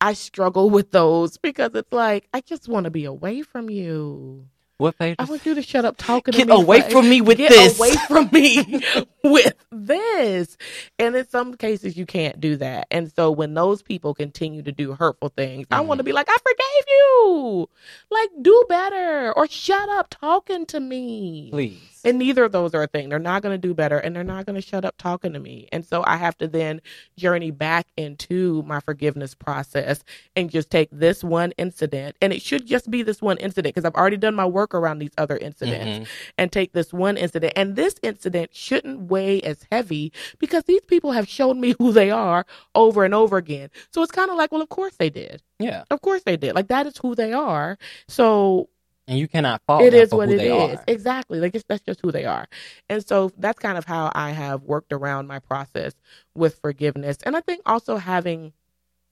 I 0.00 0.14
struggle 0.14 0.70
with 0.70 0.90
those 0.92 1.36
because 1.36 1.74
it's 1.74 1.92
like 1.92 2.28
I 2.32 2.40
just 2.40 2.68
want 2.68 2.84
to 2.84 2.90
be 2.90 3.04
away 3.04 3.42
from 3.42 3.68
you. 3.70 4.46
What 4.78 4.98
page? 4.98 5.16
I 5.18 5.24
want 5.24 5.44
you 5.44 5.54
to 5.54 5.60
shut 5.60 5.84
up 5.84 5.98
talking 5.98 6.32
Get 6.32 6.48
to 6.48 6.56
me. 6.56 6.62
away 6.62 6.80
for- 6.80 6.88
from 6.90 7.10
me 7.10 7.20
with 7.20 7.36
Get 7.36 7.50
this. 7.50 7.78
away 7.78 7.92
from 8.08 8.30
me 8.32 8.82
with 9.22 9.52
this. 9.70 10.56
And 10.98 11.14
in 11.14 11.28
some 11.28 11.54
cases, 11.54 11.98
you 11.98 12.06
can't 12.06 12.40
do 12.40 12.56
that. 12.56 12.86
And 12.90 13.12
so 13.14 13.30
when 13.30 13.52
those 13.52 13.82
people 13.82 14.14
continue 14.14 14.62
to 14.62 14.72
do 14.72 14.92
hurtful 14.94 15.28
things, 15.36 15.66
I 15.70 15.80
Mhm. 15.82 15.86
want 15.86 15.98
to 15.98 16.04
be 16.04 16.12
like, 16.12 16.28
I 16.30 16.36
forgave 16.38 16.86
you. 16.88 17.68
Like, 18.10 18.30
do 18.40 18.64
better 18.70 19.34
or 19.36 19.46
shut 19.48 19.86
up 19.90 20.08
talking 20.08 20.64
to 20.66 20.80
me. 20.80 21.50
Please. 21.50 21.99
And 22.04 22.18
neither 22.18 22.44
of 22.44 22.52
those 22.52 22.74
are 22.74 22.82
a 22.82 22.86
thing. 22.86 23.08
They're 23.08 23.18
not 23.18 23.42
going 23.42 23.58
to 23.60 23.68
do 23.68 23.74
better 23.74 23.98
and 23.98 24.14
they're 24.14 24.24
not 24.24 24.46
going 24.46 24.54
to 24.56 24.66
shut 24.66 24.84
up 24.84 24.96
talking 24.98 25.32
to 25.32 25.38
me. 25.40 25.68
And 25.72 25.84
so 25.84 26.02
I 26.06 26.16
have 26.16 26.36
to 26.38 26.48
then 26.48 26.80
journey 27.16 27.50
back 27.50 27.86
into 27.96 28.62
my 28.66 28.80
forgiveness 28.80 29.34
process 29.34 30.02
and 30.36 30.50
just 30.50 30.70
take 30.70 30.88
this 30.92 31.22
one 31.24 31.52
incident. 31.58 32.16
And 32.20 32.32
it 32.32 32.42
should 32.42 32.66
just 32.66 32.90
be 32.90 33.02
this 33.02 33.20
one 33.20 33.36
incident 33.38 33.74
because 33.74 33.84
I've 33.84 33.94
already 33.94 34.16
done 34.16 34.34
my 34.34 34.46
work 34.46 34.74
around 34.74 34.98
these 34.98 35.10
other 35.18 35.36
incidents 35.36 36.08
Mhm. 36.08 36.12
and 36.38 36.52
take 36.52 36.72
this 36.72 36.92
one 36.92 37.16
incident. 37.16 37.52
And 37.56 37.76
this 37.76 37.96
incident 38.02 38.54
shouldn't 38.54 39.02
weigh 39.10 39.40
as 39.42 39.66
heavy 39.70 40.12
because 40.38 40.64
these 40.64 40.82
people 40.82 41.12
have 41.12 41.28
shown 41.28 41.60
me 41.60 41.74
who 41.78 41.92
they 41.92 42.10
are 42.10 42.46
over 42.74 43.04
and 43.04 43.14
over 43.14 43.36
again. 43.36 43.70
So 43.92 44.02
it's 44.02 44.12
kind 44.12 44.30
of 44.30 44.36
like, 44.36 44.52
well, 44.52 44.62
of 44.62 44.68
course 44.68 44.96
they 44.96 45.10
did. 45.10 45.42
Yeah. 45.58 45.84
Of 45.90 46.00
course 46.02 46.22
they 46.24 46.36
did. 46.36 46.54
Like 46.54 46.68
that 46.68 46.86
is 46.86 46.96
who 46.98 47.14
they 47.14 47.32
are. 47.32 47.76
So 48.08 48.68
And 49.10 49.18
you 49.18 49.26
cannot 49.26 49.60
fault 49.66 49.82
it 49.82 49.92
is 49.92 50.12
what 50.12 50.30
it 50.30 50.40
is. 50.40 50.78
are. 50.78 50.84
Exactly. 50.86 51.40
Like 51.40 51.56
it's, 51.56 51.64
that's 51.68 51.82
just 51.82 52.00
who 52.00 52.12
they 52.12 52.24
are. 52.24 52.46
And 52.88 53.04
so 53.04 53.32
that's 53.36 53.58
kind 53.58 53.76
of 53.76 53.84
how 53.84 54.12
I 54.14 54.30
have 54.30 54.62
worked 54.62 54.92
around 54.92 55.26
my 55.26 55.40
process 55.40 55.94
with 56.36 56.60
forgiveness. 56.60 57.18
And 57.24 57.36
I 57.36 57.40
think 57.40 57.60
also 57.66 57.96
having 57.96 58.52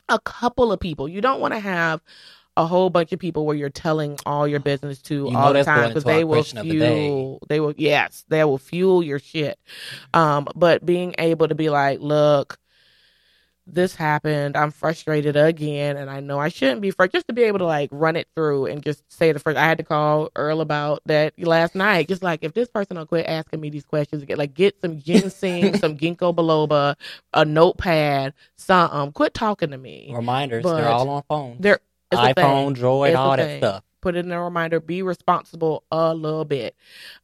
a 0.08 0.20
couple 0.20 0.70
of 0.70 0.78
people. 0.78 1.08
You 1.08 1.20
don't 1.20 1.40
want 1.40 1.54
to 1.54 1.60
have 1.60 2.00
a 2.56 2.66
whole 2.66 2.90
bunch 2.90 3.12
of 3.12 3.18
people 3.18 3.44
where 3.44 3.56
you're 3.56 3.70
telling 3.70 4.18
all 4.24 4.46
your 4.46 4.60
business 4.60 5.02
to 5.02 5.28
You 5.30 5.36
all 5.36 5.52
the 5.52 5.64
time 5.64 5.88
because 5.88 6.04
they 6.04 6.22
will 6.24 6.40
of 6.40 6.52
the 6.52 6.62
fuel. 6.62 7.40
They 7.48 7.60
will 7.60 7.74
yes, 7.76 8.24
they 8.28 8.44
will 8.44 8.58
fuel 8.58 9.02
your 9.02 9.18
shit. 9.18 9.58
Um, 10.14 10.46
but 10.54 10.84
being 10.86 11.14
able 11.18 11.48
to 11.48 11.54
be 11.54 11.70
like, 11.70 12.00
look, 12.00 12.58
this 13.72 13.94
happened. 13.94 14.56
I'm 14.56 14.70
frustrated 14.70 15.36
again, 15.36 15.96
and 15.96 16.10
I 16.10 16.20
know 16.20 16.38
I 16.38 16.48
shouldn't 16.48 16.80
be 16.80 16.90
frustrated. 16.90 17.12
Just 17.12 17.28
to 17.28 17.34
be 17.34 17.42
able 17.44 17.58
to 17.58 17.66
like 17.66 17.90
run 17.92 18.16
it 18.16 18.28
through 18.34 18.66
and 18.66 18.82
just 18.82 19.02
say 19.12 19.32
the 19.32 19.38
first. 19.38 19.56
I 19.56 19.66
had 19.66 19.78
to 19.78 19.84
call 19.84 20.30
Earl 20.34 20.60
about 20.60 21.02
that 21.06 21.34
last 21.38 21.74
night. 21.74 22.08
Just 22.08 22.22
like 22.22 22.42
if 22.42 22.54
this 22.54 22.68
person 22.68 22.96
don't 22.96 23.08
quit 23.08 23.26
asking 23.26 23.60
me 23.60 23.70
these 23.70 23.84
questions, 23.84 24.24
get 24.24 24.38
like 24.38 24.54
get 24.54 24.80
some 24.80 24.98
ginseng, 25.00 25.76
some 25.78 25.96
ginkgo 25.96 26.34
biloba, 26.34 26.96
a 27.34 27.44
notepad, 27.44 28.34
something. 28.56 29.12
Quit 29.12 29.34
talking 29.34 29.70
to 29.70 29.78
me. 29.78 30.10
Reminders. 30.14 30.62
But 30.62 30.76
they're 30.76 30.88
all 30.88 31.08
on 31.08 31.22
phones. 31.28 31.60
They're 31.60 31.80
iPhone. 32.12 32.76
Droid, 32.76 33.16
all 33.16 33.36
that 33.36 33.44
thing. 33.44 33.60
stuff. 33.60 33.84
put 34.00 34.16
it 34.16 34.24
in 34.24 34.32
a 34.32 34.42
reminder, 34.42 34.80
be 34.80 35.02
responsible 35.02 35.84
a 35.90 36.14
little 36.14 36.44
bit. 36.44 36.74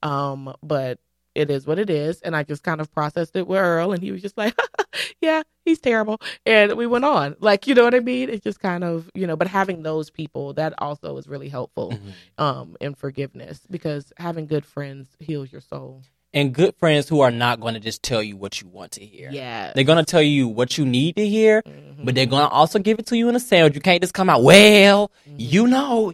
Um, 0.03 0.55
but 0.63 0.99
it 1.35 1.51
is 1.51 1.67
what 1.67 1.79
it 1.79 1.91
is. 1.91 2.21
And 2.21 2.35
I 2.37 2.43
just 2.43 2.63
kind 2.63 2.81
of 2.81 2.93
processed 2.93 3.37
it 3.37 3.47
with 3.47 3.59
Earl, 3.59 3.93
and 3.93 4.03
he 4.03 4.13
was 4.13 4.23
just 4.23 4.37
like, 4.39 4.57
yeah, 5.21 5.43
he's 5.65 5.81
terrible. 5.81 6.21
And 6.47 6.75
we 6.75 6.87
went 6.87 7.05
on. 7.05 7.37
Like, 7.41 7.67
you 7.67 7.75
know 7.75 7.85
what 7.85 7.95
I 7.95 8.01
mean? 8.01 8.29
It's 8.31 8.45
just 8.45 8.61
kind 8.61 8.85
of, 8.85 9.11
you 9.15 9.27
know, 9.27 9.37
but 9.37 9.49
having 9.49 9.83
those 9.83 10.11
people, 10.11 10.53
that 10.55 10.75
also 10.79 11.17
is 11.17 11.27
really 11.29 11.49
helpful 11.49 11.93
Mhm. 11.93 12.43
um, 12.43 12.77
in 12.81 12.95
forgiveness 12.95 13.61
because 13.71 14.13
having 14.17 14.47
good 14.47 14.65
friends 14.65 15.09
heals 15.21 15.51
your 15.51 15.61
soul. 15.61 16.03
And 16.33 16.53
good 16.53 16.75
friends 16.77 17.09
who 17.09 17.21
are 17.21 17.31
not 17.31 17.61
going 17.61 17.75
to 17.75 17.81
just 17.81 18.03
tell 18.03 18.21
you 18.21 18.37
what 18.37 18.61
you 18.61 18.67
want 18.67 18.91
to 18.93 19.05
hear. 19.05 19.31
Yeah. 19.31 19.73
They're 19.73 19.85
going 19.85 20.05
to 20.05 20.11
tell 20.11 20.21
you 20.21 20.49
what 20.49 20.77
you 20.77 20.85
need 20.85 21.15
to 21.15 21.25
hear, 21.29 21.63
Mhm. 21.63 22.05
but 22.05 22.17
they're 22.17 22.27
going 22.27 22.43
to 22.43 22.49
also 22.53 22.81
give 22.81 22.99
it 22.99 23.07
to 23.07 23.17
you 23.17 23.29
in 23.29 23.37
a 23.37 23.41
sandwich. 23.41 23.77
You 23.77 23.81
can't 23.81 24.01
just 24.03 24.15
come 24.15 24.29
out, 24.29 24.43
well, 24.43 25.13
Mhm. 25.31 25.35
you 25.39 25.67
know, 25.69 26.13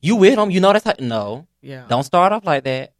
you 0.00 0.16
with 0.16 0.34
them. 0.34 0.50
You 0.50 0.58
know 0.60 0.72
that's 0.72 0.84
how. 0.84 0.94
No, 0.98 1.46
yeah. 1.62 1.84
don't 1.88 2.02
start 2.02 2.32
off 2.32 2.44
like 2.44 2.64
that. 2.64 2.94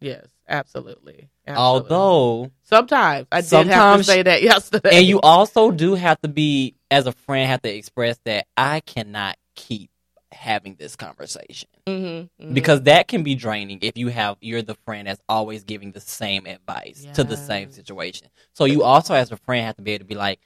Yes, 0.00 0.26
absolutely. 0.50 1.30
absolutely. 1.46 1.96
Although, 1.96 2.50
sometimes 2.62 3.28
I 3.32 3.40
did 3.40 3.66
have 3.68 3.98
to 3.98 4.04
say 4.04 4.22
that 4.22 4.42
yesterday. 4.52 4.98
and 4.98 5.06
you 5.06 5.20
also 5.20 5.70
do 5.70 5.94
have 5.94 6.20
to 6.22 6.28
be, 6.28 6.74
as 6.90 7.06
a 7.06 7.12
friend, 7.12 7.48
have 7.48 7.62
to 7.62 7.74
express 7.74 8.18
that 8.24 8.46
I 8.56 8.80
cannot 8.80 9.36
keep 9.54 9.90
having 10.32 10.76
this 10.76 10.94
conversation 10.96 11.68
Mhm, 11.86 12.30
mhm. 12.40 12.54
because 12.54 12.82
that 12.82 13.08
can 13.08 13.22
be 13.22 13.34
draining 13.34 13.80
if 13.82 13.98
you 13.98 14.08
have 14.08 14.36
you're 14.40 14.62
the 14.62 14.76
friend 14.86 15.08
that's 15.08 15.20
always 15.28 15.64
giving 15.64 15.90
the 15.92 16.00
same 16.00 16.46
advice 16.46 17.06
to 17.14 17.24
the 17.24 17.36
same 17.36 17.70
situation. 17.70 18.28
So 18.54 18.64
you 18.64 18.82
also, 18.84 19.14
as 19.14 19.32
a 19.32 19.36
friend, 19.36 19.66
have 19.66 19.76
to 19.76 19.82
be 19.82 19.92
able 19.92 20.04
to 20.04 20.08
be 20.08 20.14
like, 20.14 20.40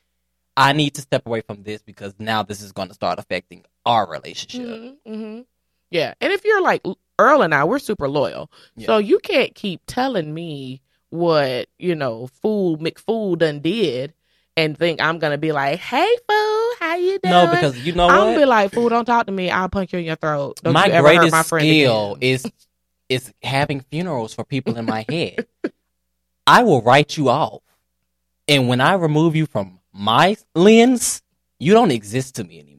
I 0.56 0.72
need 0.72 0.94
to 0.94 1.02
step 1.02 1.26
away 1.26 1.40
from 1.42 1.64
this 1.64 1.82
because 1.82 2.14
now 2.18 2.42
this 2.42 2.62
is 2.62 2.72
going 2.72 2.88
to 2.88 2.94
start 2.94 3.18
affecting 3.18 3.64
our 3.84 4.08
relationship. 4.08 4.68
Mhm, 4.68 4.96
mhm. 5.06 5.46
Yeah, 5.94 6.14
and 6.20 6.32
if 6.32 6.44
you're 6.44 6.60
like 6.60 6.82
Earl 7.20 7.42
and 7.42 7.54
I, 7.54 7.62
we're 7.62 7.78
super 7.78 8.08
loyal, 8.08 8.50
Yeah. 8.74 8.86
so 8.86 8.98
you 8.98 9.20
can't 9.20 9.54
keep 9.54 9.80
telling 9.86 10.34
me 10.34 10.82
what 11.10 11.68
you 11.78 11.94
know, 11.94 12.26
fool 12.42 12.76
McFool 12.78 13.38
done 13.38 13.60
did, 13.60 14.12
and 14.56 14.76
think 14.76 15.00
I'm 15.00 15.20
gonna 15.20 15.38
be 15.38 15.52
like, 15.52 15.78
"Hey, 15.78 16.12
fool, 16.28 16.68
how 16.80 16.96
you 16.96 17.20
doing?" 17.20 17.30
No, 17.30 17.46
because 17.46 17.78
you 17.78 17.92
know 17.92 18.08
I'm 18.08 18.18
what? 18.18 18.24
gonna 18.24 18.38
be 18.38 18.44
like, 18.44 18.72
"Fool, 18.72 18.88
don't 18.88 19.04
talk 19.04 19.26
to 19.26 19.32
me. 19.32 19.50
I'll 19.52 19.68
punch 19.68 19.92
you 19.92 20.00
in 20.00 20.04
your 20.04 20.16
throat." 20.16 20.58
Don't 20.64 20.72
my 20.72 20.86
you 20.86 21.00
greatest 21.00 21.30
my 21.30 21.44
friend 21.44 21.62
skill 21.64 22.14
again. 22.16 22.22
is 22.28 22.52
is 23.08 23.32
having 23.40 23.78
funerals 23.80 24.34
for 24.34 24.44
people 24.44 24.76
in 24.76 24.86
my 24.86 25.06
head. 25.08 25.46
I 26.44 26.64
will 26.64 26.82
write 26.82 27.16
you 27.16 27.28
off, 27.28 27.62
and 28.48 28.68
when 28.68 28.80
I 28.80 28.94
remove 28.94 29.36
you 29.36 29.46
from 29.46 29.78
my 29.92 30.36
lens, 30.56 31.22
you 31.60 31.72
don't 31.72 31.92
exist 31.92 32.34
to 32.34 32.42
me 32.44 32.58
anymore. 32.58 32.73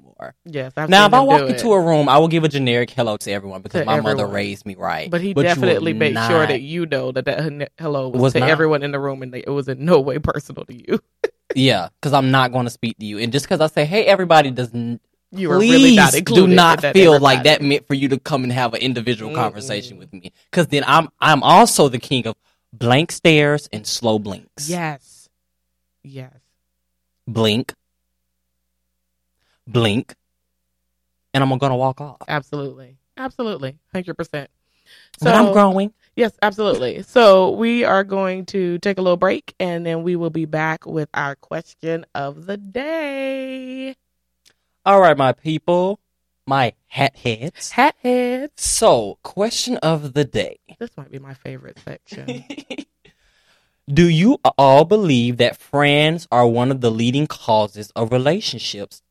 Yes. 0.45 0.74
I've 0.78 0.89
now, 0.89 1.05
if 1.05 1.13
I 1.13 1.22
walk 1.22 1.41
into 1.49 1.74
it. 1.74 1.76
a 1.76 1.80
room, 1.80 2.09
I 2.09 2.18
will 2.18 2.28
give 2.28 2.43
a 2.43 2.49
generic 2.49 2.89
hello 2.91 3.18
to 3.18 3.32
everyone 3.32 3.61
because 3.61 3.82
To 3.82 3.86
my 3.86 3.99
mother 3.99 4.28
raised 4.28 4.66
me 4.66 4.76
right. 4.76 5.09
But 5.09 5.22
he 5.22 5.34
will 5.34 5.43
definitely 5.43 5.93
made 5.93 6.16
sure 6.28 6.45
that 6.47 6.61
you 6.61 6.86
know 6.86 7.11
that 7.11 7.26
that 7.26 7.72
hello 7.78 8.09
was, 8.09 8.22
Was 8.22 8.34
to 8.34 8.39
not. 8.39 8.49
everyone 8.49 8.84
in 8.84 8.91
the 8.91 8.99
room, 8.99 9.22
and 9.22 9.34
it 9.36 9.49
was 9.49 9.68
in 9.68 9.84
no 9.86 9.99
way 9.99 10.20
personal 10.20 10.66
to 10.66 10.74
you. 10.74 10.99
yeah, 11.55 11.89
because 11.99 12.13
I'm 12.13 12.32
not 12.32 12.51
going 12.51 12.66
to 12.66 12.72
speak 12.72 12.97
to 12.99 13.05
you, 13.05 13.20
and 13.20 13.32
just 13.32 13.45
because 13.45 13.61
I 13.61 13.68
say, 13.68 13.86
"Hey, 13.86 14.05
everybody," 14.05 14.51
doesn't 14.51 15.01
You 15.32 15.49
please 15.49 15.72
really 15.72 15.95
not 15.95 16.13
do 16.26 16.47
not 16.47 16.82
feel 16.93 17.20
like 17.20 17.43
that 17.43 17.61
meant 17.61 17.88
for 17.88 17.93
you 17.93 18.07
to 18.09 18.20
come 18.20 18.43
and 18.43 18.53
have 18.53 18.74
an 18.74 18.82
individual 18.82 19.32
Mm-mm. 19.32 19.36
conversation 19.36 19.97
with 19.97 20.13
me 20.13 20.32
because 20.49 20.68
then 20.68 20.84
i'm 20.88 21.09
i'm 21.20 21.43
also 21.43 21.89
the 21.89 21.97
king 21.99 22.26
of 22.28 22.36
blank 22.72 23.11
stares 23.11 23.68
and 23.74 23.86
slow 23.86 24.18
blinks 24.20 24.70
Yes, 24.70 25.28
yes. 26.03 26.32
blink 27.28 27.74
blink 29.68 30.16
and 31.34 31.43
i'm 31.43 31.57
gonna 31.57 31.76
walk 31.76 31.99
off 32.01 32.18
Absolutely. 32.28 32.97
Absolutely. 33.18 33.78
100%. 33.93 34.47
but 35.22 35.36
i'm 35.36 35.51
growing 35.53 35.93
Yes, 36.18 36.32
absolutely. 36.41 37.01
So 37.03 37.51
we 37.51 37.84
are 37.84 38.05
going 38.05 38.45
to 38.47 38.78
take 38.80 38.97
a 38.97 39.01
little 39.01 39.18
break 39.18 39.53
and 39.59 39.86
then 39.86 40.01
we 40.03 40.16
will 40.16 40.30
be 40.30 40.45
back 40.45 40.86
with 40.86 41.09
our 41.13 41.36
question 41.36 42.05
of 42.16 42.45
the 42.45 42.55
day. 42.55 43.95
all 44.86 45.01
right 45.01 45.18
my 45.18 45.34
people 45.34 45.99
my 46.47 46.72
hat 46.88 47.18
heads 47.18 47.72
Hat 47.72 47.95
heads. 48.01 48.53
so 48.63 49.18
question 49.24 49.76
of 49.78 50.13
the 50.13 50.24
day 50.24 50.57
This 50.80 50.95
might 50.95 51.11
be 51.11 51.20
my 51.20 51.34
favorite 51.34 51.80
section. 51.84 52.45
Do 53.93 54.07
you 54.09 54.39
all 54.57 54.86
believe 54.86 55.36
that 55.38 55.57
friends 55.57 56.28
are 56.32 56.47
one 56.47 56.72
of 56.72 56.80
the 56.82 56.89
leading 56.89 57.28
causes 57.28 57.91
of 57.95 58.11
relationships 58.13 59.01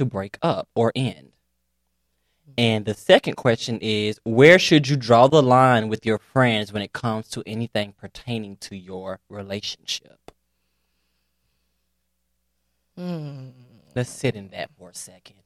to 0.00 0.06
break 0.06 0.38
up 0.42 0.68
or 0.74 0.92
end? 0.96 1.28
And 2.58 2.84
the 2.84 2.94
second 2.94 3.36
question 3.36 3.78
is 3.80 4.18
where 4.24 4.58
should 4.58 4.88
you 4.88 4.96
draw 4.96 5.28
the 5.28 5.42
line 5.42 5.88
with 5.88 6.04
your 6.04 6.18
friends 6.18 6.72
when 6.72 6.82
it 6.82 6.92
comes 6.92 7.28
to 7.28 7.42
anything 7.46 7.92
pertaining 7.92 8.56
to 8.58 8.76
your 8.76 9.20
relationship? 9.28 10.32
Hmm. 12.96 13.50
Let's 13.94 14.10
sit 14.10 14.34
in 14.34 14.48
that 14.50 14.70
for 14.76 14.90
a 14.90 14.94
second. 14.94 15.36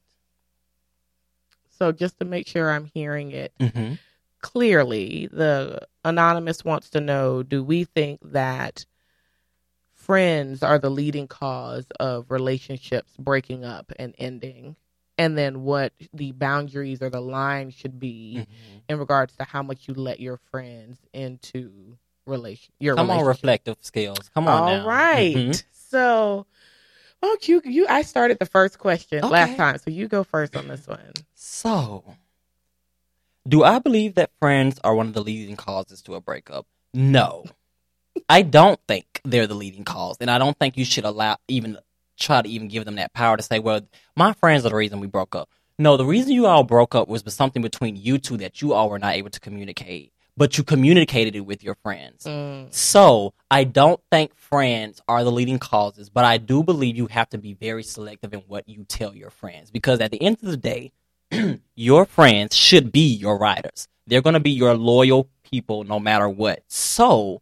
So 1.77 1.91
just 1.91 2.17
to 2.19 2.25
make 2.25 2.47
sure 2.47 2.71
I'm 2.71 2.85
hearing 2.85 3.31
it 3.31 3.53
Mm-hmm. 3.59 3.95
clearly, 4.41 5.27
the 5.31 5.87
anonymous 6.03 6.63
wants 6.63 6.89
to 6.91 7.01
know 7.01 7.43
do 7.43 7.63
we 7.63 7.83
think 7.83 8.19
that 8.31 8.85
friends 10.05 10.61
are 10.63 10.77
the 10.79 10.89
leading 10.91 11.27
cause 11.27 11.85
of 11.99 12.29
relationships 12.29 13.11
breaking 13.17 13.65
up 13.65 13.91
and 13.97 14.13
ending? 14.17 14.75
And 15.17 15.37
then 15.37 15.63
what 15.63 15.93
the 16.13 16.31
boundaries 16.33 17.01
or 17.01 17.09
the 17.09 17.21
line 17.21 17.71
should 17.71 17.99
be 17.99 18.35
Mm-hmm. 18.39 18.77
in 18.89 18.99
regards 18.99 19.35
to 19.37 19.43
how 19.43 19.63
much 19.63 19.87
you 19.87 19.93
let 19.95 20.19
your 20.19 20.37
friends 20.51 20.99
into 21.13 21.97
relation 22.27 22.73
your 22.79 22.95
Come 22.95 23.09
on, 23.09 23.25
reflective 23.25 23.77
skills. 23.81 24.29
Come 24.33 24.47
on 24.47 24.63
All 24.63 24.87
right. 24.87 25.35
Mhm. 25.35 25.63
So, 25.71 26.45
oh, 27.23 27.37
you 27.43 27.61
you 27.65 27.87
I 27.87 28.01
started 28.03 28.39
the 28.39 28.45
first 28.45 28.77
question 28.77 29.23
Okay. 29.23 29.31
last 29.31 29.57
time, 29.57 29.77
so 29.79 29.89
you 29.89 30.07
go 30.07 30.23
first 30.23 30.55
on 30.55 30.67
this 30.67 30.87
one. 30.87 31.13
So, 31.33 32.15
do 33.47 33.63
I 33.63 33.79
believe 33.79 34.15
that 34.15 34.31
friends 34.39 34.79
are 34.83 34.95
one 34.95 35.07
of 35.07 35.13
the 35.13 35.23
leading 35.23 35.55
causes 35.55 36.01
to 36.03 36.15
a 36.15 36.21
breakup? 36.21 36.65
No. 36.93 37.45
I 38.29 38.41
don't 38.41 38.79
think 38.87 39.21
they're 39.23 39.47
the 39.47 39.55
leading 39.55 39.83
cause, 39.83 40.17
and 40.19 40.29
I 40.31 40.37
don't 40.37 40.57
think 40.57 40.77
you 40.77 40.85
should 40.85 41.05
allow 41.05 41.37
even 41.47 41.77
try 42.17 42.41
to 42.41 42.49
even 42.49 42.67
give 42.67 42.85
them 42.85 42.95
that 42.95 43.13
power 43.13 43.37
to 43.37 43.43
say, 43.43 43.59
"Well, 43.59 43.81
my 44.15 44.33
friends 44.33 44.65
are 44.65 44.69
the 44.69 44.75
reason 44.75 44.99
we 44.99 45.07
broke 45.07 45.35
up." 45.35 45.49
No, 45.77 45.97
the 45.97 46.05
reason 46.05 46.31
you 46.31 46.45
all 46.47 46.63
broke 46.63 46.95
up 46.95 47.09
was 47.09 47.23
something 47.33 47.61
between 47.61 47.97
you 47.97 48.17
two 48.17 48.37
that 48.37 48.61
you 48.61 48.73
all 48.73 48.89
were 48.89 48.99
not 48.99 49.15
able 49.15 49.29
to 49.31 49.39
communicate, 49.41 50.13
but 50.37 50.57
you 50.57 50.63
communicated 50.63 51.35
it 51.35 51.41
with 51.41 51.63
your 51.63 51.75
friends. 51.75 52.23
Mm, 52.23 52.73
So 52.73 53.33
I 53.51 53.65
don't 53.65 53.99
think 54.09 54.33
friends 54.37 55.01
are 55.09 55.25
the 55.25 55.31
leading 55.31 55.59
causes, 55.59 56.09
but 56.09 56.23
I 56.23 56.37
do 56.37 56.63
believe 56.63 56.95
you 56.95 57.07
have 57.07 57.29
to 57.31 57.37
be 57.37 57.53
very 57.53 57.83
selective 57.83 58.33
in 58.33 58.39
what 58.47 58.69
you 58.69 58.85
tell 58.85 59.13
your 59.13 59.29
friends 59.29 59.69
because 59.69 59.99
at 59.99 60.11
the 60.11 60.21
end 60.21 60.37
of 60.41 60.49
the 60.49 60.55
day, 60.57 60.93
your 61.75 62.05
friends 62.05 62.55
should 62.55 62.91
be 62.93 63.07
your 63.13 63.37
riders. 63.37 63.89
They're 64.07 64.21
going 64.21 64.35
to 64.35 64.39
be 64.39 64.51
your 64.51 64.75
loyal 64.75 65.27
people 65.43 65.83
no 65.83 65.99
matter 65.99 66.29
what. 66.29 66.63
So 66.67 67.41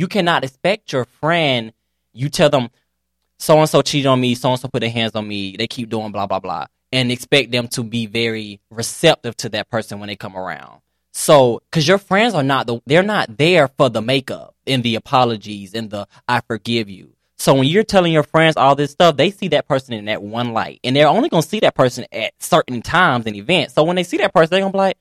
you 0.00 0.08
cannot 0.08 0.44
expect 0.44 0.92
your 0.94 1.04
friend, 1.04 1.74
you 2.14 2.30
tell 2.30 2.48
them, 2.48 2.70
so 3.38 3.58
and 3.58 3.68
so 3.68 3.82
cheated 3.82 4.06
on 4.06 4.18
me, 4.18 4.34
so 4.34 4.50
and 4.50 4.58
so 4.58 4.66
put 4.66 4.80
their 4.80 4.88
hands 4.88 5.14
on 5.14 5.28
me, 5.28 5.56
they 5.58 5.66
keep 5.66 5.90
doing 5.90 6.10
blah, 6.10 6.26
blah, 6.26 6.40
blah, 6.40 6.66
and 6.90 7.12
expect 7.12 7.52
them 7.52 7.68
to 7.68 7.82
be 7.82 8.06
very 8.06 8.60
receptive 8.70 9.36
to 9.36 9.50
that 9.50 9.68
person 9.68 10.00
when 10.00 10.06
they 10.06 10.16
come 10.16 10.36
around. 10.36 10.80
So, 11.12 11.60
because 11.70 11.86
your 11.86 11.98
friends 11.98 12.32
are 12.34 12.42
not 12.42 12.66
the, 12.66 12.80
they're 12.86 13.02
not 13.02 13.36
there 13.36 13.68
for 13.68 13.90
the 13.90 14.00
makeup 14.00 14.54
and 14.66 14.82
the 14.82 14.94
apologies 14.94 15.74
and 15.74 15.90
the 15.90 16.06
I 16.26 16.40
forgive 16.40 16.88
you. 16.88 17.12
So 17.36 17.54
when 17.54 17.64
you're 17.64 17.84
telling 17.84 18.12
your 18.12 18.22
friends 18.22 18.56
all 18.56 18.74
this 18.74 18.92
stuff, 18.92 19.16
they 19.16 19.30
see 19.30 19.48
that 19.48 19.68
person 19.68 19.92
in 19.92 20.06
that 20.06 20.22
one 20.22 20.54
light, 20.54 20.80
and 20.82 20.96
they're 20.96 21.08
only 21.08 21.28
gonna 21.28 21.42
see 21.42 21.60
that 21.60 21.74
person 21.74 22.06
at 22.10 22.32
certain 22.38 22.80
times 22.80 23.26
and 23.26 23.36
events. 23.36 23.74
So 23.74 23.82
when 23.82 23.96
they 23.96 24.04
see 24.04 24.16
that 24.18 24.32
person, 24.32 24.50
they're 24.50 24.60
gonna 24.60 24.72
be 24.72 24.78
like, 24.78 24.98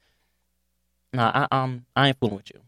"Nah, 1.13 1.47
I, 1.51 1.63
um, 1.63 1.85
I 1.95 2.09
ain't 2.09 2.19
fooling 2.19 2.35
with 2.37 2.49
you. 2.53 2.59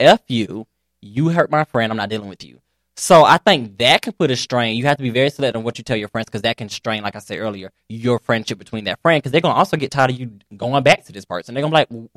F 0.00 0.22
you. 0.28 0.66
You 1.02 1.28
hurt 1.28 1.50
my 1.50 1.64
friend. 1.64 1.92
I'm 1.92 1.98
not 1.98 2.08
dealing 2.08 2.28
with 2.28 2.42
you." 2.42 2.60
So 2.96 3.24
I 3.24 3.38
think 3.38 3.78
that 3.78 4.02
can 4.02 4.12
put 4.12 4.30
a 4.30 4.36
strain. 4.36 4.76
You 4.76 4.84
have 4.84 4.98
to 4.98 5.02
be 5.02 5.10
very 5.10 5.30
selective 5.30 5.58
on 5.58 5.64
what 5.64 5.78
you 5.78 5.84
tell 5.84 5.96
your 5.96 6.08
friends 6.08 6.26
because 6.26 6.42
that 6.42 6.56
can 6.56 6.68
strain, 6.68 7.02
like 7.02 7.16
I 7.16 7.18
said 7.18 7.38
earlier, 7.38 7.72
your 7.88 8.18
friendship 8.18 8.58
between 8.58 8.84
that 8.84 9.00
friend. 9.00 9.20
Because 9.20 9.32
they're 9.32 9.40
gonna 9.40 9.58
also 9.58 9.76
get 9.76 9.90
tired 9.90 10.10
of 10.10 10.20
you 10.20 10.30
going 10.56 10.82
back 10.82 11.04
to 11.06 11.12
this 11.12 11.24
person. 11.24 11.54
They're 11.54 11.62
gonna 11.62 11.86
be 11.86 11.96
like, 11.98 12.10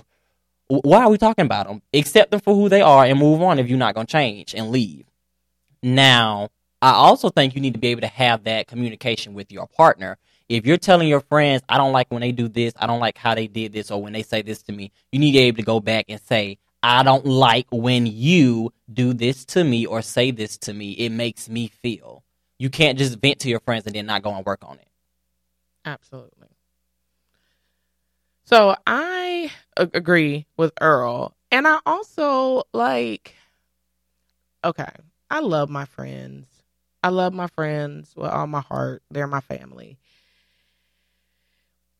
"Why 0.68 1.04
are 1.04 1.10
we 1.10 1.18
talking 1.18 1.46
about 1.46 1.68
them? 1.68 1.82
Accept 1.94 2.32
them 2.32 2.42
for 2.42 2.54
who 2.54 2.70
they 2.70 2.82
are 2.82 3.06
and 3.06 3.18
move 3.20 3.42
on 3.42 3.58
if 3.58 3.68
you're 3.68 3.78
not 3.78 3.96
gonna 3.96 4.06
change 4.06 4.54
and 4.54 4.70
leave." 4.70 5.06
Now, 5.82 6.50
I 6.82 6.92
also 6.92 7.30
think 7.30 7.56
you 7.56 7.62
need 7.62 7.74
to 7.74 7.80
be 7.80 7.88
able 7.88 8.02
to 8.02 8.08
have 8.08 8.44
that 8.44 8.68
communication 8.68 9.34
with 9.34 9.52
your 9.52 9.68
partner. 9.68 10.18
If 10.50 10.66
you're 10.66 10.78
telling 10.78 11.08
your 11.08 11.22
friends, 11.22 11.64
I 11.70 11.78
don't 11.78 11.94
like 11.94 12.12
when 12.12 12.22
they 12.22 12.32
do 12.32 12.48
this, 12.48 12.74
I 12.78 12.86
don't 12.86 13.00
like 13.00 13.18
how 13.18 13.34
they 13.34 13.48
did 13.48 13.74
this, 13.74 13.90
or 13.90 14.02
when 14.02 14.14
they 14.14 14.22
say 14.24 14.42
this 14.42 14.62
to 14.64 14.72
me, 14.72 14.92
you 15.12 15.20
need 15.20 15.32
to 15.32 15.40
be 15.40 15.46
able 15.46 15.58
to 15.58 15.64
go 15.64 15.80
back 15.80 16.06
and 16.10 16.20
say, 16.22 16.60
I 16.88 17.02
don't 17.02 17.26
like 17.26 17.66
when 17.72 18.06
you 18.06 18.72
do 18.94 19.14
this 19.14 19.44
to 19.46 19.64
me 19.64 19.88
or 19.88 20.04
say 20.04 20.30
this 20.30 20.56
to 20.60 20.74
me. 20.74 20.92
It 20.92 21.10
makes 21.10 21.50
me 21.50 21.68
feel. 21.68 22.24
You 22.60 22.70
can't 22.70 22.96
just 23.00 23.18
vent 23.20 23.40
to 23.40 23.50
your 23.50 23.60
friends 23.62 23.88
and 23.88 23.96
then 23.96 24.06
not 24.06 24.22
go 24.22 24.32
and 24.36 24.46
work 24.46 24.60
on 24.64 24.78
it. 24.78 24.88
absolutely. 25.84 26.48
So 28.44 28.76
I 28.86 29.52
agree 29.78 30.46
with 30.58 30.74
Earl. 30.80 31.36
And 31.52 31.68
I 31.68 31.80
also 31.88 32.66
like, 32.72 33.34
okay, 34.64 34.92
I 35.32 35.40
love 35.40 35.72
my 35.72 35.86
friends. 35.86 36.46
I 37.04 37.10
love 37.10 37.34
my 37.34 37.48
friends 37.48 38.14
with 38.16 38.30
all 38.30 38.46
my 38.46 38.62
heart. 38.62 39.02
They're 39.10 39.26
my 39.26 39.42
family. 39.42 39.98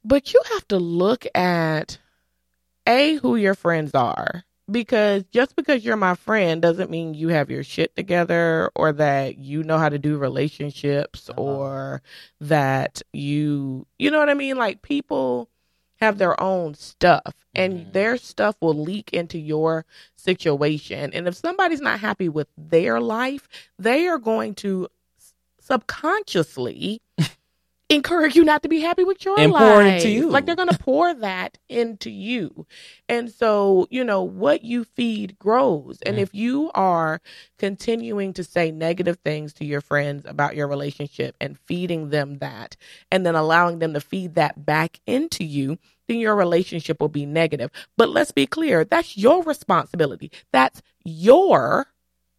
But 0.04 0.32
you 0.32 0.42
have 0.54 0.68
to 0.68 0.78
look 0.78 1.26
at 1.34 1.98
A, 2.86 3.16
who 3.16 3.36
your 3.36 3.56
friends 3.56 3.96
are. 3.96 4.44
Because 4.70 5.24
just 5.32 5.56
because 5.56 5.86
you're 5.86 5.96
my 5.96 6.16
friend 6.16 6.60
doesn't 6.62 6.90
mean 6.90 7.14
you 7.14 7.28
have 7.28 7.52
your 7.52 7.64
shit 7.64 7.96
together 7.96 8.72
or 8.76 8.92
that 8.94 9.38
you 9.38 9.64
know 9.64 9.78
how 9.78 9.90
to 9.90 10.00
do 10.00 10.18
relationships 10.18 11.30
Uh-huh. 11.30 11.42
or 11.42 12.02
that 12.42 13.02
you, 13.14 13.86
you 14.00 14.10
know 14.10 14.18
what 14.20 14.30
I 14.30 14.34
mean? 14.34 14.58
Like 14.58 14.82
people 14.82 15.50
have 16.02 16.18
their 16.18 16.40
own 16.42 16.74
stuff 16.74 17.36
and 17.54 17.74
Mhm. 17.88 17.94
their 17.94 18.18
stuff 18.18 18.56
will 18.60 18.74
leak 18.74 19.14
into 19.14 19.38
your 19.38 19.86
situation. 20.16 21.14
And 21.14 21.28
if 21.28 21.36
somebody's 21.36 21.80
not 21.82 22.00
happy 22.00 22.28
with 22.28 22.48
their 22.58 23.00
life, 23.00 23.48
they 23.78 24.08
are 24.08 24.18
going 24.18 24.56
to 24.56 24.88
subconsciously 25.60 27.02
encourage 27.90 28.36
you 28.36 28.44
not 28.44 28.64
to 28.64 28.70
be 28.70 28.80
happy 28.80 29.04
with 29.04 29.24
your 29.24 29.40
And 29.40 29.52
life. 29.52 29.62
pour 29.62 29.82
it 29.84 29.94
into 29.96 30.10
you. 30.10 30.30
Like 30.30 30.46
they're 30.46 30.56
going 30.56 30.70
to 30.70 30.78
pour 30.78 31.14
that 31.16 31.58
into 31.70 32.10
you. 32.10 32.66
And 33.08 33.32
so, 33.32 33.88
you 33.92 34.04
know, 34.04 34.24
what 34.24 34.64
you 34.64 34.84
feed 34.84 35.38
grows. 35.38 36.00
And 36.06 36.18
if 36.18 36.34
you 36.34 36.72
are 36.74 37.22
continuing 37.60 38.34
to 38.34 38.44
say 38.44 38.72
negative 38.72 39.20
things 39.24 39.54
to 39.54 39.66
your 39.66 39.82
friends 39.82 40.26
about 40.28 40.56
your 40.56 40.68
relationship 40.68 41.36
and 41.40 41.60
feeding 41.60 42.10
them 42.10 42.40
that, 42.40 42.76
and 43.12 43.26
then 43.26 43.36
allowing 43.36 43.80
them 43.80 43.94
to 43.94 44.02
feed 44.02 44.36
that 44.36 44.66
back 44.66 45.00
into 45.06 45.44
you, 45.44 45.78
then 46.08 46.18
your 46.18 46.36
relationship 46.36 47.00
will 47.00 47.10
be 47.10 47.26
negative. 47.26 47.70
But 47.98 48.10
let's 48.10 48.32
be 48.32 48.48
clear 48.48 48.84
that's 48.84 49.16
your 49.18 49.44
responsibility. 49.44 50.32
That's 50.52 50.82
your 51.04 51.88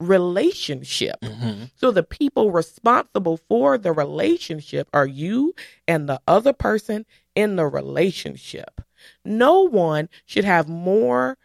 relationship. 0.00 1.20
Mhm. 1.22 1.70
So 1.76 1.90
the 1.90 2.02
people 2.02 2.50
responsible 2.50 3.38
for 3.48 3.78
the 3.78 3.92
relationship 3.92 4.88
are 4.92 5.06
you 5.06 5.54
and 5.88 6.08
the 6.08 6.20
other 6.26 6.52
person 6.52 7.06
in 7.34 7.56
the 7.56 7.66
relationship. 7.66 8.80
No 9.24 9.62
one 9.62 10.08
should 10.24 10.44
have 10.44 10.68
more 10.68 11.38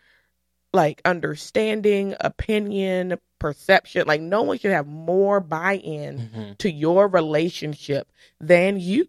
like 0.74 1.02
understanding, 1.04 2.16
opinion, 2.22 3.18
perception. 3.40 4.08
Like 4.08 4.22
no 4.22 4.42
one 4.44 4.58
should 4.58 4.72
have 4.72 4.88
more 4.88 5.40
buy-in 5.40 6.30
Mhm. 6.34 6.58
to 6.60 6.72
your 6.72 7.08
relationship 7.08 8.12
than 8.40 8.80
you. 8.80 9.06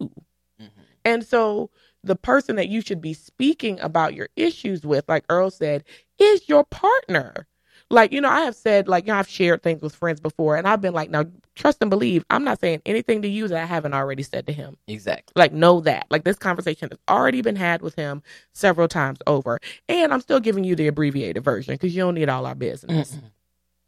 Mhm. 0.61 0.71
And 1.05 1.25
so 1.25 1.71
the 2.03 2.17
person 2.17 2.57
that 2.57 2.69
you 2.69 2.81
should 2.81 3.01
be 3.01 3.15
speaking 3.15 3.79
about 3.81 4.15
your 4.15 4.29
issues 4.35 4.85
with, 4.85 5.09
like 5.09 5.25
Earl 5.29 5.51
said, 5.51 5.85
is 6.19 6.49
your 6.49 6.65
partner. 6.65 7.47
Like, 7.93 8.11
you 8.11 8.23
know, 8.23 8.31
I 8.31 8.41
have 8.41 8.57
said, 8.57 8.89
like, 8.89 9.07
you 9.07 9.13
know, 9.13 9.19
I've 9.19 9.29
shared 9.29 9.63
things 9.63 9.83
with 9.83 9.95
friends 9.95 10.19
before, 10.19 10.57
and 10.57 10.67
I've 10.67 10.81
been 10.81 10.95
like, 10.95 11.11
now, 11.11 11.27
trust 11.55 11.79
and 11.83 11.91
believe, 11.91 12.25
I'm 12.31 12.43
not 12.43 12.59
saying 12.59 12.81
anything 12.87 13.21
to 13.21 13.29
you 13.29 13.47
that 13.49 13.63
I 13.63 13.67
haven't 13.67 13.93
already 13.93 14.23
said 14.23 14.47
to 14.47 14.53
him. 14.53 14.79
Exactly. 14.89 15.31
Like, 15.37 15.53
know 15.53 15.81
that. 15.81 16.07
Like, 16.09 16.25
this 16.25 16.39
conversation 16.39 16.89
has 16.91 16.99
already 17.07 17.43
been 17.43 17.55
had 17.55 17.83
with 17.83 17.95
him 17.95 18.23
several 18.55 18.89
times 18.89 19.19
over. 19.27 19.61
And 19.91 20.11
I'm 20.11 20.23
still 20.23 20.41
giving 20.41 20.65
you 20.65 20.75
the 20.75 20.87
abbreviated 20.87 21.45
version 21.45 21.75
because 21.75 21.95
you 21.95 22.03
don't 22.03 22.15
need 22.15 22.31
all 22.31 22.47
our 22.47 22.55
business. 22.55 23.19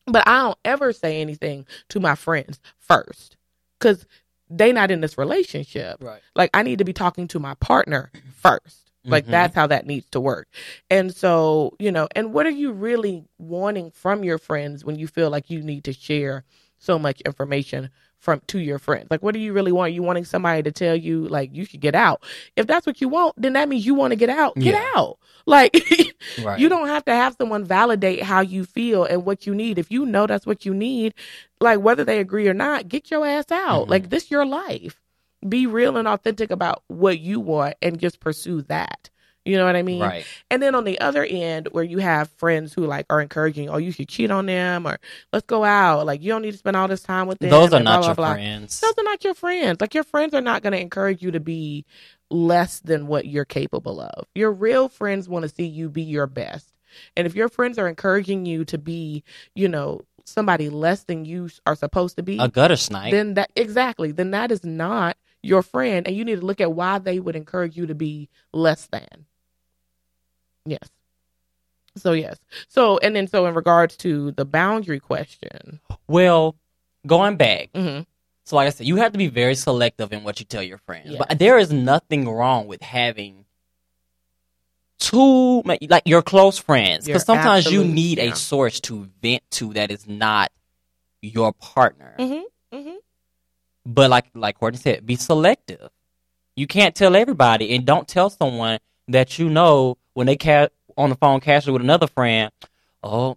But 0.06 0.28
I 0.28 0.42
don't 0.42 0.58
ever 0.66 0.92
say 0.92 1.22
anything 1.22 1.66
to 1.88 1.98
my 1.98 2.14
friends 2.14 2.60
first 2.78 3.38
because 3.78 4.04
they 4.50 4.70
not 4.70 4.90
in 4.90 5.00
this 5.00 5.16
relationship. 5.16 6.02
Right. 6.02 6.20
Like 6.36 6.50
I 6.52 6.62
need 6.62 6.78
to 6.78 6.84
be 6.84 6.92
talking 6.92 7.26
to 7.28 7.38
my 7.38 7.54
partner 7.54 8.12
first. 8.36 8.83
Like 9.06 9.26
Mhm. 9.26 9.30
that's 9.30 9.54
how 9.54 9.66
that 9.66 9.86
needs 9.86 10.08
to 10.10 10.20
work. 10.20 10.48
And 10.90 11.14
so, 11.14 11.74
you 11.78 11.92
know, 11.92 12.08
and 12.16 12.32
what 12.32 12.46
are 12.46 12.50
you 12.50 12.72
really 12.72 13.24
wanting 13.38 13.90
from 13.90 14.24
your 14.24 14.38
friends 14.38 14.84
when 14.84 14.96
you 14.98 15.06
feel 15.06 15.30
like 15.30 15.50
you 15.50 15.62
need 15.62 15.84
to 15.84 15.92
share 15.92 16.44
so 16.78 16.98
much 16.98 17.20
information 17.22 17.90
from 18.18 18.40
to 18.46 18.58
your 18.58 18.78
friends? 18.78 19.08
Like 19.10 19.22
what 19.22 19.34
do 19.34 19.40
you 19.40 19.52
really 19.52 19.72
want? 19.72 19.92
You 19.92 20.02
wanting 20.02 20.24
somebody 20.24 20.62
to 20.62 20.72
tell 20.72 20.96
you 20.96 21.28
like 21.28 21.50
you 21.54 21.64
should 21.66 21.80
get 21.80 21.94
out. 21.94 22.22
If 22.56 22.66
that's 22.66 22.86
what 22.86 23.00
you 23.02 23.08
want, 23.08 23.34
then 23.36 23.52
that 23.54 23.68
means 23.68 23.84
you 23.84 23.94
want 23.94 24.12
to 24.12 24.16
get 24.16 24.30
out. 24.30 24.54
Get 24.56 24.74
Yeah. 24.74 24.86
out. 24.96 25.18
Like 25.44 25.74
Right. 26.42 26.58
you 26.58 26.70
don't 26.70 26.88
have 26.88 27.04
to 27.04 27.12
have 27.12 27.36
someone 27.36 27.64
validate 27.66 28.22
how 28.22 28.40
you 28.40 28.64
feel 28.64 29.04
and 29.04 29.26
what 29.26 29.46
you 29.46 29.54
need. 29.54 29.78
If 29.78 29.90
you 29.90 30.06
know 30.06 30.26
that's 30.26 30.46
what 30.46 30.64
you 30.64 30.72
need, 30.72 31.12
like 31.60 31.80
whether 31.80 32.04
they 32.04 32.20
agree 32.20 32.48
or 32.48 32.54
not, 32.54 32.88
get 32.88 33.10
your 33.10 33.26
ass 33.26 33.50
out. 33.52 33.86
Mhm. 33.86 33.90
Like 33.90 34.08
this 34.08 34.30
your 34.30 34.46
life. 34.46 35.00
Be 35.48 35.66
real 35.66 35.96
and 35.96 36.08
authentic 36.08 36.50
about 36.50 36.82
what 36.88 37.18
you 37.20 37.40
want 37.40 37.76
and 37.82 37.98
just 37.98 38.20
pursue 38.20 38.62
that. 38.62 39.10
You 39.44 39.58
know 39.58 39.66
what 39.66 39.76
I 39.76 39.82
mean? 39.82 40.00
Right. 40.00 40.24
And 40.50 40.62
then 40.62 40.74
on 40.74 40.84
the 40.84 40.98
other 41.00 41.22
end, 41.22 41.68
where 41.72 41.84
you 41.84 41.98
have 41.98 42.30
friends 42.38 42.72
who 42.72 42.86
like 42.86 43.04
are 43.10 43.20
encouraging, 43.20 43.68
oh, 43.68 43.76
you 43.76 43.92
should 43.92 44.08
cheat 44.08 44.30
on 44.30 44.46
them 44.46 44.86
or 44.86 44.98
let's 45.34 45.44
go 45.44 45.64
out. 45.64 46.06
Like 46.06 46.22
you 46.22 46.30
don't 46.30 46.40
need 46.42 46.52
to 46.52 46.56
spend 46.56 46.76
all 46.76 46.88
this 46.88 47.02
time 47.02 47.26
with 47.26 47.40
them. 47.40 47.50
Those 47.50 47.74
are 47.74 47.82
not 47.82 48.00
blah, 48.00 48.06
your 48.06 48.14
blah. 48.14 48.32
friends. 48.32 48.80
Those 48.80 48.94
are 48.96 49.04
not 49.04 49.22
your 49.22 49.34
friends. 49.34 49.82
Like 49.82 49.94
your 49.94 50.04
friends 50.04 50.32
are 50.32 50.40
not 50.40 50.62
going 50.62 50.72
to 50.72 50.80
encourage 50.80 51.22
you 51.22 51.30
to 51.32 51.40
be 51.40 51.84
less 52.30 52.80
than 52.80 53.06
what 53.06 53.26
you're 53.26 53.44
capable 53.44 54.00
of. 54.00 54.26
Your 54.34 54.50
real 54.50 54.88
friends 54.88 55.28
want 55.28 55.42
to 55.42 55.50
see 55.50 55.66
you 55.66 55.90
be 55.90 56.02
your 56.02 56.26
best. 56.26 56.72
And 57.14 57.26
if 57.26 57.34
your 57.34 57.50
friends 57.50 57.78
are 57.78 57.88
encouraging 57.88 58.46
you 58.46 58.64
to 58.66 58.78
be, 58.78 59.24
you 59.54 59.68
know, 59.68 60.00
somebody 60.24 60.70
less 60.70 61.04
than 61.04 61.26
you 61.26 61.50
are 61.66 61.74
supposed 61.74 62.16
to 62.16 62.22
be, 62.22 62.38
A 62.38 62.48
gutter 62.48 62.76
snipe. 62.76 63.10
then 63.10 63.34
that 63.34 63.50
exactly, 63.56 64.10
then 64.10 64.30
that 64.30 64.50
is 64.50 64.64
not 64.64 65.18
your 65.44 65.62
friend 65.62 66.06
and 66.06 66.16
you 66.16 66.24
need 66.24 66.40
to 66.40 66.46
look 66.46 66.60
at 66.60 66.72
why 66.72 66.98
they 66.98 67.20
would 67.20 67.36
encourage 67.36 67.76
you 67.76 67.86
to 67.86 67.94
be 67.94 68.28
less 68.52 68.86
than. 68.86 69.26
Yes. 70.64 70.88
So 71.96 72.12
yes. 72.12 72.38
So 72.68 72.98
and 72.98 73.14
then 73.14 73.28
so 73.28 73.46
in 73.46 73.54
regards 73.54 73.96
to 73.98 74.32
the 74.32 74.44
boundary 74.44 75.00
question. 75.00 75.80
well, 76.08 76.56
going 77.06 77.36
back, 77.36 77.70
mhm, 77.72 78.06
So, 78.44 78.56
like 78.56 78.66
I 78.66 78.70
said, 78.70 78.86
you 78.86 78.96
have 78.96 79.12
to 79.12 79.18
be 79.18 79.28
very 79.28 79.54
selective 79.54 80.12
in 80.12 80.24
what 80.24 80.40
you 80.40 80.46
tell 80.46 80.62
your 80.62 80.78
friends. 80.78 81.10
Yes. 81.10 81.22
But 81.28 81.38
there 81.38 81.58
is 81.58 81.72
nothing 81.72 82.28
wrong 82.28 82.66
with 82.66 82.82
having 82.82 83.44
two, 84.98 85.62
like 85.62 86.02
your 86.06 86.22
close 86.22 86.58
friends, 86.58 87.06
because 87.06 87.24
sometimes 87.24 87.70
you 87.70 87.84
need 87.84 88.18
yeah. 88.18 88.32
a 88.32 88.36
source 88.36 88.80
to 88.80 89.08
vent 89.22 89.42
to 89.52 89.72
that 89.74 89.90
is 89.90 90.06
not 90.08 90.50
your 91.20 91.52
partner. 91.52 92.16
Mhm. 92.18 92.42
Mhm. 92.72 92.96
But 93.86 94.10
like 94.10 94.26
like 94.34 94.58
Courtney 94.58 94.78
said, 94.78 95.04
be 95.06 95.16
selective. 95.16 95.90
You 96.56 96.66
can't 96.66 96.94
tell 96.94 97.16
everybody, 97.16 97.74
and 97.74 97.84
don't 97.84 98.06
tell 98.08 98.30
someone 98.30 98.78
that 99.08 99.38
you 99.38 99.48
know 99.50 99.98
when 100.14 100.26
they 100.26 100.36
cat 100.36 100.72
on 100.96 101.10
the 101.10 101.16
phone 101.16 101.40
casually 101.40 101.72
with 101.72 101.82
another 101.82 102.06
friend. 102.06 102.50
Oh, 103.02 103.36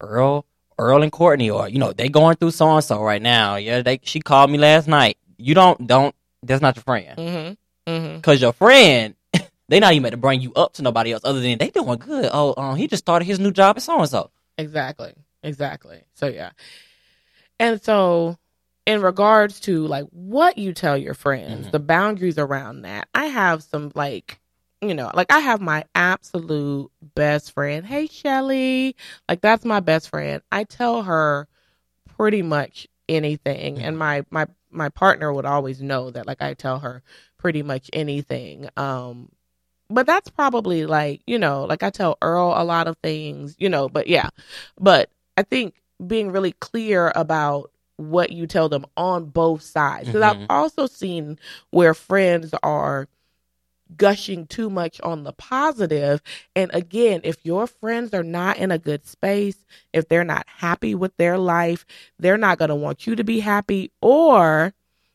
Earl, 0.00 0.44
Earl 0.78 1.02
and 1.02 1.10
Courtney, 1.10 1.50
or 1.50 1.68
you 1.68 1.78
know 1.78 1.92
they 1.92 2.08
going 2.08 2.36
through 2.36 2.52
so 2.52 2.70
and 2.74 2.84
so 2.84 3.02
right 3.02 3.22
now. 3.22 3.56
Yeah, 3.56 3.82
they 3.82 3.98
she 4.02 4.20
called 4.20 4.50
me 4.50 4.58
last 4.58 4.86
night. 4.86 5.16
You 5.38 5.54
don't 5.54 5.86
don't. 5.86 6.14
That's 6.42 6.62
not 6.62 6.76
your 6.76 6.84
friend, 6.84 7.16
Mm-hmm. 7.18 7.90
Mm-hmm. 7.92 8.16
because 8.16 8.40
your 8.40 8.52
friend. 8.52 9.14
They 9.70 9.80
not 9.80 9.92
even 9.92 10.04
meant 10.04 10.12
to 10.12 10.16
bring 10.16 10.40
you 10.40 10.54
up 10.54 10.72
to 10.74 10.82
nobody 10.82 11.12
else 11.12 11.20
other 11.26 11.40
than 11.40 11.58
they 11.58 11.68
doing 11.68 11.98
good. 11.98 12.30
Oh, 12.32 12.54
um, 12.56 12.76
he 12.76 12.86
just 12.86 13.04
started 13.04 13.26
his 13.26 13.38
new 13.38 13.50
job 13.52 13.76
at 13.76 13.82
so 13.82 13.98
and 14.00 14.08
so. 14.08 14.30
Exactly. 14.56 15.12
Exactly. 15.42 16.04
So 16.14 16.26
yeah. 16.26 16.52
And 17.60 17.82
so 17.82 18.38
in 18.88 19.02
regards 19.02 19.60
to 19.60 19.86
like 19.86 20.06
what 20.12 20.56
you 20.56 20.72
tell 20.72 20.96
your 20.96 21.12
friends, 21.12 21.66
Mhm. 21.66 21.70
the 21.72 21.78
boundaries 21.78 22.38
around 22.38 22.82
that, 22.82 23.06
I 23.14 23.26
have 23.26 23.62
some 23.62 23.92
like 23.94 24.40
you 24.80 24.94
know, 24.94 25.10
like 25.12 25.30
I 25.32 25.40
have 25.40 25.60
my 25.60 25.84
absolute 25.96 26.90
best 27.14 27.52
friend. 27.52 27.84
Hey 27.84 28.06
Shelly. 28.06 28.96
Like 29.28 29.40
that's 29.42 29.64
my 29.64 29.80
best 29.80 30.08
friend. 30.08 30.40
I 30.52 30.64
tell 30.64 31.02
her 31.02 31.48
pretty 32.16 32.42
much 32.42 32.86
anything 33.08 33.76
Mhm. 33.76 33.82
and 33.82 33.98
my 33.98 34.24
my 34.30 34.46
my 34.70 34.88
partner 34.88 35.32
would 35.32 35.44
always 35.44 35.82
know 35.82 36.10
that 36.10 36.26
like 36.26 36.40
I 36.40 36.54
tell 36.54 36.78
her 36.78 37.02
pretty 37.38 37.62
much 37.62 37.90
anything. 37.92 38.68
Um 38.76 39.28
but 39.90 40.06
that's 40.06 40.30
probably 40.30 40.86
like 40.86 41.22
you 41.26 41.38
know 41.38 41.64
like 41.64 41.82
i 41.82 41.88
tell 41.88 42.18
earl 42.20 42.52
a 42.54 42.62
lot 42.62 42.86
of 42.86 42.98
things 42.98 43.56
you 43.58 43.70
know 43.70 43.88
but 43.88 44.06
yeah 44.06 44.28
but 44.78 45.08
i 45.38 45.42
think 45.42 45.80
being 46.06 46.30
really 46.30 46.52
clear 46.60 47.10
about 47.16 47.70
what 47.98 48.30
you 48.32 48.46
tell 48.46 48.68
them 48.68 48.86
on 48.96 49.26
both 49.26 49.60
sides 49.62 50.06
because 50.06 50.22
i've 50.22 50.36
Mhm. 50.36 50.46
also 50.48 50.86
seen 50.86 51.38
where 51.70 51.92
friends 51.94 52.54
are 52.62 53.06
gushing 53.96 54.46
too 54.46 54.68
much 54.68 55.00
on 55.00 55.24
the 55.24 55.32
positive. 55.32 56.20
positive 56.20 56.22
and 56.54 56.70
again 56.74 57.20
if 57.24 57.44
your 57.44 57.66
friends 57.66 58.12
are 58.12 58.22
not 58.22 58.56
in 58.58 58.70
a 58.70 58.78
good 58.78 59.04
space 59.06 59.64
if 59.94 60.08
they're 60.08 60.24
not 60.24 60.46
happy 60.46 60.94
with 60.94 61.16
their 61.16 61.38
life 61.38 61.84
they're 62.18 62.36
not 62.36 62.58
going 62.58 62.68
to 62.68 62.74
want 62.74 63.06
you 63.06 63.16
to 63.16 63.24
be 63.24 63.40
happy 63.40 63.90
or 64.02 64.72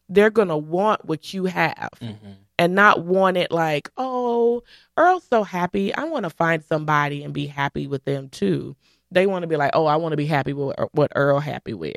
they're 0.09 0.29
going 0.31 0.47
to 0.47 0.57
want 0.57 1.05
what 1.05 1.33
you 1.33 1.45
have 1.45 1.89
Mm-hmm. 2.01 2.31
and 2.59 2.75
not 2.75 3.03
want 3.03 3.35
it 3.37 3.51
like, 3.51 3.89
oh, 3.97 4.61
Earl's 4.97 5.25
so 5.27 5.43
happy. 5.43 5.93
I 5.95 6.03
want 6.03 6.23
to 6.23 6.29
find 6.29 6.63
somebody 6.63 7.23
and 7.23 7.33
be 7.33 7.47
happy 7.47 7.87
with 7.87 8.03
them 8.05 8.29
too. 8.29 8.75
They 9.11 9.25
want 9.27 9.41
to 9.43 9.47
be 9.47 9.55
like, 9.57 9.71
oh, 9.73 9.85
I 9.85 9.95
want 9.95 10.13
to 10.13 10.17
be 10.17 10.25
happy 10.27 10.53
with 10.53 10.75
what 10.91 11.11
Earl 11.15 11.39
happy 11.39 11.73
with. 11.73 11.95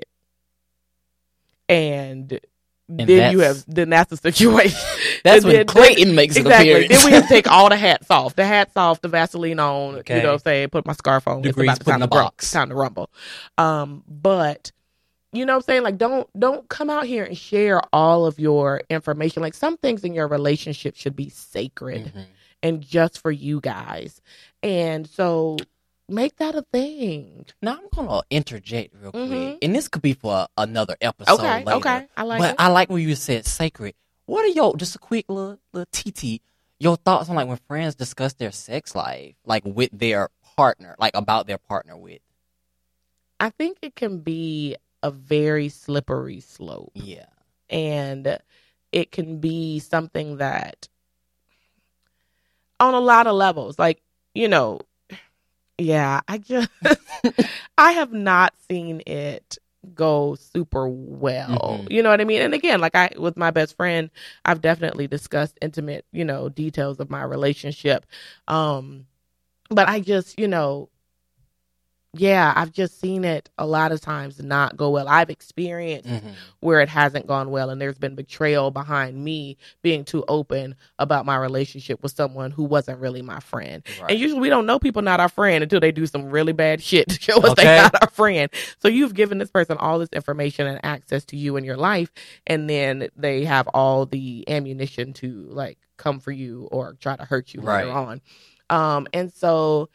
And 1.69 2.39
And 2.89 3.09
then 3.09 3.33
you 3.33 3.41
have 3.41 3.65
then 3.67 3.91
that's 3.91 4.11
the 4.11 4.17
situation. 4.17 4.79
That's 5.25 5.45
when 5.45 5.55
then- 5.55 5.67
Clayton 5.67 6.15
makes 6.15 6.37
an 6.37 6.43
exactly. 6.43 6.71
appearance. 6.71 7.03
Then 7.03 7.05
we 7.07 7.13
have 7.17 7.23
to 7.25 7.29
take 7.29 7.49
all 7.51 7.69
the 7.69 7.77
hats 7.77 8.09
off. 8.11 8.37
The 8.37 8.47
hats 8.47 8.77
off, 8.77 9.01
the 9.01 9.09
Vaseline 9.09 9.59
on. 9.59 9.97
Okay. 9.97 10.19
You 10.19 10.23
know, 10.23 10.37
say 10.37 10.69
put 10.69 10.87
my 10.87 10.93
scarf 10.93 11.27
on. 11.27 11.43
Degrees 11.43 11.71
it's 11.71 11.79
put 11.81 11.89
about 11.89 11.95
in 11.97 12.01
the 12.01 12.07
time 12.07 12.11
to, 12.11 12.15
grum- 12.15 12.25
box. 12.27 12.51
time 12.53 12.69
to 12.69 12.75
rumble. 12.77 13.11
Um, 13.59 14.05
but 14.07 14.71
you 15.33 15.45
know 15.45 15.55
what 15.55 15.57
I'm 15.57 15.63
saying? 15.63 15.83
Like 15.83 15.99
don't 15.99 16.29
don't 16.39 16.69
come 16.69 16.89
out 16.89 17.07
here 17.07 17.25
and 17.25 17.37
share 17.37 17.83
all 17.93 18.25
of 18.27 18.39
your 18.39 18.83
information. 18.89 19.43
Like 19.43 19.55
some 19.55 19.77
things 19.79 20.05
in 20.05 20.15
your 20.15 20.29
relationship 20.29 20.95
should 20.97 21.17
be 21.17 21.29
sacred 21.29 22.13
Mhm. 22.15 22.25
and 22.63 22.81
just 22.81 23.19
for 23.21 23.33
you 23.33 23.61
guys. 23.61 24.21
And 24.63 25.09
so 25.09 25.57
make 26.09 26.37
that 26.37 26.55
a 26.55 26.63
thing. 26.63 27.47
Now 27.63 27.73
I'm 27.79 27.89
gonna 27.93 28.23
interject 28.31 28.95
real 28.95 29.11
quick, 29.13 29.23
Mhm. 29.31 29.59
and 29.63 29.75
this 29.75 29.89
could 29.89 30.03
be 30.03 30.15
for 30.15 30.47
another 30.57 30.97
episode. 31.01 31.35
Okay, 31.35 31.65
later. 31.65 31.77
okay. 31.79 32.07
I 32.17 32.23
like 32.23 32.41
but 32.41 32.51
it. 32.51 32.57
I 32.59 32.69
like 32.69 32.91
when 32.91 33.03
you 33.03 33.15
said 33.17 33.47
sacred. 33.47 33.95
What 34.27 34.45
are 34.45 34.49
your 34.49 34.77
just 34.77 34.95
a 34.97 34.99
quick 34.99 35.27
little 35.29 35.59
little 35.73 35.87
TT? 35.93 36.41
Your 36.79 36.97
thoughts 36.97 37.29
on 37.29 37.37
like 37.37 37.49
when 37.49 37.57
friends 37.69 37.95
discuss 37.95 38.35
their 38.35 38.53
sex 38.53 38.95
life, 38.95 39.35
like 39.45 39.65
with 39.65 39.91
their 39.93 40.29
partner, 40.57 40.95
like 40.99 41.17
about 41.17 41.47
their 41.47 41.59
partner 41.59 41.97
with. 41.97 42.21
I 43.41 43.51
think 43.51 43.79
it 43.83 43.95
can 43.95 44.21
be 44.21 44.77
a 45.03 45.11
very 45.11 45.69
slippery 45.69 46.41
slope. 46.41 46.93
Yeah. 46.95 47.27
and 47.69 48.39
it 48.93 49.11
can 49.11 49.41
be 49.41 49.81
something 49.81 50.37
that 50.37 50.87
on 52.79 52.95
a 52.95 53.01
lot 53.01 53.27
of 53.27 53.35
levels 53.35 53.77
like 53.79 54.01
you 54.35 54.47
know 54.49 54.79
yeah 55.79 56.21
i 56.29 56.39
just 56.39 56.71
i 57.79 57.93
have 57.93 58.13
not 58.13 58.55
seen 58.71 59.03
it 59.07 59.59
go 59.95 60.35
super 60.35 60.89
well 60.89 61.81
Mhm. 61.85 61.93
you 61.93 62.03
know 62.03 62.11
what 62.11 62.21
i 62.21 62.25
mean 62.25 62.43
and 62.43 62.55
again 62.55 62.81
like 62.81 62.95
i 62.97 63.11
with 63.19 63.37
my 63.37 63.51
best 63.51 63.77
friend 63.77 64.11
i've 64.45 64.61
definitely 64.61 65.07
discussed 65.07 65.57
intimate 65.63 66.05
you 66.13 66.25
know 66.25 66.49
details 66.49 66.99
of 66.99 67.09
my 67.11 67.23
relationship 67.23 68.05
um 68.49 69.07
but 69.71 69.89
i 69.89 70.01
just 70.01 70.39
you 70.41 70.49
know 70.49 70.89
yeah 72.19 72.53
i've 72.57 72.73
just 72.73 73.01
seen 73.01 73.25
it 73.25 73.49
a 73.59 73.67
lot 73.67 73.93
of 73.93 74.01
times 74.01 74.43
not 74.43 74.77
go 74.77 74.91
well 74.91 75.09
i've 75.09 75.31
experienced 75.31 76.09
Mhm. 76.09 76.35
where 76.61 76.81
it 76.81 76.89
hasn't 76.89 77.27
gone 77.27 77.51
well 77.51 77.71
and 77.71 77.81
there's 77.81 77.99
been 77.99 78.15
betrayal 78.15 78.71
behind 78.71 79.23
me 79.23 79.57
being 79.83 80.05
too 80.05 80.25
open 80.29 80.75
about 80.99 81.27
my 81.27 81.37
relationship 81.37 82.03
with 82.03 82.13
someone 82.13 82.51
who 82.51 82.65
wasn't 82.65 82.99
really 83.01 83.23
my 83.23 83.41
friend. 83.41 83.83
Right. 84.01 84.11
And 84.13 84.21
usually 84.21 84.41
we 84.41 84.49
don't 84.49 84.67
know 84.67 84.79
people 84.79 85.03
not 85.03 85.21
our 85.21 85.29
friend 85.29 85.63
until 85.63 85.81
they 85.81 85.93
do 85.93 86.07
some 86.07 86.27
really 86.31 86.53
bad 86.53 86.83
shit 86.83 87.09
to 87.11 87.21
show 87.21 87.39
us 87.39 87.51
Okay. 87.51 87.65
they're 87.65 87.83
not 87.83 88.03
our 88.03 88.11
friend. 88.11 88.51
So 88.79 88.89
you've 88.89 89.15
given 89.15 89.39
this 89.39 89.51
person 89.51 89.77
all 89.79 89.99
this 89.99 90.09
information 90.13 90.67
and 90.67 90.81
access 90.85 91.25
to 91.27 91.37
you 91.37 91.57
in 91.57 91.65
your 91.65 91.77
life 91.77 92.11
and 92.47 92.69
then 92.71 93.09
they 93.17 93.45
have 93.45 93.69
all 93.69 94.07
the 94.07 94.45
ammunition 94.49 95.13
to 95.15 95.47
like 95.51 95.79
come 95.97 96.21
for 96.21 96.33
you 96.33 96.69
or 96.71 96.95
try 97.01 97.17
to 97.17 97.25
hurt 97.25 97.53
you 97.55 97.61
later 97.61 97.91
on. 97.91 98.21
Um 98.71 99.07
and 99.13 99.33
so 99.33 99.89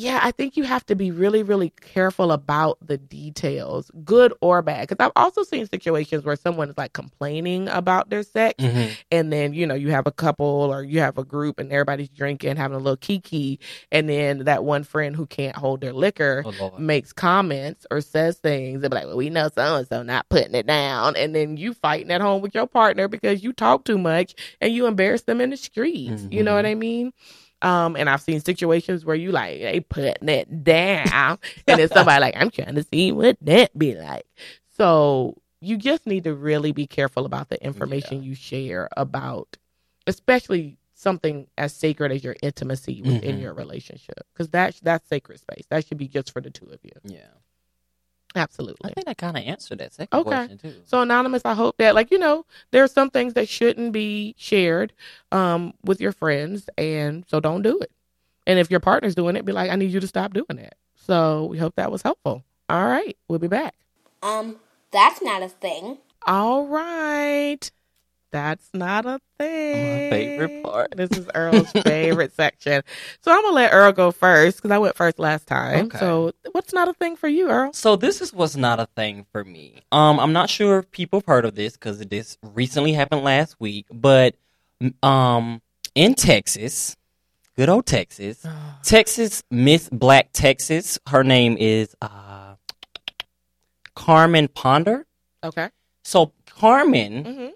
yeah, 0.00 0.20
I 0.22 0.30
think 0.30 0.56
you 0.56 0.64
have 0.64 0.84
to 0.86 0.94
be 0.96 1.10
really, 1.10 1.42
really 1.42 1.70
careful 1.80 2.32
about 2.32 2.78
the 2.80 2.96
details, 2.96 3.90
good 4.04 4.32
or 4.40 4.62
bad. 4.62 4.88
Because 4.88 5.04
I've 5.04 5.12
also 5.14 5.42
seen 5.42 5.66
situations 5.66 6.24
where 6.24 6.36
someone 6.36 6.70
is 6.70 6.78
like 6.78 6.94
complaining 6.94 7.68
about 7.68 8.08
their 8.08 8.22
sex, 8.22 8.64
Mhm. 8.64 8.96
and 9.10 9.32
then 9.32 9.52
you 9.52 9.66
know 9.66 9.74
you 9.74 9.90
have 9.90 10.06
a 10.06 10.10
couple 10.12 10.46
or 10.72 10.82
you 10.82 11.00
have 11.00 11.18
a 11.18 11.24
group, 11.24 11.60
and 11.60 11.70
everybody's 11.70 12.08
drinking, 12.08 12.56
having 12.56 12.76
a 12.76 12.78
little 12.80 12.96
kiki, 12.96 13.60
and 13.92 14.08
then 14.08 14.44
that 14.44 14.64
one 14.64 14.84
friend 14.84 15.14
who 15.14 15.26
can't 15.26 15.56
hold 15.56 15.80
their 15.82 15.92
liquor 15.92 16.44
Oh, 16.46 16.72
makes 16.78 17.12
comments 17.12 17.86
or 17.90 18.00
says 18.00 18.38
things. 18.38 18.80
They'll 18.80 18.90
be 18.90 18.96
like, 18.96 19.06
"Well, 19.06 19.16
we 19.18 19.28
know 19.30 19.48
so 19.54 19.76
and 19.76 19.86
so 19.86 20.02
not 20.02 20.28
putting 20.30 20.54
it 20.54 20.66
down," 20.66 21.14
and 21.16 21.34
then 21.34 21.56
you 21.58 21.74
fighting 21.74 22.10
at 22.10 22.20
home 22.22 22.40
with 22.40 22.54
your 22.54 22.66
partner 22.66 23.06
because 23.06 23.42
you 23.42 23.52
talk 23.52 23.84
too 23.84 23.98
much 23.98 24.34
and 24.60 24.72
you 24.72 24.86
embarrass 24.86 25.22
them 25.22 25.40
in 25.42 25.50
the 25.50 25.56
streets. 25.58 26.26
You 26.30 26.42
know 26.42 26.52
Mhm. 26.52 26.56
what 26.56 26.66
I 26.66 26.74
mean? 26.74 27.12
Um, 27.62 27.94
and 27.96 28.08
I've 28.08 28.22
seen 28.22 28.40
situations 28.40 29.04
where 29.04 29.16
you 29.16 29.32
like 29.32 29.60
they 29.60 29.80
putting 29.80 30.28
it 30.28 30.64
down, 30.64 31.38
and 31.66 31.78
then 31.78 31.88
somebody 31.88 32.20
like, 32.20 32.34
I'm 32.36 32.50
trying 32.50 32.74
to 32.76 32.82
see 32.84 33.12
what 33.12 33.36
that 33.42 33.76
be 33.78 33.94
like. 33.94 34.24
So 34.76 35.36
you 35.60 35.76
just 35.76 36.06
need 36.06 36.24
to 36.24 36.34
really 36.34 36.72
be 36.72 36.86
careful 36.86 37.26
about 37.26 37.50
the 37.50 37.62
information 37.62 38.22
you 38.22 38.34
share 38.34 38.88
about, 38.96 39.58
especially 40.06 40.78
something 40.94 41.46
as 41.58 41.74
sacred 41.74 42.12
as 42.12 42.24
your 42.24 42.36
intimacy 42.42 43.02
within 43.02 43.36
Mhm. 43.36 43.40
your 43.42 43.54
relationship, 43.54 44.26
because 44.32 44.48
that's 44.48 44.80
that's 44.80 45.06
sacred 45.08 45.40
space. 45.40 45.66
That 45.70 45.86
should 45.86 45.98
be 45.98 46.08
just 46.08 46.32
for 46.32 46.40
the 46.40 46.50
two 46.50 46.66
of 46.66 46.78
you. 46.82 46.92
Yeah. 47.04 47.28
Absolutely. 48.36 48.90
I 48.90 48.94
think 48.94 49.08
I 49.08 49.14
kind 49.14 49.36
of 49.36 49.42
answered 49.44 49.78
that 49.78 49.92
second 49.92 50.18
Okay. 50.20 50.28
question 50.28 50.58
too. 50.58 50.74
So 50.84 51.00
anonymous, 51.02 51.42
I 51.44 51.54
hope 51.54 51.76
that 51.78 51.94
like 51.94 52.10
you 52.10 52.18
know 52.18 52.46
there 52.70 52.84
are 52.84 52.88
some 52.88 53.10
things 53.10 53.34
that 53.34 53.48
shouldn't 53.48 53.92
be 53.92 54.34
shared 54.38 54.92
um 55.32 55.74
with 55.84 56.00
your 56.00 56.12
friends, 56.12 56.68
and 56.78 57.24
so 57.28 57.40
don't 57.40 57.62
do 57.62 57.78
it. 57.80 57.90
And 58.46 58.58
if 58.58 58.70
your 58.70 58.80
partner's 58.80 59.14
doing 59.14 59.36
it, 59.36 59.44
be 59.44 59.52
like, 59.52 59.70
I 59.70 59.76
need 59.76 59.90
you 59.92 60.00
to 60.00 60.06
stop 60.06 60.32
doing 60.32 60.58
it. 60.58 60.74
So 60.94 61.44
we 61.46 61.58
hope 61.58 61.74
that 61.76 61.92
was 61.92 62.02
helpful. 62.02 62.44
All 62.68 62.84
right, 62.86 63.16
we'll 63.28 63.38
be 63.38 63.48
back. 63.48 63.74
Um, 64.22 64.56
that's 64.92 65.22
not 65.22 65.42
a 65.42 65.48
thing. 65.48 65.98
All 66.26 66.66
right, 66.66 67.70
that's 68.30 68.68
not 68.72 69.06
a 69.06 69.20
thing. 69.38 70.08
favorite 70.10 70.62
part. 70.62 70.96
This 70.96 71.10
is 71.10 71.28
Earl's 71.34 71.70
favorite 71.72 72.32
section. 72.36 72.82
So 73.20 73.32
I'm 73.32 73.42
gonna 73.42 73.54
let 73.54 73.72
Earl 73.72 73.92
go 73.92 74.10
first 74.12 74.58
because 74.58 74.70
I 74.70 74.78
went 74.78 74.96
first 74.96 75.18
last 75.18 75.46
time. 75.46 75.86
Okay. 75.86 75.98
So 75.98 76.32
what's 76.52 76.72
not 76.72 76.88
a 76.88 76.94
thing 76.94 77.16
for 77.16 77.28
you, 77.28 77.50
Earl? 77.50 77.72
So 77.72 77.96
this 77.96 78.20
is 78.20 78.32
what's 78.32 78.56
not 78.56 78.80
a 78.80 78.86
thing 78.96 79.26
for 79.32 79.44
me. 79.44 79.82
Um, 79.92 80.20
I'm 80.20 80.32
not 80.32 80.50
sure 80.50 80.78
if 80.78 80.90
people 80.90 81.20
have 81.20 81.26
heard 81.26 81.44
of 81.44 81.54
this 81.54 81.74
because 81.74 81.98
this 82.00 82.38
recently 82.42 82.92
happened 82.92 83.22
last 83.22 83.56
week, 83.60 83.86
but 83.92 84.34
um, 85.02 85.60
in 85.94 86.14
Texas, 86.14 86.96
good 87.56 87.68
old 87.68 87.86
Texas, 87.86 88.46
Texas 88.82 89.42
Miss 89.50 89.88
Black 89.90 90.30
Texas. 90.32 90.98
Her 91.08 91.24
name 91.24 91.56
is 91.58 91.94
uh, 92.00 92.54
Carmen 93.94 94.48
Ponder. 94.48 95.06
Okay. 95.42 95.68
So 96.04 96.32
Carmen 96.46 97.24
hmm 97.24 97.46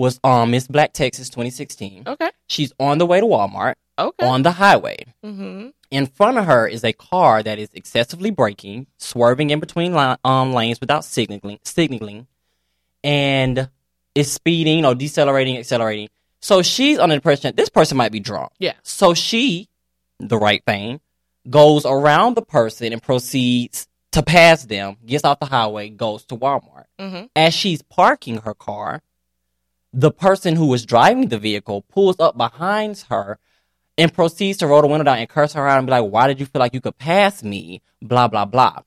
was 0.00 0.18
on 0.24 0.50
Miss 0.50 0.66
Black 0.66 0.92
Texas 0.94 1.28
2016. 1.28 2.04
Okay. 2.06 2.30
She's 2.46 2.72
on 2.80 2.98
the 2.98 3.06
way 3.06 3.20
to 3.20 3.26
Walmart 3.26 3.74
Okay. 3.98 4.26
on 4.26 4.42
the 4.42 4.52
highway. 4.52 4.96
Mm-hmm. 5.24 5.68
In 5.90 6.06
front 6.06 6.38
of 6.38 6.46
her 6.46 6.66
is 6.66 6.82
a 6.84 6.92
car 6.94 7.42
that 7.42 7.58
is 7.58 7.68
excessively 7.74 8.30
braking, 8.30 8.86
swerving 8.96 9.50
in 9.50 9.60
between 9.60 9.92
li- 9.94 10.16
um, 10.24 10.52
lanes 10.54 10.80
without 10.80 11.04
signaling, 11.04 11.58
signaling, 11.64 12.26
and 13.04 13.68
is 14.14 14.32
speeding 14.32 14.84
or 14.86 14.94
decelerating, 14.94 15.56
accelerating. 15.58 16.08
So 16.40 16.62
she's 16.62 16.98
under 16.98 17.12
the 17.12 17.16
impression 17.16 17.42
that 17.48 17.56
this 17.56 17.68
person 17.68 17.96
might 17.98 18.12
be 18.12 18.20
drunk. 18.20 18.52
Yeah. 18.58 18.72
So 18.82 19.12
she, 19.14 19.68
the 20.18 20.38
right 20.38 20.64
thing, 20.64 21.00
goes 21.48 21.84
around 21.84 22.36
the 22.36 22.42
person 22.42 22.92
and 22.92 23.02
proceeds 23.02 23.86
to 24.12 24.22
pass 24.22 24.64
them, 24.64 24.96
gets 25.04 25.24
off 25.24 25.40
the 25.40 25.46
highway, 25.46 25.88
goes 25.90 26.24
to 26.26 26.36
Walmart. 26.36 26.84
hmm 26.98 27.24
As 27.36 27.54
she's 27.54 27.82
parking 27.82 28.38
her 28.38 28.54
car, 28.54 29.02
the 29.92 30.10
person 30.10 30.56
who 30.56 30.66
was 30.66 30.86
driving 30.86 31.28
the 31.28 31.38
vehicle 31.38 31.82
pulls 31.82 32.16
up 32.20 32.36
behind 32.36 33.04
her 33.08 33.38
and 33.98 34.12
proceeds 34.12 34.58
to 34.58 34.66
roll 34.66 34.82
the 34.82 34.88
window 34.88 35.04
down 35.04 35.18
and 35.18 35.28
curse 35.28 35.52
her 35.52 35.66
out 35.66 35.78
and 35.78 35.86
be 35.86 35.90
like, 35.90 36.10
Why 36.10 36.26
did 36.26 36.40
you 36.40 36.46
feel 36.46 36.60
like 36.60 36.74
you 36.74 36.80
could 36.80 36.98
pass 36.98 37.42
me? 37.42 37.82
Blah, 38.00 38.28
blah, 38.28 38.44
blah. 38.44 38.80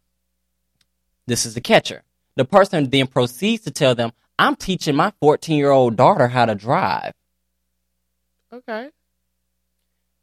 This 1.27 1.45
is 1.45 1.53
the 1.53 1.61
catcher. 1.61 2.03
The 2.35 2.45
person 2.45 2.89
then 2.89 3.07
proceeds 3.07 3.63
to 3.63 3.71
tell 3.71 3.95
them, 3.95 4.11
I'm 4.39 4.55
teaching 4.55 4.95
my 4.95 5.13
14 5.21 5.57
year 5.57 5.71
old 5.71 5.95
daughter 5.95 6.27
how 6.27 6.45
to 6.45 6.55
drive. 6.55 7.13
Okay. 8.51 8.89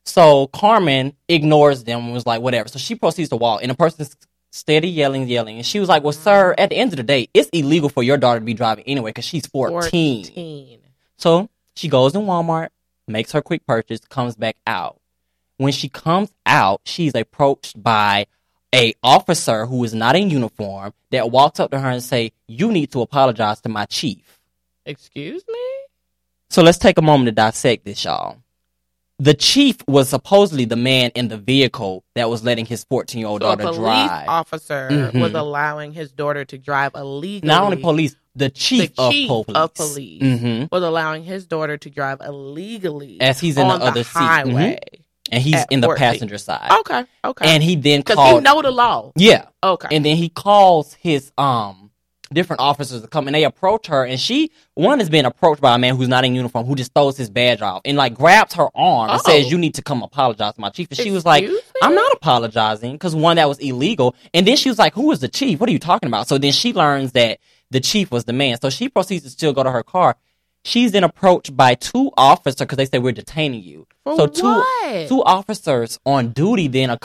So 0.05 0.49
Carmen 0.49 1.15
ignores 1.29 1.85
them 1.85 2.05
and 2.05 2.13
was 2.13 2.27
like, 2.27 2.41
whatever. 2.41 2.69
So 2.69 2.79
she 2.79 2.95
proceeds 2.95 3.29
to 3.29 3.37
walk, 3.37 3.63
and 3.63 3.71
the 3.71 3.77
person's 3.77 4.17
steady 4.51 4.89
yelling, 4.89 5.29
yelling. 5.29 5.57
And 5.57 5.67
she 5.67 5.81
was 5.81 5.89
like, 5.89 6.03
well, 6.03 6.13
mm-hmm. 6.13 6.23
sir, 6.23 6.55
at 6.59 6.71
the 6.71 6.77
end 6.77 6.93
of 6.93 6.97
the 6.97 7.03
day, 7.03 7.29
it's 7.33 7.49
illegal 7.53 7.89
for 7.89 8.03
your 8.03 8.17
daughter 8.17 8.41
to 8.41 8.45
be 8.45 8.55
driving 8.55 8.85
anyway 8.85 9.11
because 9.11 9.25
she's 9.25 9.47
14. 9.47 10.25
14. 10.25 10.79
So 11.17 11.49
she 11.75 11.89
goes 11.89 12.15
in 12.15 12.23
Walmart, 12.23 12.69
makes 13.07 13.33
her 13.33 13.43
quick 13.43 13.67
purchase, 13.67 14.01
comes 14.01 14.37
back 14.37 14.57
out. 14.67 15.01
When 15.57 15.73
she 15.73 15.89
comes 15.89 16.31
out, 16.47 16.81
she's 16.85 17.15
approached 17.15 17.83
by 17.83 18.27
a 18.75 18.95
officer 19.03 19.67
who 19.67 19.83
is 19.85 19.95
not 19.95 20.17
in 20.17 20.31
uniform 20.31 20.95
that 21.11 21.31
walks 21.31 21.61
up 21.61 21.71
to 21.73 21.81
her 21.81 21.91
and 21.91 22.03
say, 22.03 22.33
"You 22.47 22.71
need 22.71 22.93
to 22.93 23.03
apologize 23.03 23.61
to 23.63 23.69
my 23.69 23.85
chief." 23.85 24.39
Excuse 24.87 25.43
me? 25.47 25.61
So 26.49 26.63
let's 26.63 26.79
take 26.79 26.99
a 26.99 27.03
moment 27.03 27.27
to 27.27 27.33
dissect 27.33 27.85
this, 27.85 28.05
y'all. 28.05 28.39
The 29.21 29.35
chief 29.35 29.77
was 29.87 30.09
supposedly 30.09 30.65
the 30.65 30.77
man 30.77 31.11
in 31.15 31.29
the 31.29 31.37
vehicle 31.37 32.05
that 32.15 32.31
was 32.31 32.43
letting 32.43 32.65
his 32.65 32.85
14 32.85 33.19
year 33.19 33.29
old 33.29 33.43
So 33.43 33.51
a 33.51 33.57
police 33.59 33.77
drive. 33.77 34.29
officer 34.29 34.89
Mhm. 35.13 35.21
was 35.21 35.35
allowing 35.35 35.93
his 35.93 36.11
daughter 36.11 36.47
to 36.47 36.57
drive 36.57 36.93
illegally. 36.95 37.47
Not 37.47 37.63
only 37.63 37.77
police, 37.77 38.17
the 38.35 38.49
chief, 38.49 38.97
the 38.97 39.11
chief 39.13 39.31
of 39.31 39.45
police. 39.45 39.57
of 39.63 39.75
police 39.75 40.41
hmm 40.41 40.65
was 40.73 40.83
allowing 40.83 41.25
his 41.25 41.45
daughter 41.45 41.77
to 41.77 41.91
drive 41.91 42.23
illegally 42.23 43.21
As 43.21 43.39
he's 43.41 43.59
in 43.59 43.67
on 43.67 43.79
the 43.81 43.85
other 43.85 44.05
seat. 44.05 44.15
Mhm. 44.15 44.27
highway. 44.27 44.79
And 45.31 45.43
he's 45.43 45.67
in 45.71 45.81
the 45.83 45.87
14. 45.89 45.99
passenger 46.13 46.39
side. 46.39 46.73
Okay, 46.81 47.05
okay. 47.25 47.45
And 47.55 47.63
he 47.63 47.77
then 47.77 48.01
because 48.01 48.17
he 48.37 48.41
know 48.41 48.63
the 48.63 48.71
law. 48.71 49.13
yeah. 49.17 49.45
Okay, 49.63 49.95
And 49.95 50.03
then 50.05 50.17
he 50.17 50.31
calls 50.31 50.95
his 50.95 51.31
um 51.37 51.90
different 52.33 52.61
officers 52.61 53.03
to 53.03 53.09
come 53.09 53.27
and 53.27 53.35
they 53.35 53.43
approach 53.43 53.89
her 53.89 54.05
and 54.05 54.21
she 54.21 54.53
one 54.75 55.01
is 55.01 55.11
being 55.11 55.25
approached 55.25 55.61
by 55.61 55.75
a 55.75 55.79
man 55.79 55.97
who's 55.97 56.07
not 56.07 56.25
in 56.25 56.33
uniform 56.33 56.65
who 56.65 56.77
just 56.77 56.95
throws 56.95 57.17
his 57.17 57.29
badge 57.29 57.61
off 57.61 57.81
and 57.85 57.97
like 57.97 58.15
grabs 58.15 58.55
her 58.55 58.69
arm 58.73 59.11
and 59.11 59.21
Oh. 59.21 59.29
says 59.29 59.51
you 59.51 59.59
need 59.59 59.75
to 59.75 59.83
come 59.83 60.05
apologize 60.05 60.55
to 60.55 60.61
my 60.61 60.71
chief. 60.71 60.87
And 60.91 60.97
she 60.97 61.11
was 61.11 61.25
like 61.25 61.43
me? 61.43 61.61
i'm 61.83 61.93
not 61.93 62.13
apologizing 62.13 62.93
because 62.93 63.17
one 63.17 63.35
that 63.37 63.49
was 63.49 63.59
illegal. 63.59 64.15
And 64.33 64.47
then 64.47 64.57
she 64.57 64.69
was 64.69 64.79
like 64.79 64.95
who 64.95 65.11
is 65.11 65.19
the 65.19 65.27
chief? 65.27 65.59
What 65.59 65.69
are 65.69 65.73
you 65.73 65.81
talking 65.81 66.07
about? 66.07 66.29
So 66.29 66.39
then 66.39 66.53
she 66.53 66.73
learns 66.73 67.13
that 67.13 67.41
the 67.73 67.81
chief 67.81 68.13
was 68.13 68.27
the 68.27 68.33
man. 68.33 68.61
So 68.61 68.71
she 68.71 68.89
proceeds 68.89 69.25
to 69.25 69.31
still 69.31 69.53
go 69.53 69.65
to 69.65 69.71
her 69.73 69.83
car. 69.83 70.17
She's 70.65 70.93
then 70.93 71.03
approached 71.03 71.57
by 71.57 71.75
two 71.75 72.13
officers 72.17 72.59
because 72.59 72.77
they 72.77 72.87
say 72.87 73.01
we're 73.01 73.11
detaining 73.11 73.65
you. 73.65 73.89
For 74.05 74.15
so 74.17 74.27
two 74.29 74.45
what? 74.45 75.09
two 75.09 75.25
officers 75.25 75.99
on 76.07 76.29
duty 76.29 76.69
then 76.69 76.97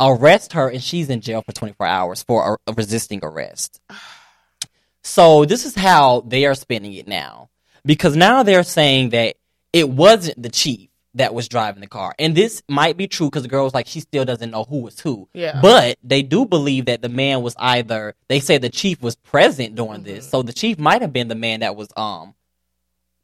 arrest 0.00 0.54
her 0.54 0.68
and 0.68 0.82
she's 0.82 1.08
in 1.08 1.20
jail 1.20 1.42
for 1.42 1.52
24 1.52 1.86
hours 1.86 2.22
for 2.24 2.58
a, 2.66 2.70
a 2.70 2.74
resisting 2.74 3.20
arrest 3.22 3.80
so 5.02 5.44
this 5.44 5.64
is 5.64 5.74
how 5.74 6.22
they 6.26 6.44
are 6.46 6.54
spending 6.54 6.92
it 6.94 7.08
now. 7.08 7.48
Because 7.84 8.14
now 8.16 8.42
they're 8.42 8.62
saying 8.64 9.10
that 9.10 9.36
it 9.72 9.88
wasn't 9.88 10.42
the 10.42 10.50
chief 10.50 10.88
that 11.14 11.34
was 11.34 11.48
driving 11.48 11.80
the 11.80 11.86
car. 11.88 12.14
And 12.18 12.36
this 12.36 12.62
might 12.68 12.96
be 12.96 13.08
true 13.08 13.28
because 13.28 13.42
the 13.42 13.48
girl 13.48 13.64
was 13.64 13.74
like, 13.74 13.86
she 13.86 14.00
still 14.00 14.24
doesn't 14.24 14.50
know 14.50 14.64
who 14.64 14.82
was 14.82 15.00
who. 15.00 15.28
Yeah. 15.34 15.58
But 15.60 15.98
they 16.04 16.22
do 16.22 16.44
believe 16.46 16.84
that 16.86 17.02
the 17.02 17.08
man 17.08 17.42
was 17.42 17.54
either, 17.58 18.14
they 18.28 18.38
say 18.38 18.58
the 18.58 18.68
chief 18.68 19.02
was 19.02 19.16
present 19.16 19.74
during 19.74 20.02
this. 20.04 20.26
Mhm. 20.26 20.30
So 20.30 20.42
the 20.42 20.52
chief 20.52 20.78
might 20.78 21.02
have 21.02 21.12
been 21.12 21.28
the 21.28 21.34
man 21.34 21.60
that 21.60 21.74
was, 21.74 21.88
um, 21.96 22.34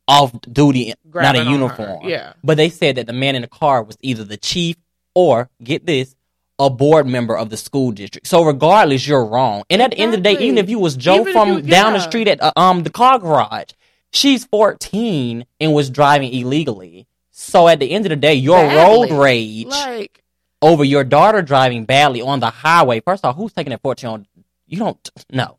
off 0.08 0.32
duty, 0.50 0.88
not 0.88 1.10
Grabbing 1.10 1.40
in 1.42 1.46
on 1.48 1.52
her. 1.52 1.60
uniform. 1.60 2.08
Yeah. 2.08 2.32
But 2.42 2.56
they 2.56 2.70
said 2.70 2.96
that 2.96 3.06
the 3.06 3.12
man 3.12 3.34
in 3.36 3.42
the 3.42 3.48
car 3.48 3.82
was 3.82 3.96
either 4.00 4.24
the 4.24 4.36
chief 4.36 4.76
or, 5.14 5.48
get 5.62 5.84
this, 5.86 6.14
a 6.58 6.70
board 6.70 7.06
member 7.06 7.36
of 7.36 7.50
the 7.50 7.56
school 7.56 7.90
district. 7.92 8.26
So 8.26 8.42
regardless, 8.42 9.06
you're 9.06 9.24
wrong. 9.24 9.62
And 9.68 9.82
at 9.82 9.90
the 9.90 9.98
end 9.98 10.14
of 10.14 10.22
the 10.22 10.22
day, 10.22 10.38
even 10.42 10.56
if 10.58 10.70
you 10.70 10.78
was 10.78 10.96
Joe 10.96 11.20
Even 11.20 11.32
from 11.32 11.48
you- 11.48 11.62
down 11.62 11.92
the 11.92 12.00
street 12.00 12.28
at 12.28 12.42
uh, 12.42 12.52
um 12.56 12.82
the 12.82 12.90
car 12.90 13.18
garage, 13.18 13.70
she's 14.12 14.44
14 14.46 15.44
and 15.60 15.74
was 15.74 15.90
driving 15.90 16.32
illegally. 16.32 17.06
So 17.30 17.68
at 17.68 17.78
the 17.80 17.90
end 17.90 18.06
of 18.06 18.10
the 18.10 18.16
day, 18.16 18.34
your 18.34 18.56
Badly. 18.56 19.10
road 19.12 19.22
rage 19.22 19.66
Like, 19.66 20.22
over 20.62 20.82
your 20.84 21.04
daughter 21.04 21.42
driving 21.42 21.84
badly 21.84 22.22
on 22.22 22.40
the 22.40 22.48
highway. 22.48 23.00
First 23.00 23.24
off, 23.26 23.36
who's 23.36 23.52
taking 23.52 23.70
that 23.72 23.82
14 23.82 24.08
on? 24.08 24.26
You 24.66 24.78
don't 24.78 25.10
know. 25.30 25.58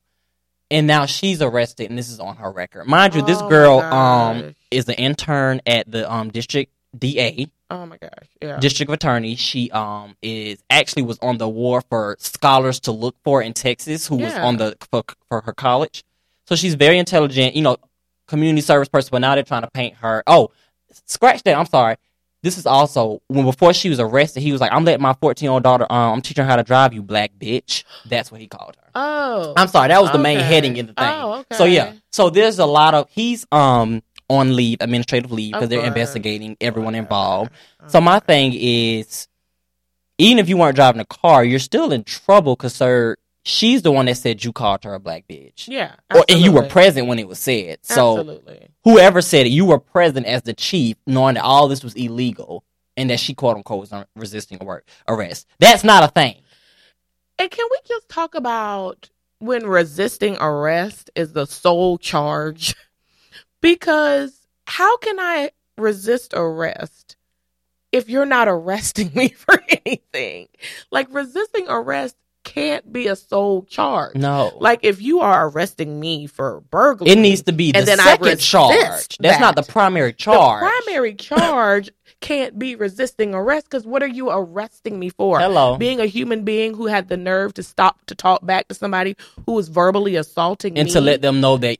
And 0.72 0.86
now 0.88 1.06
she's 1.06 1.42
arrested, 1.42 1.90
and 1.90 1.98
this 1.98 2.10
is 2.10 2.20
on 2.20 2.38
her 2.38 2.52
record. 2.52 2.88
Mind 2.88 3.14
you, 3.16 3.22
this 3.22 3.40
Oh 3.40 3.44
my 3.44 3.50
girl 3.50 3.80
um 3.94 4.56
is 4.72 4.90
an 4.90 4.96
intern 4.96 5.62
at 5.68 5.90
the 5.90 6.12
um 6.12 6.30
district 6.30 6.74
DA 6.98 7.48
oh 7.70 7.86
my 7.86 7.98
gosh. 7.98 8.28
Yeah. 8.42 8.60
district 8.60 8.92
attorney. 8.92 9.36
She 9.36 9.70
um 9.72 10.16
is 10.22 10.64
actually 10.70 11.04
was 11.04 11.20
on 11.22 11.38
the 11.38 11.48
war 11.50 11.82
for 11.90 12.16
scholars 12.20 12.80
to 12.82 12.92
look 12.92 13.16
for 13.24 13.42
in 13.42 13.54
Texas, 13.54 14.08
who 14.08 14.18
was 14.18 14.34
on 14.34 14.58
the 14.58 14.78
for, 14.92 15.04
for 15.30 15.42
her 15.42 15.54
college. 15.54 16.04
So 16.48 16.56
she's 16.56 16.76
very 16.76 16.98
intelligent, 16.98 17.56
you 17.56 17.62
know, 17.62 17.78
community 18.28 18.62
service 18.62 18.88
person. 18.90 19.10
But 19.12 19.20
now 19.20 19.36
they're 19.36 19.44
trying 19.44 19.64
to 19.64 19.72
paint 19.72 19.96
her. 19.96 20.24
Oh, 20.28 20.52
scratch 21.06 21.44
that. 21.44 21.58
I'm 21.58 21.66
sorry. 21.66 21.98
This 22.44 22.58
is 22.58 22.66
also 22.66 23.22
when 23.28 23.46
before 23.46 23.74
she 23.74 23.90
was 23.90 24.00
arrested, 24.00 24.42
he 24.42 24.52
was 24.52 24.62
like, 24.62 24.72
"I'm 24.72 24.86
letting 24.86 25.02
my 25.02 25.14
14 25.14 25.46
year 25.46 25.52
old 25.52 25.64
daughter. 25.64 25.86
Um, 25.92 26.14
I'm 26.14 26.22
teaching 26.22 26.46
her 26.46 26.50
how 26.50 26.56
to 26.56 26.64
drive. 26.64 26.94
You 26.94 27.02
black 27.02 27.32
bitch." 27.38 27.84
That's 28.06 28.32
what 28.32 28.40
he 28.40 28.48
called 28.48 28.76
her. 28.78 28.92
oh. 28.96 29.54
I'm 29.58 29.68
sorry, 29.68 29.90
that 29.90 30.02
was 30.02 30.12
the 30.12 30.20
main 30.20 30.40
heading 30.40 30.78
in 30.78 30.86
the 30.86 30.94
thing. 30.94 31.10
Oh, 31.10 31.40
okay. 31.40 31.56
So 31.58 31.66
yeah, 31.66 31.94
so 32.12 32.30
there's 32.30 32.60
a 32.60 32.66
lot 32.66 32.94
of 32.94 33.10
he's 33.10 33.46
um 33.52 34.04
on 34.30 34.56
leave, 34.56 34.78
administrative 34.82 35.32
leave, 35.32 35.54
because 35.54 35.70
they're 35.70 35.86
investigating 35.86 36.58
everyone 36.60 36.96
involved. 36.96 37.52
Oh. 37.82 37.88
So 37.88 38.02
my 38.02 38.20
thing 38.20 38.54
is, 38.56 39.28
even 40.18 40.40
if 40.40 40.50
you 40.50 40.58
weren't 40.58 40.76
driving 40.76 41.02
a 41.02 41.06
car, 41.06 41.44
you're 41.44 41.60
still 41.60 41.92
in 41.92 42.04
trouble 42.04 42.56
because 42.56 42.74
sir, 42.76 43.16
she's 43.44 43.82
the 43.82 43.92
one 43.92 44.08
that 44.08 44.16
said 44.18 44.44
you 44.44 44.52
called 44.52 44.84
her 44.84 44.94
a 44.94 45.00
black 45.00 45.26
bitch, 45.30 45.68
Yeah. 45.68 45.96
or 46.14 46.26
and 46.28 46.40
you 46.40 46.52
were 46.52 46.64
present 46.64 47.08
when 47.08 47.20
it 47.20 47.28
was 47.28 47.40
said. 47.40 47.80
So 47.84 48.20
Absolutely. 48.20 48.68
whoever 48.84 49.22
said 49.22 49.46
it, 49.46 49.50
you 49.50 49.66
were 49.66 49.80
present 49.80 50.26
as 50.26 50.42
the 50.42 50.54
chief, 50.54 50.98
knowing 51.06 51.36
that 51.36 51.44
all 51.44 51.68
this 51.68 51.84
was 51.84 51.94
illegal 51.96 52.64
and 52.98 53.10
that 53.10 53.20
she 53.20 53.34
quote 53.34 53.56
unquote 53.56 53.80
was 53.80 53.94
resisting 54.16 54.60
arrest. 55.08 55.48
That's 55.60 55.84
not 55.84 56.04
a 56.04 56.08
thing. 56.08 56.42
And 57.40 57.52
can 57.52 57.66
we 57.70 57.78
just 57.88 58.10
talk 58.10 58.34
about 58.36 59.10
when 59.40 59.68
resisting 59.68 60.36
arrest 60.40 61.12
is 61.16 61.34
the 61.34 61.46
sole 61.46 61.98
charge? 61.98 62.76
because 63.62 64.48
how 64.66 64.98
can 64.98 65.20
I 65.20 65.52
resist 65.78 66.34
arrest 66.36 67.16
if 67.92 68.10
you're 68.10 68.26
not 68.26 68.48
arresting 68.48 69.12
me 69.16 69.30
for 69.30 69.62
anything? 69.86 70.48
Like 70.92 71.08
resisting 71.12 71.66
arrest 71.68 72.16
can't 72.44 72.94
be 72.94 73.08
a 73.08 73.16
sole 73.16 73.64
charge. 73.64 74.16
No, 74.16 74.58
Like 74.62 74.80
if 74.84 75.02
you 75.02 75.20
are 75.20 75.50
arresting 75.50 76.00
me 76.00 76.28
for 76.28 76.62
burglary, 76.72 77.12
it 77.12 77.18
needs 77.18 77.42
to 77.44 77.52
be 77.52 77.74
the 77.74 77.86
second 77.86 78.40
charge. 78.40 79.18
That's 79.20 79.40
not 79.42 79.58
the 79.58 79.64
primary 79.64 80.14
charge. 80.14 80.62
The 80.62 80.82
primary 80.86 81.14
charge 81.16 81.90
can't 82.22 82.58
be 82.58 82.76
resisting 82.76 83.36
arrest 83.36 83.66
because 83.66 83.86
what 83.86 84.02
are 84.02 84.08
you 84.08 84.30
arresting 84.30 84.98
me 84.98 85.10
for? 85.10 85.40
Hello. 85.40 85.76
Being 85.78 86.00
a 86.00 86.06
human 86.06 86.44
being 86.46 86.74
who 86.74 86.88
had 86.88 87.10
the 87.10 87.18
nerve 87.18 87.54
to 87.56 87.64
stop 87.64 88.06
to 88.06 88.16
talk 88.16 88.46
back 88.46 88.70
to 88.70 88.76
somebody 88.76 89.18
who 89.46 89.52
was 89.52 89.68
verbally 89.68 90.16
assaulting 90.16 90.78
and 90.78 90.88
me. 90.88 90.94
to 90.94 91.02
let 91.02 91.22
them 91.22 91.42
know 91.42 91.58
that, 91.58 91.68
that 91.68 91.80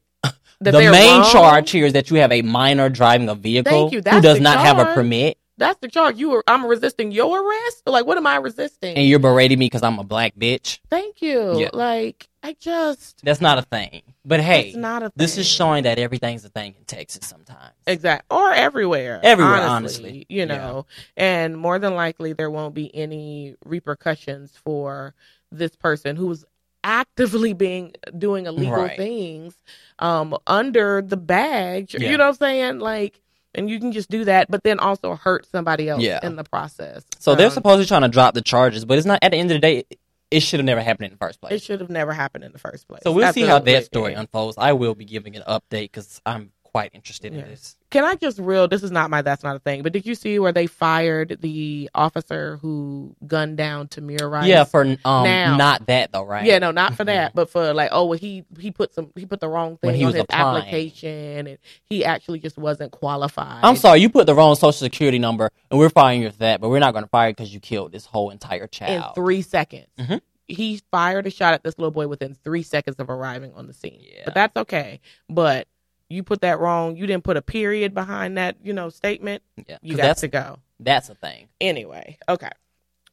the 0.60 0.72
main 0.72 1.22
wrong. 1.22 1.32
charge 1.32 1.72
here 1.72 1.86
is 1.86 1.94
that 1.94 2.10
you 2.10 2.18
have 2.18 2.32
a 2.32 2.42
minor 2.42 2.90
driving 2.90 3.30
a 3.30 3.36
vehicle 3.36 3.90
who 3.90 4.02
does 4.02 4.40
not 4.40 4.60
have 4.60 4.80
a 4.80 4.94
permit, 4.94 5.38
That's 5.58 5.80
the 5.80 5.88
charge. 5.88 6.18
You 6.18 6.30
were 6.32 6.44
I'm 6.48 6.66
resisting 6.66 7.12
your 7.12 7.44
arrest? 7.44 7.84
Like 7.86 8.06
what 8.06 8.18
am 8.18 8.28
I 8.28 8.38
resisting? 8.38 8.96
and 8.96 9.08
you're 9.08 9.20
berating 9.20 9.60
me 9.60 9.66
because 9.66 9.84
I'm 9.84 10.00
a 10.00 10.04
black 10.04 10.36
bitch. 10.36 10.80
Thank 10.90 11.22
you. 11.22 11.60
Yeah. 11.60 11.70
Like 11.74 12.28
I 12.44 12.56
just 12.60 13.24
That's 13.24 13.42
not 13.42 13.58
a 13.58 13.64
thing. 13.64 14.02
But 14.24 14.42
hey, 14.42 14.74
not 14.76 15.04
a 15.04 15.06
thing. 15.06 15.14
this 15.16 15.38
is 15.38 15.48
showing 15.48 15.84
that 15.84 16.00
everything's 16.00 16.44
a 16.44 16.50
thing 16.50 16.76
in 16.78 16.86
Texas 16.86 17.28
sometimes. 17.28 17.74
Exactly, 17.86 18.36
or 18.36 18.52
everywhere. 18.52 19.20
Everywhere, 19.24 19.54
honestly, 19.56 20.04
honestly. 20.06 20.26
You 20.30 20.46
know. 20.46 20.86
And 21.16 21.58
more 21.58 21.80
than 21.80 21.96
likely 21.96 22.34
there 22.34 22.52
won't 22.52 22.74
be 22.74 22.94
any 22.96 23.56
repercussions 23.66 24.54
for 24.64 25.14
this 25.52 25.76
person 25.76 26.16
who 26.18 26.28
was 26.28 26.46
actively 26.88 27.54
being 27.54 27.92
doing 28.18 28.46
illegal 28.46 28.74
Right. 28.84 28.98
things 28.98 29.56
um 30.00 30.36
under 30.48 31.02
the 31.02 31.18
badge. 31.18 31.94
Yeah. 31.94 32.10
You 32.12 32.18
know 32.18 32.24
what 32.24 32.30
I'm 32.30 32.36
saying? 32.36 32.80
Like 32.80 33.20
and 33.54 33.70
you 33.70 33.80
can 33.80 33.92
just 33.92 34.10
do 34.10 34.24
that, 34.26 34.50
but 34.52 34.64
then 34.64 34.80
also 34.80 35.16
hurt 35.16 35.46
somebody 35.48 35.90
else 35.90 36.02
Yeah. 36.02 36.20
in 36.24 36.36
the 36.36 36.44
process. 36.44 37.04
So 37.20 37.36
they're 37.36 37.48
Um, 37.48 37.54
supposedly 37.54 37.86
trying 37.88 38.04
to 38.04 38.08
drop 38.08 38.34
the 38.36 38.42
charges, 38.42 38.86
but 38.86 38.98
it's 38.98 39.08
not. 39.08 39.20
At 39.22 39.32
the 39.32 39.38
end 39.38 39.50
of 39.52 39.56
the 39.56 39.60
day, 39.60 39.78
it, 39.90 40.00
it 40.30 40.40
should 40.42 40.60
have 40.60 40.66
never 40.66 40.82
happened 40.82 41.06
in 41.08 41.12
the 41.14 41.18
first 41.18 41.42
place. 41.42 41.54
It 41.54 41.62
should 41.64 41.80
have 41.82 41.90
never 41.90 42.14
happened 42.14 42.44
in 42.44 42.52
the 42.52 42.60
first 42.60 42.88
place. 42.88 43.02
So 43.04 43.12
we'll 43.12 43.32
see 43.34 43.42
how 43.42 43.60
that 43.60 43.86
story 43.86 44.14
unfolds. 44.14 44.58
I 44.60 44.74
will 44.74 44.94
be 44.96 45.06
giving 45.06 45.36
an 45.36 45.44
update 45.48 45.86
because 45.92 46.22
I'm 46.26 46.52
quite 46.72 46.92
interested 46.94 47.34
in 47.34 47.42
this. 47.42 47.76
Can 47.90 48.04
I 48.04 48.16
just 48.16 48.38
real? 48.40 48.68
This 48.68 48.84
is 48.84 48.92
not 48.92 49.10
my. 49.10 49.22
That's 49.22 49.44
not 49.44 49.56
a 49.56 49.60
thing. 49.60 49.82
But 49.82 49.94
did 49.94 50.06
you 50.06 50.14
see 50.16 50.40
where 50.40 50.52
they 50.52 50.68
fired 50.68 51.38
the 51.42 51.90
officer 51.96 52.58
who 52.62 53.16
gunned 53.26 53.56
down 53.58 53.88
Tamir 53.88 54.30
Rice? 54.30 54.48
Yeah, 54.48 54.66
for 54.66 54.82
um, 54.84 54.98
Now. 55.24 55.56
not 55.56 55.86
that 55.88 56.12
though, 56.12 56.24
right? 56.24 56.46
Yeah, 56.46 56.60
no, 56.60 56.72
not 56.72 56.96
for 56.96 57.04
Mhm. 57.04 57.08
that, 57.08 57.36
but 57.36 57.50
for 57.50 57.74
like, 57.74 57.90
oh, 57.94 58.06
well, 58.06 58.20
he 58.20 58.44
he 58.60 58.72
put 58.72 58.94
some 58.94 59.12
he 59.16 59.26
put 59.26 59.40
the 59.40 59.48
wrong 59.48 59.78
thing 59.78 59.92
on 60.04 60.14
his 60.14 60.22
applying. 60.24 60.58
application, 60.58 61.48
and 61.48 61.58
he 61.86 62.04
actually 62.04 62.40
just 62.40 62.58
wasn't 62.58 62.92
qualified. 62.92 63.64
I'm 63.64 63.78
sorry, 63.78 64.00
you 64.02 64.10
put 64.10 64.26
the 64.28 64.36
wrong 64.36 64.56
social 64.56 64.74
security 64.74 65.20
number, 65.20 65.50
and 65.72 65.80
we're 65.80 65.90
firing 65.90 66.24
you 66.24 66.32
for 66.32 66.38
that. 66.40 66.60
But 66.62 66.70
we're 66.70 66.80
not 66.80 66.92
going 66.94 67.06
to 67.06 67.10
fire 67.10 67.30
you 67.30 67.34
because 67.36 67.54
you 67.54 67.60
killed 67.60 67.92
this 67.94 68.06
whole 68.06 68.30
entire 68.32 68.68
child 68.68 69.06
In 69.18 69.24
three 69.24 69.42
seconds, 69.42 69.88
Mhm. 69.98 70.22
he 70.50 70.82
fired 70.92 71.26
a 71.26 71.30
shot 71.30 71.54
at 71.54 71.64
this 71.64 71.78
little 71.78 71.92
boy 71.92 72.08
within 72.08 72.34
three 72.44 72.64
seconds 72.64 72.98
of 73.00 73.10
arriving 73.10 73.54
on 73.56 73.68
the 73.68 73.74
scene. 73.74 74.00
Yeah. 74.02 74.24
But 74.26 74.34
that's 74.34 74.58
okay. 74.58 75.00
But 75.30 75.68
you 76.10 76.24
put 76.24 76.42
that 76.42 76.60
wrong. 76.60 76.96
You 76.96 77.06
didn't 77.08 77.24
put 77.24 77.38
a 77.38 77.42
period 77.42 77.94
behind 77.94 78.38
that, 78.38 78.56
you 78.64 78.74
know, 78.74 78.90
statement. 78.90 79.44
yeah, 79.68 79.78
you 79.82 79.98
got 79.98 80.04
that's 80.04 80.22
to 80.22 80.28
go. 80.28 80.60
that's 80.80 81.10
a 81.10 81.16
thing. 81.16 81.50
Anyway, 81.60 82.18
okay. 82.30 82.52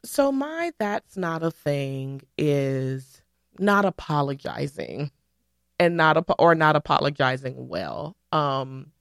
So 0.04 0.30
my 0.30 0.72
that's 0.78 1.16
not 1.16 1.42
a 1.42 1.50
thing 1.50 2.22
is 2.36 3.22
not 3.58 3.84
apologizing 3.84 5.10
and 5.80 5.96
not 5.96 6.16
ap- 6.16 6.38
or 6.38 6.54
not 6.54 6.76
apologizing 6.76 7.68
well. 7.68 8.16
Um 8.32 8.92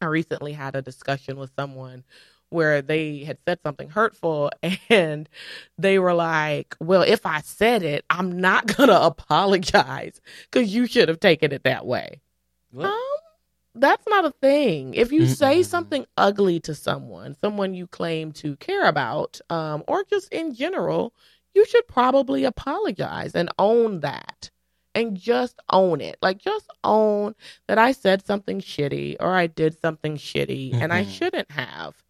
I 0.00 0.06
recently 0.06 0.52
had 0.52 0.76
a 0.76 0.82
discussion 0.82 1.38
with 1.38 1.50
someone 1.56 2.04
where 2.50 2.80
they 2.80 3.24
had 3.24 3.36
said 3.46 3.58
something 3.62 3.90
hurtful 3.90 4.50
and 4.88 5.28
they 5.76 5.98
were 5.98 6.14
like, 6.14 6.74
"Well, 6.80 7.02
if 7.02 7.26
I 7.26 7.40
said 7.42 7.82
it, 7.82 8.04
I'm 8.08 8.40
not 8.40 8.66
going 8.74 8.88
to 8.94 9.02
apologize 9.02 10.20
cuz 10.50 10.72
you 10.74 10.86
should 10.86 11.08
have 11.08 11.20
taken 11.20 11.52
it 11.52 11.64
that 11.64 11.84
way." 11.84 12.20
What? 12.70 12.86
Um, 12.86 12.98
that's 13.80 14.06
not 14.08 14.24
a 14.24 14.30
thing. 14.30 14.94
If 14.94 15.12
you 15.12 15.26
say 15.26 15.60
Mm-mm. 15.60 15.64
something 15.64 16.06
ugly 16.16 16.60
to 16.60 16.74
someone, 16.74 17.34
someone 17.34 17.74
you 17.74 17.86
claim 17.86 18.32
to 18.32 18.56
care 18.56 18.86
about, 18.86 19.40
um, 19.50 19.84
or 19.88 20.04
just 20.04 20.32
in 20.32 20.54
general, 20.54 21.14
you 21.54 21.64
should 21.66 21.86
probably 21.88 22.44
apologize 22.44 23.34
and 23.34 23.50
own 23.58 24.00
that. 24.00 24.50
And 24.94 25.16
just 25.16 25.60
own 25.70 26.00
it. 26.00 26.16
Like 26.22 26.38
just 26.38 26.68
own 26.82 27.34
that 27.68 27.78
I 27.78 27.92
said 27.92 28.26
something 28.26 28.60
shitty 28.60 29.16
or 29.20 29.34
I 29.34 29.46
did 29.46 29.78
something 29.78 30.16
shitty 30.16 30.74
and 30.80 30.92
I 30.92 31.04
Mhm. 31.04 31.08
shouldn't 31.10 31.50
have. 31.52 32.02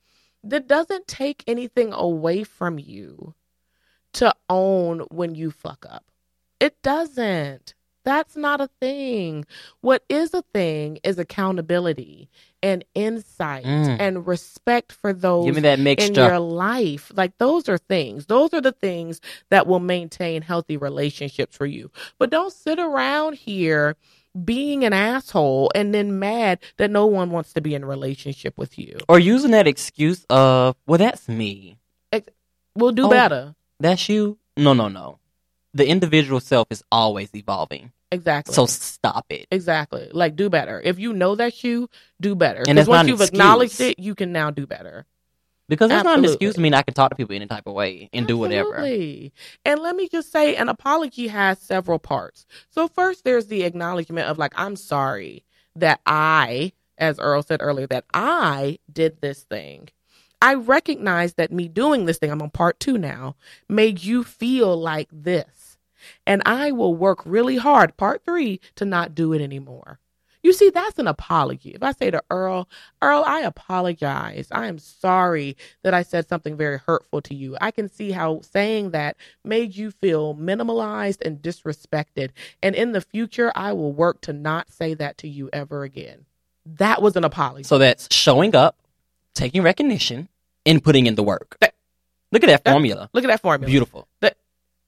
That 0.43 0.67
doesn't 0.67 1.07
take 1.07 1.45
anything 1.47 1.93
away 1.93 2.45
from 2.45 2.79
you 2.79 3.35
to 4.15 4.35
own 4.49 5.01
when 5.11 5.35
you 5.35 5.51
fuck 5.51 5.85
up. 5.89 6.11
It 6.61 6.81
doesn't. 6.83 7.75
That's 8.09 8.37
not 8.37 8.63
a 8.63 8.71
thing. 8.81 9.45
What 9.83 10.03
is 10.09 10.33
a 10.33 10.41
thing 10.55 10.99
is 11.05 11.19
accountability 11.19 12.31
and 12.63 12.83
insight 12.95 13.67
Mm. 13.67 13.97
and 14.01 14.27
respect 14.27 14.93
for 14.93 15.13
those 15.13 15.45
Give 15.45 15.57
me 15.57 15.61
that 15.61 15.79
in 15.79 16.15
your 16.15 16.39
life. 16.39 17.13
Like 17.15 17.37
those 17.37 17.69
are 17.69 17.77
things. 17.77 18.25
Those 18.25 18.55
are 18.55 18.63
the 18.63 18.73
things 18.73 19.21
that 19.51 19.67
will 19.67 19.79
maintain 19.81 20.41
healthy 20.41 20.79
relationships 20.79 21.55
for 21.55 21.67
you. 21.67 21.91
But 22.19 22.31
don't 22.31 22.53
sit 22.53 22.79
around 22.79 23.35
here 23.35 23.95
being 24.43 24.85
an 24.85 24.95
asshole 24.95 25.71
and 25.75 25.93
then 25.95 26.19
mad 26.19 26.61
that 26.79 26.91
no 26.91 27.05
one 27.05 27.31
wants 27.31 27.53
to 27.53 27.61
be 27.61 27.75
in 27.75 27.83
a 27.83 27.87
relationship 27.87 28.57
with 28.57 28.79
you. 28.79 28.97
or 29.07 29.19
using 29.19 29.51
that 29.51 29.67
excuse 29.67 30.25
of, 30.31 30.77
well, 30.87 30.99
that's 30.99 31.29
me. 31.29 31.77
We'll 32.75 32.93
do 32.93 33.07
Oh. 33.07 33.11
better. 33.11 33.55
That's 33.81 34.09
you. 34.09 34.39
No, 34.57 34.73
no, 34.73 34.89
no. 34.89 35.19
The 35.75 35.87
individual 35.87 36.41
self 36.41 36.69
is 36.71 36.83
always 36.91 37.35
evolving. 37.35 37.93
Exactly. 38.11 38.55
So 38.55 38.67
stop 38.67 39.27
it. 39.29 39.47
exactly. 39.51 40.09
Like 40.13 40.35
do 40.35 40.49
better. 40.49 40.81
If 40.83 40.99
you 40.99 41.13
know 41.13 41.35
that 41.37 41.63
you, 41.63 41.91
do 42.21 42.35
better. 42.35 42.61
And 42.67 42.77
Because 42.77 42.89
once 42.89 43.03
an 43.03 43.09
you've 43.09 43.21
excuse. 43.21 43.39
acknowledged 43.41 43.81
it, 43.81 43.99
you 43.99 44.15
can 44.15 44.33
now 44.33 44.51
do 44.51 44.67
better. 44.67 45.05
Because 45.69 45.91
that's 45.91 46.05
not 46.05 46.19
an 46.19 46.25
excuse 46.25 46.55
to 46.55 46.61
mean 46.63 46.73
I 46.73 46.81
can 46.81 46.95
talk 46.95 47.11
to 47.11 47.17
people 47.17 47.37
any 47.37 47.47
type 47.47 47.67
of 47.67 47.75
way 47.75 48.09
and 48.15 48.27
do 48.27 48.39
whatever. 48.39 48.77
Absolutely. 48.77 49.35
And 49.67 49.81
let 49.81 49.95
me 49.95 50.09
just 50.09 50.33
say 50.33 50.57
an 50.57 50.71
apology 50.71 51.29
has 51.29 51.59
several 51.59 51.99
parts. 51.99 52.47
So 52.71 52.89
first 52.89 53.25
there's 53.25 53.49
the 53.49 53.65
acknowledgement 53.65 54.29
of 54.29 54.39
like 54.39 54.55
I'm 54.57 54.77
sorry 54.77 55.45
that 55.77 56.01
I 56.07 56.73
as 56.97 57.19
Earl 57.21 57.43
said 57.43 57.61
earlier 57.63 57.87
that 57.89 58.07
I 58.15 58.79
did 58.91 59.21
this 59.21 59.43
thing. 59.43 59.91
I 60.41 60.55
recognize 60.55 61.35
that 61.35 61.53
me 61.53 61.69
doing 61.69 62.05
this 62.05 62.19
thing, 62.19 62.31
I'm 62.31 62.43
on 62.43 62.51
part 62.51 62.79
2 62.81 62.97
now, 62.99 63.37
made 63.69 64.03
you 64.03 64.23
feel 64.25 64.77
like 64.77 65.09
this. 65.13 65.79
And 66.27 66.43
I 66.47 66.71
will 66.71 66.95
work 66.95 67.21
really 67.25 67.57
hard 67.57 67.97
part 67.97 68.25
3 68.25 68.61
to 68.77 68.85
not 68.85 69.15
do 69.15 69.33
it 69.33 69.43
anymore. 69.43 69.99
You 70.43 70.53
see, 70.53 70.71
that's 70.71 71.01
an 71.01 71.09
apology. 71.09 71.71
If 71.71 71.83
I 71.83 71.91
say 71.91 72.13
to 72.13 72.23
Earl, 72.31 72.69
Earl, 73.03 73.25
I 73.27 73.41
apologize. 73.41 74.47
I 74.53 74.69
am 74.69 74.79
sorry 74.79 75.57
that 75.83 75.95
I 75.95 76.03
said 76.03 76.29
something 76.29 76.57
very 76.57 76.79
hurtful 76.79 77.21
to 77.23 77.35
you. 77.35 77.57
I 77.61 77.73
can 77.73 77.89
see 77.89 78.13
how 78.13 78.43
saying 78.43 78.93
that 78.93 79.17
made 79.45 79.75
you 79.75 79.91
feel 79.91 80.37
minimalized 80.37 81.27
and 81.27 81.43
disrespected. 81.43 82.31
And 82.63 82.77
in 82.77 82.93
the 82.93 83.01
future, 83.01 83.51
I 83.57 83.73
will 83.73 83.93
work 83.93 84.21
to 84.23 84.33
not 84.33 84.71
say 84.71 84.95
that 84.95 85.19
to 85.19 85.29
you 85.29 85.51
ever 85.53 85.83
again. 85.83 86.25
That 86.65 87.03
was 87.03 87.17
an 87.17 87.25
apology. 87.25 87.65
So 87.65 87.79
that's 87.79 88.07
showing 88.15 88.55
up, 88.55 88.77
taking 89.39 89.63
recognition, 89.63 90.29
and 90.67 90.83
putting 90.83 91.07
in 91.07 91.15
the 91.15 91.23
work. 91.23 91.57
That- 91.61 91.75
Look 92.33 92.43
at 92.45 92.49
that 92.49 92.65
that- 92.65 92.73
formula. 92.73 93.09
Look 93.15 93.25
at 93.25 93.29
that 93.29 93.41
formula. 93.41 93.67
Beautiful. 93.71 94.07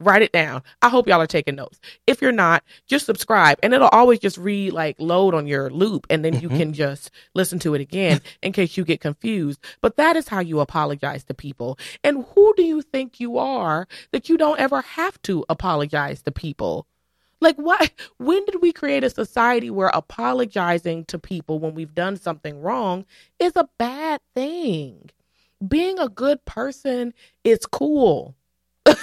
Write 0.03 0.23
it 0.23 0.33
down. 0.33 0.63
I 0.81 0.89
hope 0.89 1.07
y'all 1.09 1.21
are 1.21 1.27
taking 1.27 1.57
notes. 1.57 1.79
If 2.07 2.23
you're 2.23 2.33
not, 2.33 2.65
just 2.87 3.05
subscribe 3.05 3.59
and 3.63 3.75
it'll 3.75 3.89
always 3.89 4.19
just 4.19 4.39
re 4.39 4.71
like 4.71 4.97
load 4.99 5.35
on 5.35 5.47
your 5.47 5.69
loop 5.69 6.07
and 6.09 6.25
then 6.25 6.41
you 6.41 6.49
Mhm. 6.49 6.57
can 6.57 6.73
just 6.73 7.11
listen 7.35 7.59
to 7.59 7.75
it 7.75 7.83
again 7.83 8.23
in 8.43 8.53
case 8.53 8.79
you 8.79 8.85
get 8.87 9.03
confused. 9.03 9.61
But 9.83 9.97
that 9.97 10.17
is 10.17 10.27
how 10.29 10.41
you 10.41 10.61
apologize 10.61 11.25
to 11.25 11.35
people. 11.35 11.79
And 12.03 12.25
who 12.35 12.55
do 12.57 12.63
you 12.63 12.81
think 12.81 13.21
you 13.21 13.37
are 13.37 13.87
that 14.13 14.31
you 14.31 14.39
don't 14.39 14.59
ever 14.59 14.81
have 14.81 15.21
to 15.23 15.45
apologize 15.51 16.23
to 16.23 16.31
people? 16.31 16.87
Like 17.41 17.57
why 17.57 17.91
when 18.19 18.45
did 18.45 18.61
we 18.63 18.73
create 18.73 19.05
a 19.05 19.11
society 19.11 19.71
where 19.71 19.91
apologizing 19.95 21.07
to 21.07 21.19
people 21.19 21.59
when 21.59 21.75
we've 21.75 21.95
done 21.95 22.17
something 22.17 22.61
wrong 22.61 23.05
is 23.39 23.53
a 23.57 23.69
bad 23.79 24.21
thing? 24.35 25.11
Being 25.67 25.99
a 25.99 26.09
good 26.09 26.45
person 26.45 27.13
is 27.45 27.67
cool. 27.67 28.35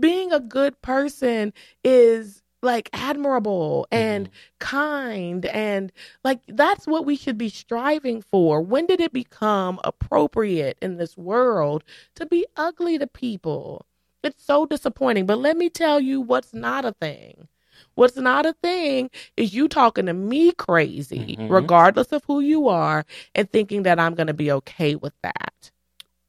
being 0.00 0.32
a 0.32 0.40
good 0.40 0.80
person 0.82 1.52
is 1.84 2.42
like 2.62 2.90
admirable 2.92 3.86
and 3.90 4.26
mm-hmm. 4.26 4.34
kind 4.58 5.46
and 5.46 5.92
like 6.24 6.40
that's 6.48 6.86
what 6.86 7.06
we 7.06 7.16
should 7.16 7.38
be 7.38 7.48
striving 7.48 8.22
for. 8.22 8.60
When 8.60 8.86
did 8.86 9.00
it 9.00 9.12
become 9.12 9.80
appropriate 9.84 10.76
in 10.82 10.96
this 10.96 11.16
world 11.16 11.84
to 12.16 12.26
be 12.26 12.46
ugly 12.56 12.98
to 12.98 13.06
people? 13.06 13.85
It's 14.26 14.44
so 14.44 14.66
disappointing. 14.66 15.24
But 15.26 15.38
let 15.38 15.56
me 15.56 15.70
tell 15.70 16.00
you 16.00 16.20
what's 16.20 16.52
not 16.52 16.84
a 16.84 16.92
thing. 16.92 17.48
What's 17.94 18.16
not 18.16 18.44
a 18.46 18.52
thing 18.62 19.10
is 19.36 19.54
you 19.54 19.68
talking 19.68 20.06
to 20.06 20.12
me 20.12 20.52
crazy, 20.52 21.36
Mhm. 21.38 21.50
regardless 21.50 22.12
of 22.12 22.24
who 22.26 22.40
you 22.40 22.68
are, 22.68 23.04
and 23.34 23.50
thinking 23.50 23.84
that 23.84 23.98
I'm 24.00 24.14
going 24.14 24.26
to 24.26 24.34
be 24.34 24.50
okay 24.52 24.94
with 24.96 25.14
that 25.22 25.70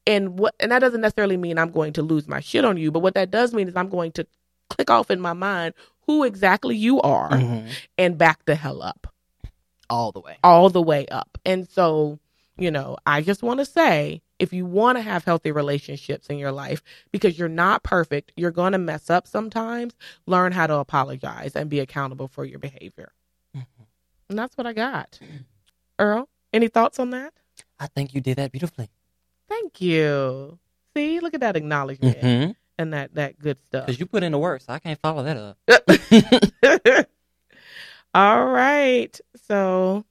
and 0.06 0.38
what 0.38 0.54
and 0.60 0.72
that 0.72 0.78
doesn't 0.78 1.02
necessarily 1.02 1.36
mean 1.36 1.58
I'm 1.58 1.70
going 1.70 1.92
to 1.94 2.02
lose 2.02 2.26
my 2.26 2.40
shit 2.40 2.64
on 2.64 2.76
you, 2.78 2.90
but 2.90 3.00
what 3.00 3.14
that 3.14 3.30
does 3.30 3.52
mean 3.52 3.68
is 3.68 3.76
I'm 3.76 3.90
going 3.90 4.12
to 4.12 4.26
click 4.70 4.88
off 4.90 5.10
in 5.10 5.20
my 5.20 5.34
mind 5.34 5.74
who 6.06 6.24
exactly 6.24 6.76
you 6.76 7.00
are 7.02 7.30
Mhm. 7.30 7.68
and 7.98 8.16
back 8.16 8.44
the 8.46 8.54
hell 8.54 8.80
up, 8.82 9.06
All 9.90 10.12
the 10.12 10.20
way. 10.20 10.38
all 10.42 10.70
the 10.70 10.80
way 10.82 11.06
up. 11.08 11.36
And 11.44 11.68
so, 11.68 12.18
you 12.56 12.70
know, 12.70 12.96
I 13.04 13.20
just 13.20 13.42
want 13.42 13.58
to 13.60 13.66
say 13.66 14.22
if 14.38 14.52
you 14.52 14.64
want 14.64 14.98
to 14.98 15.02
have 15.02 15.24
healthy 15.24 15.50
relationships 15.50 16.28
in 16.28 16.38
your 16.38 16.52
life 16.52 16.82
because 17.10 17.38
you're 17.38 17.48
not 17.48 17.82
perfect, 17.82 18.32
you're 18.36 18.50
going 18.50 18.72
to 18.72 18.78
mess 18.78 19.10
up 19.10 19.26
sometimes, 19.26 19.94
learn 20.26 20.52
how 20.52 20.66
to 20.66 20.76
apologize 20.76 21.56
and 21.56 21.68
be 21.68 21.80
accountable 21.80 22.28
for 22.28 22.44
your 22.44 22.58
behavior. 22.58 23.12
Mhm. 23.56 23.64
And 24.28 24.38
that's 24.38 24.56
what 24.56 24.66
I 24.66 24.72
got. 24.72 25.18
Earl, 25.98 26.28
any 26.52 26.68
thoughts 26.68 26.98
on 26.98 27.10
that? 27.10 27.32
I 27.80 27.86
think 27.88 28.14
you 28.14 28.20
did 28.20 28.36
that 28.38 28.52
beautifully. 28.52 28.90
Thank 29.48 29.80
you. 29.80 30.58
See, 30.96 31.20
look 31.20 31.34
at 31.34 31.40
that 31.40 31.56
acknowledgement 31.56 32.20
Because 32.20 32.56
and 32.78 32.92
that 32.92 33.14
that 33.14 33.38
good 33.38 33.58
stuff. 33.64 33.86
Because 33.86 33.98
you 33.98 34.06
put 34.06 34.22
in 34.22 34.32
the 34.32 34.38
work, 34.38 34.62
so 34.62 34.72
I 34.72 34.78
can't 34.78 35.00
follow 35.00 35.22
that 35.24 35.36
up. 35.36 37.08
All 38.14 38.46
right. 38.46 39.18
So 39.46 40.04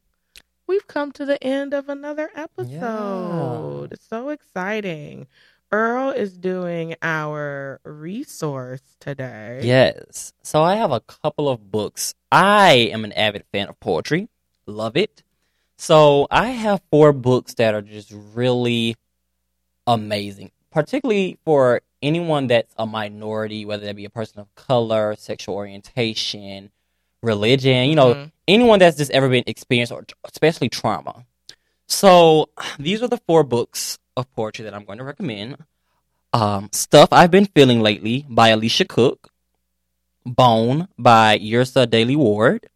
we've 0.68 0.86
come 0.88 1.11
to 1.13 1.26
the 1.26 1.41
end 1.43 1.74
of 1.74 1.89
another 1.89 2.30
episode. 2.36 3.93
It's 3.93 4.07
so 4.07 4.30
exciting. 4.30 5.28
Earl 5.72 6.11
is 6.11 6.38
doing 6.38 6.95
our 7.01 7.82
resource 7.84 8.82
today. 8.99 9.61
Yes. 9.63 10.34
So 10.43 10.63
I 10.63 10.76
have 10.76 10.91
a 10.91 11.01
couple 11.01 11.49
of 11.49 11.72
books. 11.72 12.13
I 12.32 12.89
am 12.93 13.03
an 13.03 13.13
avid 13.13 13.43
fan 13.51 13.70
of 13.70 13.80
poetry. 13.80 14.30
Love 14.65 14.95
it. 14.95 15.24
So 15.78 16.28
I 16.32 16.49
have 16.49 16.82
four 16.89 17.13
books 17.13 17.53
that 17.55 17.74
are 17.74 17.82
just 17.82 18.13
really 18.34 18.95
amazing, 19.86 20.51
particularly 20.72 21.38
for 21.45 21.82
anyone 22.01 22.47
that's 22.47 22.74
a 22.78 22.86
minority, 22.86 23.65
whether 23.65 23.86
that 23.86 23.95
be 23.95 24.05
a 24.05 24.09
person 24.09 24.39
of 24.39 24.53
color, 24.55 25.15
sexual 25.18 25.55
orientation, 25.55 26.72
religion, 27.22 27.89
you 27.89 27.95
know, 27.95 28.13
Mhm. 28.13 28.32
anyone 28.47 28.80
that's 28.80 28.97
just 28.97 29.11
ever 29.11 29.30
been 29.30 29.43
experienced 29.47 29.91
or 29.91 30.05
especially 30.26 30.70
trauma. 30.70 31.26
So 31.88 32.49
these 32.80 33.01
are 33.01 33.07
the 33.07 33.18
four 33.28 33.43
books 33.43 33.97
of 34.15 34.32
poetry 34.34 34.63
that 34.65 34.74
I'm 34.74 34.86
going 34.86 34.97
to 34.97 35.03
recommend. 35.03 35.57
Um, 36.34 36.70
Stuff 36.74 37.09
I've 37.11 37.32
Been 37.32 37.45
Feeling 37.45 37.82
Lately 37.82 38.26
by 38.30 38.49
Alicia 38.49 38.86
Cook. 38.86 39.32
Bone 40.26 40.88
by 40.97 41.39
Yrsa 41.39 41.89
Daley-Ward. 41.89 42.68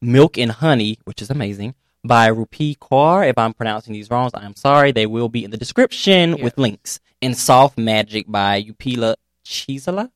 Milk 0.00 0.38
and 0.38 0.52
Honey, 0.52 0.98
which 1.04 1.20
is 1.22 1.30
amazing, 1.30 1.74
by 2.04 2.28
Rupi 2.30 2.76
Kaur. 2.78 3.28
If 3.28 3.36
I'm 3.38 3.52
pronouncing 3.54 3.92
these 3.92 4.10
wrongs, 4.10 4.32
I'm 4.34 4.54
sorry. 4.56 4.92
They 4.92 5.06
will 5.06 5.28
be 5.28 5.44
in 5.44 5.50
the 5.50 5.56
description 5.56 6.32
Yes. 6.36 6.42
with 6.42 6.58
links. 6.58 7.00
And 7.22 7.36
Soft 7.36 7.78
Magic 7.78 8.26
by 8.28 8.62
Upile 8.62 9.16
Chisala. 9.44 10.10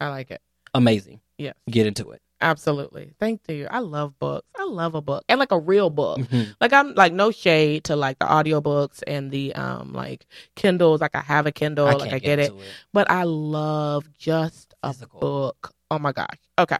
I 0.00 0.08
like 0.08 0.30
it. 0.30 0.40
Amazing. 0.74 1.20
Yeah. 1.36 1.52
Get 1.70 1.86
into 1.86 2.10
it. 2.10 2.22
Absolutely. 2.40 3.12
Thank 3.18 3.40
you. 3.48 3.66
I 3.70 3.80
love 3.80 4.18
books. 4.18 4.46
I 4.56 4.64
love 4.64 4.94
a 4.94 5.00
book. 5.00 5.24
And 5.28 5.40
like 5.40 5.50
a 5.52 5.58
real 5.58 5.90
book. 5.90 6.18
Mhm. 6.18 6.54
Like 6.60 6.72
I'm 6.72 6.94
like 6.94 7.12
no 7.12 7.30
shade 7.30 7.84
to 7.84 7.96
like 7.96 8.18
the 8.18 8.26
audiobooks 8.26 9.02
and 9.06 9.30
the 9.30 9.54
um 9.54 9.92
like 9.92 10.26
Kindles. 10.54 11.00
Like 11.00 11.14
I 11.16 11.20
have 11.20 11.46
a 11.46 11.52
Kindle, 11.52 11.88
I 11.88 11.94
like 11.94 12.12
I 12.12 12.18
get 12.18 12.38
it. 12.38 12.52
it. 12.52 12.74
but 12.92 13.10
I 13.10 13.24
love 13.24 14.04
just 14.16 14.74
a 14.82 14.92
Physical. 14.92 15.20
book. 15.20 15.72
Oh 15.90 15.98
my 15.98 16.12
gosh. 16.12 16.38
Okay. 16.58 16.76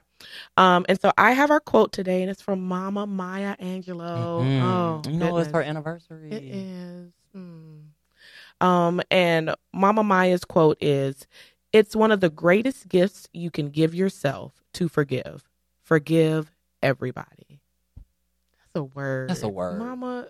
Um, 0.56 0.84
and 0.88 1.00
so 1.00 1.12
I 1.16 1.32
have 1.32 1.50
our 1.50 1.60
quote 1.60 1.92
today, 1.92 2.22
and 2.22 2.30
it's 2.30 2.42
from 2.42 2.66
Mama 2.66 3.06
Maya 3.06 3.56
Angelou. 3.56 4.40
Mhm. 4.40 4.62
Oh, 4.62 5.02
you 5.10 5.16
know, 5.16 5.38
it's 5.38 5.50
her 5.52 5.62
anniversary. 5.62 6.30
It 6.30 6.42
is. 6.44 7.12
Mm. 7.34 7.84
Um, 8.60 9.00
and 9.10 9.54
Mama 9.72 10.02
Maya's 10.02 10.44
quote 10.44 10.76
is, 10.80 11.26
"It's 11.72 11.94
one 11.96 12.10
of 12.12 12.20
the 12.20 12.28
greatest 12.30 12.88
gifts 12.88 13.28
you 13.32 13.50
can 13.50 13.70
give 13.70 13.94
yourself 13.94 14.62
to 14.74 14.88
forgive. 14.88 15.47
Forgive 15.88 16.52
everybody." 16.82 17.60
That's 18.74 18.76
a 18.76 18.84
word. 18.84 19.30
That's 19.30 19.42
a 19.42 19.48
word. 19.48 19.78
Mama. 19.78 20.28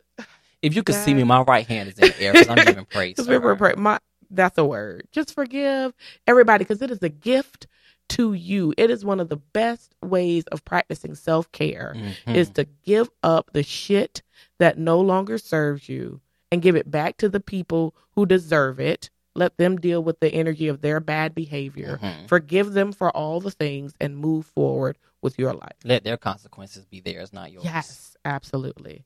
If 0.62 0.76
you 0.76 0.84
could 0.84 0.94
see 0.94 1.14
me, 1.14 1.24
my 1.24 1.42
right 1.42 1.66
hand 1.66 1.88
is 1.88 1.98
in 1.98 2.08
the 2.08 2.20
air 2.20 2.32
because 2.32 2.48
I'm 2.48 2.64
giving 2.64 2.84
praise. 2.90 3.16
We 3.26 3.38
were 3.38 3.50
her. 3.50 3.56
pray- 3.56 3.74
my 3.76 3.98
that's 4.30 4.56
a 4.56 4.64
word. 4.64 5.08
Just 5.10 5.34
forgive 5.34 5.94
everybody 6.28 6.62
because 6.64 6.80
it 6.80 6.92
is 6.92 7.02
a 7.02 7.08
gift 7.08 7.66
to 8.10 8.34
you. 8.34 8.72
It 8.78 8.88
is 8.90 9.04
one 9.04 9.18
of 9.18 9.28
the 9.30 9.36
best 9.36 9.96
ways 10.02 10.44
of 10.52 10.64
practicing 10.64 11.16
self 11.16 11.50
care 11.50 11.94
Mhm. 11.96 12.36
is 12.36 12.50
to 12.50 12.64
give 12.84 13.10
up 13.24 13.50
the 13.52 13.64
shit 13.64 14.22
that 14.60 14.78
no 14.78 15.00
longer 15.00 15.38
serves 15.38 15.88
you 15.88 16.20
and 16.52 16.62
give 16.62 16.76
it 16.76 16.88
back 16.90 17.16
to 17.18 17.28
the 17.28 17.40
people 17.40 17.96
who 18.12 18.26
deserve 18.26 18.78
it. 18.78 19.10
Let 19.34 19.56
them 19.56 19.76
deal 19.76 20.02
with 20.04 20.20
the 20.20 20.32
energy 20.32 20.68
of 20.68 20.80
their 20.82 21.00
bad 21.00 21.34
behavior. 21.34 21.98
Mhm. 22.02 22.28
Forgive 22.28 22.72
them 22.72 22.92
for 22.92 23.10
all 23.16 23.40
the 23.40 23.50
things 23.50 23.94
and 24.00 24.16
move 24.16 24.46
forward 24.46 24.98
with 25.22 25.38
your 25.38 25.52
life. 25.52 25.76
Let 25.84 26.04
their 26.04 26.16
consequences 26.16 26.84
be 26.86 27.00
theirs, 27.00 27.32
not 27.32 27.50
yours. 27.52 27.64
Yes, 27.64 28.16
absolutely. 28.24 29.04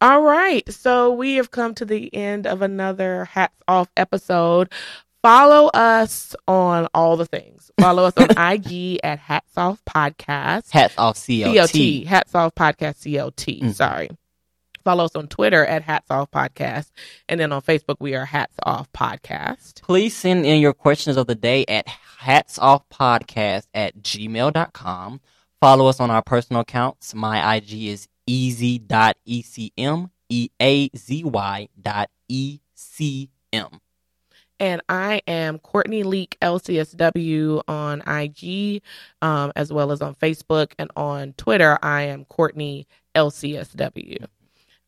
All 0.00 0.22
right. 0.22 0.70
So 0.72 1.12
we 1.12 1.34
have 1.36 1.50
come 1.50 1.74
to 1.76 1.84
the 1.84 2.14
end 2.14 2.46
of 2.46 2.62
another 2.62 3.24
Hats 3.26 3.60
Off 3.68 3.88
episode. 3.96 4.72
Follow 5.22 5.68
us 5.68 6.36
on 6.46 6.86
all 6.94 7.16
the 7.16 7.26
things. 7.26 7.70
Follow 7.80 8.04
us 8.04 8.12
on 8.16 8.30
IG 8.52 9.00
at 9.02 9.18
Hats 9.18 9.56
Off 9.56 9.82
Podcast. 9.84 10.70
Hats 10.70 10.94
off 10.96 11.16
CLT. 11.16 11.54
CLT. 11.54 12.06
Hats 12.06 12.34
Off 12.34 12.54
Podcast 12.54 12.96
CLT. 13.02 13.62
Mhm. 13.62 13.74
Sorry. 13.74 14.08
Follow 14.84 15.04
us 15.06 15.16
on 15.16 15.26
Twitter 15.26 15.66
at 15.66 15.82
Hats 15.82 16.08
Off 16.12 16.30
Podcast. 16.30 16.90
And 17.28 17.40
then 17.40 17.50
on 17.50 17.60
Facebook, 17.60 17.96
we 17.98 18.14
are 18.14 18.24
Hats 18.24 18.54
Off 18.62 18.92
Podcast. 18.92 19.82
Please 19.82 20.14
send 20.14 20.46
in 20.46 20.60
your 20.60 20.72
questions 20.74 21.16
of 21.16 21.26
the 21.26 21.34
day 21.34 21.64
at 21.66 21.88
Hats 22.18 22.56
Off 22.60 22.88
Podcast 22.88 23.66
at 23.74 23.96
gmail.com. 24.00 25.20
Follow 25.60 25.86
us 25.86 26.00
on 26.00 26.10
our 26.10 26.22
personal 26.22 26.62
accounts. 26.62 27.14
My 27.14 27.56
IG 27.56 27.86
is 27.86 28.08
easy.ecm, 28.26 30.10
E-A-Z-Y 30.28 31.68
dot 31.80 32.10
E-C-M. 32.28 33.80
And 34.58 34.80
I 34.88 35.20
am 35.26 35.58
Courtney 35.58 36.02
Leak 36.02 36.36
LCSW 36.40 37.62
on 37.68 38.02
IG, 38.06 38.82
um, 39.20 39.52
as 39.54 39.72
well 39.72 39.92
as 39.92 40.00
on 40.00 40.14
Facebook 40.14 40.72
and 40.78 40.90
on 40.96 41.34
Twitter. 41.34 41.78
I 41.82 42.02
am 42.02 42.24
Courtney 42.24 42.86
LCSW. 43.14 44.26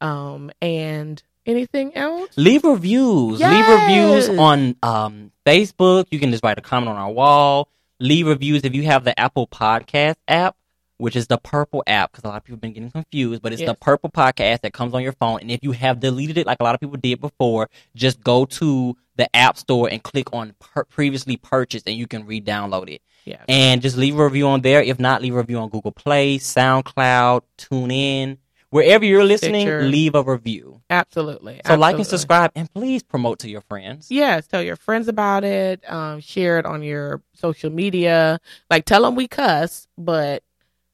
Um, 0.01 0.51
and 0.63 1.23
anything 1.45 1.95
else? 1.97 2.31
Leave 2.37 2.65
reviews. 2.65 3.41
Leave 3.41 3.69
reviews 3.69 4.29
on 4.31 4.77
um, 4.83 5.33
Facebook. 5.45 6.07
You 6.11 6.19
can 6.19 6.31
just 6.31 6.43
write 6.45 6.59
a 6.59 6.63
comment 6.63 6.91
on 6.91 6.97
our 6.97 7.11
wall. 7.11 7.69
Leave 8.01 8.27
reviews 8.27 8.63
if 8.65 8.75
you 8.75 8.85
have 8.85 9.05
the 9.05 9.19
Apple 9.19 9.47
Podcast 9.47 10.17
app, 10.29 10.57
which 10.99 11.17
is 11.17 11.27
the 11.27 11.39
purple 11.39 11.83
app, 11.87 12.13
because 12.13 12.25
a 12.25 12.29
lot 12.29 12.37
of 12.37 12.45
people 12.45 12.57
have 12.57 12.61
been 12.61 12.73
getting 12.73 12.91
confused, 12.91 13.43
but 13.43 13.53
it's 13.53 13.65
the 13.65 13.75
purple 13.75 14.11
podcast 14.11 14.61
that 14.61 14.73
comes 14.73 14.95
on 14.95 15.03
your 15.03 15.13
phone. 15.13 15.41
And 15.41 15.51
if 15.51 15.61
you 15.63 15.73
have 15.73 16.01
deleted 16.01 16.39
it, 16.39 16.47
like 16.47 16.59
a 16.61 16.65
lot 16.65 16.75
of 16.75 16.81
people 16.81 16.97
did 16.97 17.21
before, 17.21 17.71
just 17.95 18.21
go 18.21 18.45
to 18.45 18.97
the 19.17 19.35
App 19.35 19.59
Store 19.59 19.89
and 19.91 20.03
click 20.03 20.33
on 20.33 20.55
per- 20.61 20.85
previously 20.85 21.37
purchased, 21.37 21.89
and 21.89 21.97
you 21.97 22.07
can 22.07 22.25
re-download 22.27 22.89
it. 22.89 23.03
Yeah. 23.25 23.43
And 23.49 23.83
just 23.83 23.97
leave 23.97 24.19
a 24.19 24.25
review 24.25 24.49
on 24.49 24.63
there. 24.63 24.83
If 24.83 24.99
not, 24.99 25.21
leave 25.21 25.35
a 25.35 25.39
review 25.39 25.59
on 25.59 25.69
Google 25.69 25.93
Play, 25.93 26.39
SoundCloud, 26.39 27.43
TuneIn, 27.59 28.39
wherever 28.71 29.05
you're 29.05 29.25
listening. 29.25 29.63
Stitcher. 29.67 29.83
Leave 29.83 30.15
a 30.15 30.23
review. 30.23 30.81
Absolutely. 30.91 31.61
So 31.67 31.75
like 31.77 31.97
and 31.97 32.07
subscribe, 32.07 32.53
and 32.55 32.73
please 32.73 33.03
promote 33.03 33.39
to 33.41 33.49
your 33.49 33.61
friends. 33.63 34.11
Yes, 34.11 34.47
tell 34.47 34.63
your 34.63 34.77
friends 34.77 35.09
about 35.09 35.45
it. 35.45 35.83
Um, 35.91 36.21
share 36.21 36.59
it 36.59 36.67
on 36.67 36.83
your 36.83 37.23
social 37.35 37.71
media. 37.71 38.41
Like, 38.71 38.85
tell 38.85 39.03
them 39.03 39.15
we 39.15 39.29
cuss, 39.29 39.87
but 39.97 40.43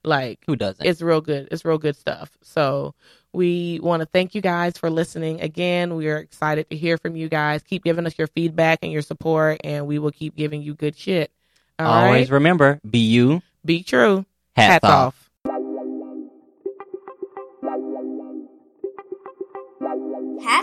like, 0.05 0.41
Who 0.47 0.57
doesn't? 0.57 0.85
it's 0.85 1.01
real 1.03 1.21
good. 1.21 1.49
It's 1.51 1.65
real 1.65 1.79
good 1.79 1.97
stuff. 1.97 2.31
So 2.43 2.95
we 3.33 3.81
want 3.83 4.01
to 4.01 4.07
thank 4.07 4.35
you 4.35 4.41
guys 4.41 4.77
for 4.79 4.91
listening. 4.91 5.41
Again, 5.41 5.97
we 5.97 6.09
are 6.09 6.19
excited 6.19 6.69
to 6.71 6.77
hear 6.77 6.99
from 6.99 7.17
you 7.17 7.29
guys. 7.29 7.63
Keep 7.63 7.85
giving 7.85 8.07
us 8.07 8.17
your 8.19 8.29
feedback 8.29 8.81
and 8.83 8.93
your 8.93 9.03
support, 9.03 9.61
and 9.65 9.87
we 9.87 9.99
will 9.99 10.13
keep 10.13 10.37
giving 10.37 10.63
you 10.63 10.75
good 10.75 10.97
shit. 10.97 11.31
All 11.79 11.87
right, 11.87 12.07
Always 12.07 12.31
remember, 12.31 12.81
be 12.89 13.01
you. 13.01 13.43
be 13.65 13.83
true. 13.83 14.25
Hats, 14.55 14.85
off. 14.85 15.24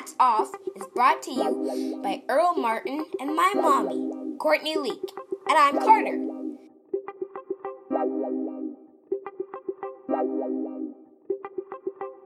Hats 0.02 0.16
Off 0.20 0.52
is 0.76 0.88
brought 0.96 1.22
to 1.22 1.32
you 1.32 2.00
by 2.02 2.24
Earl 2.28 2.56
Martin 2.56 3.06
and 3.20 3.36
my 3.36 3.54
mommy, 3.54 4.36
Courtney 4.40 4.76
Leek. 4.76 5.00
And 5.48 5.56
I'm 5.56 5.78
Carter. 5.78 6.18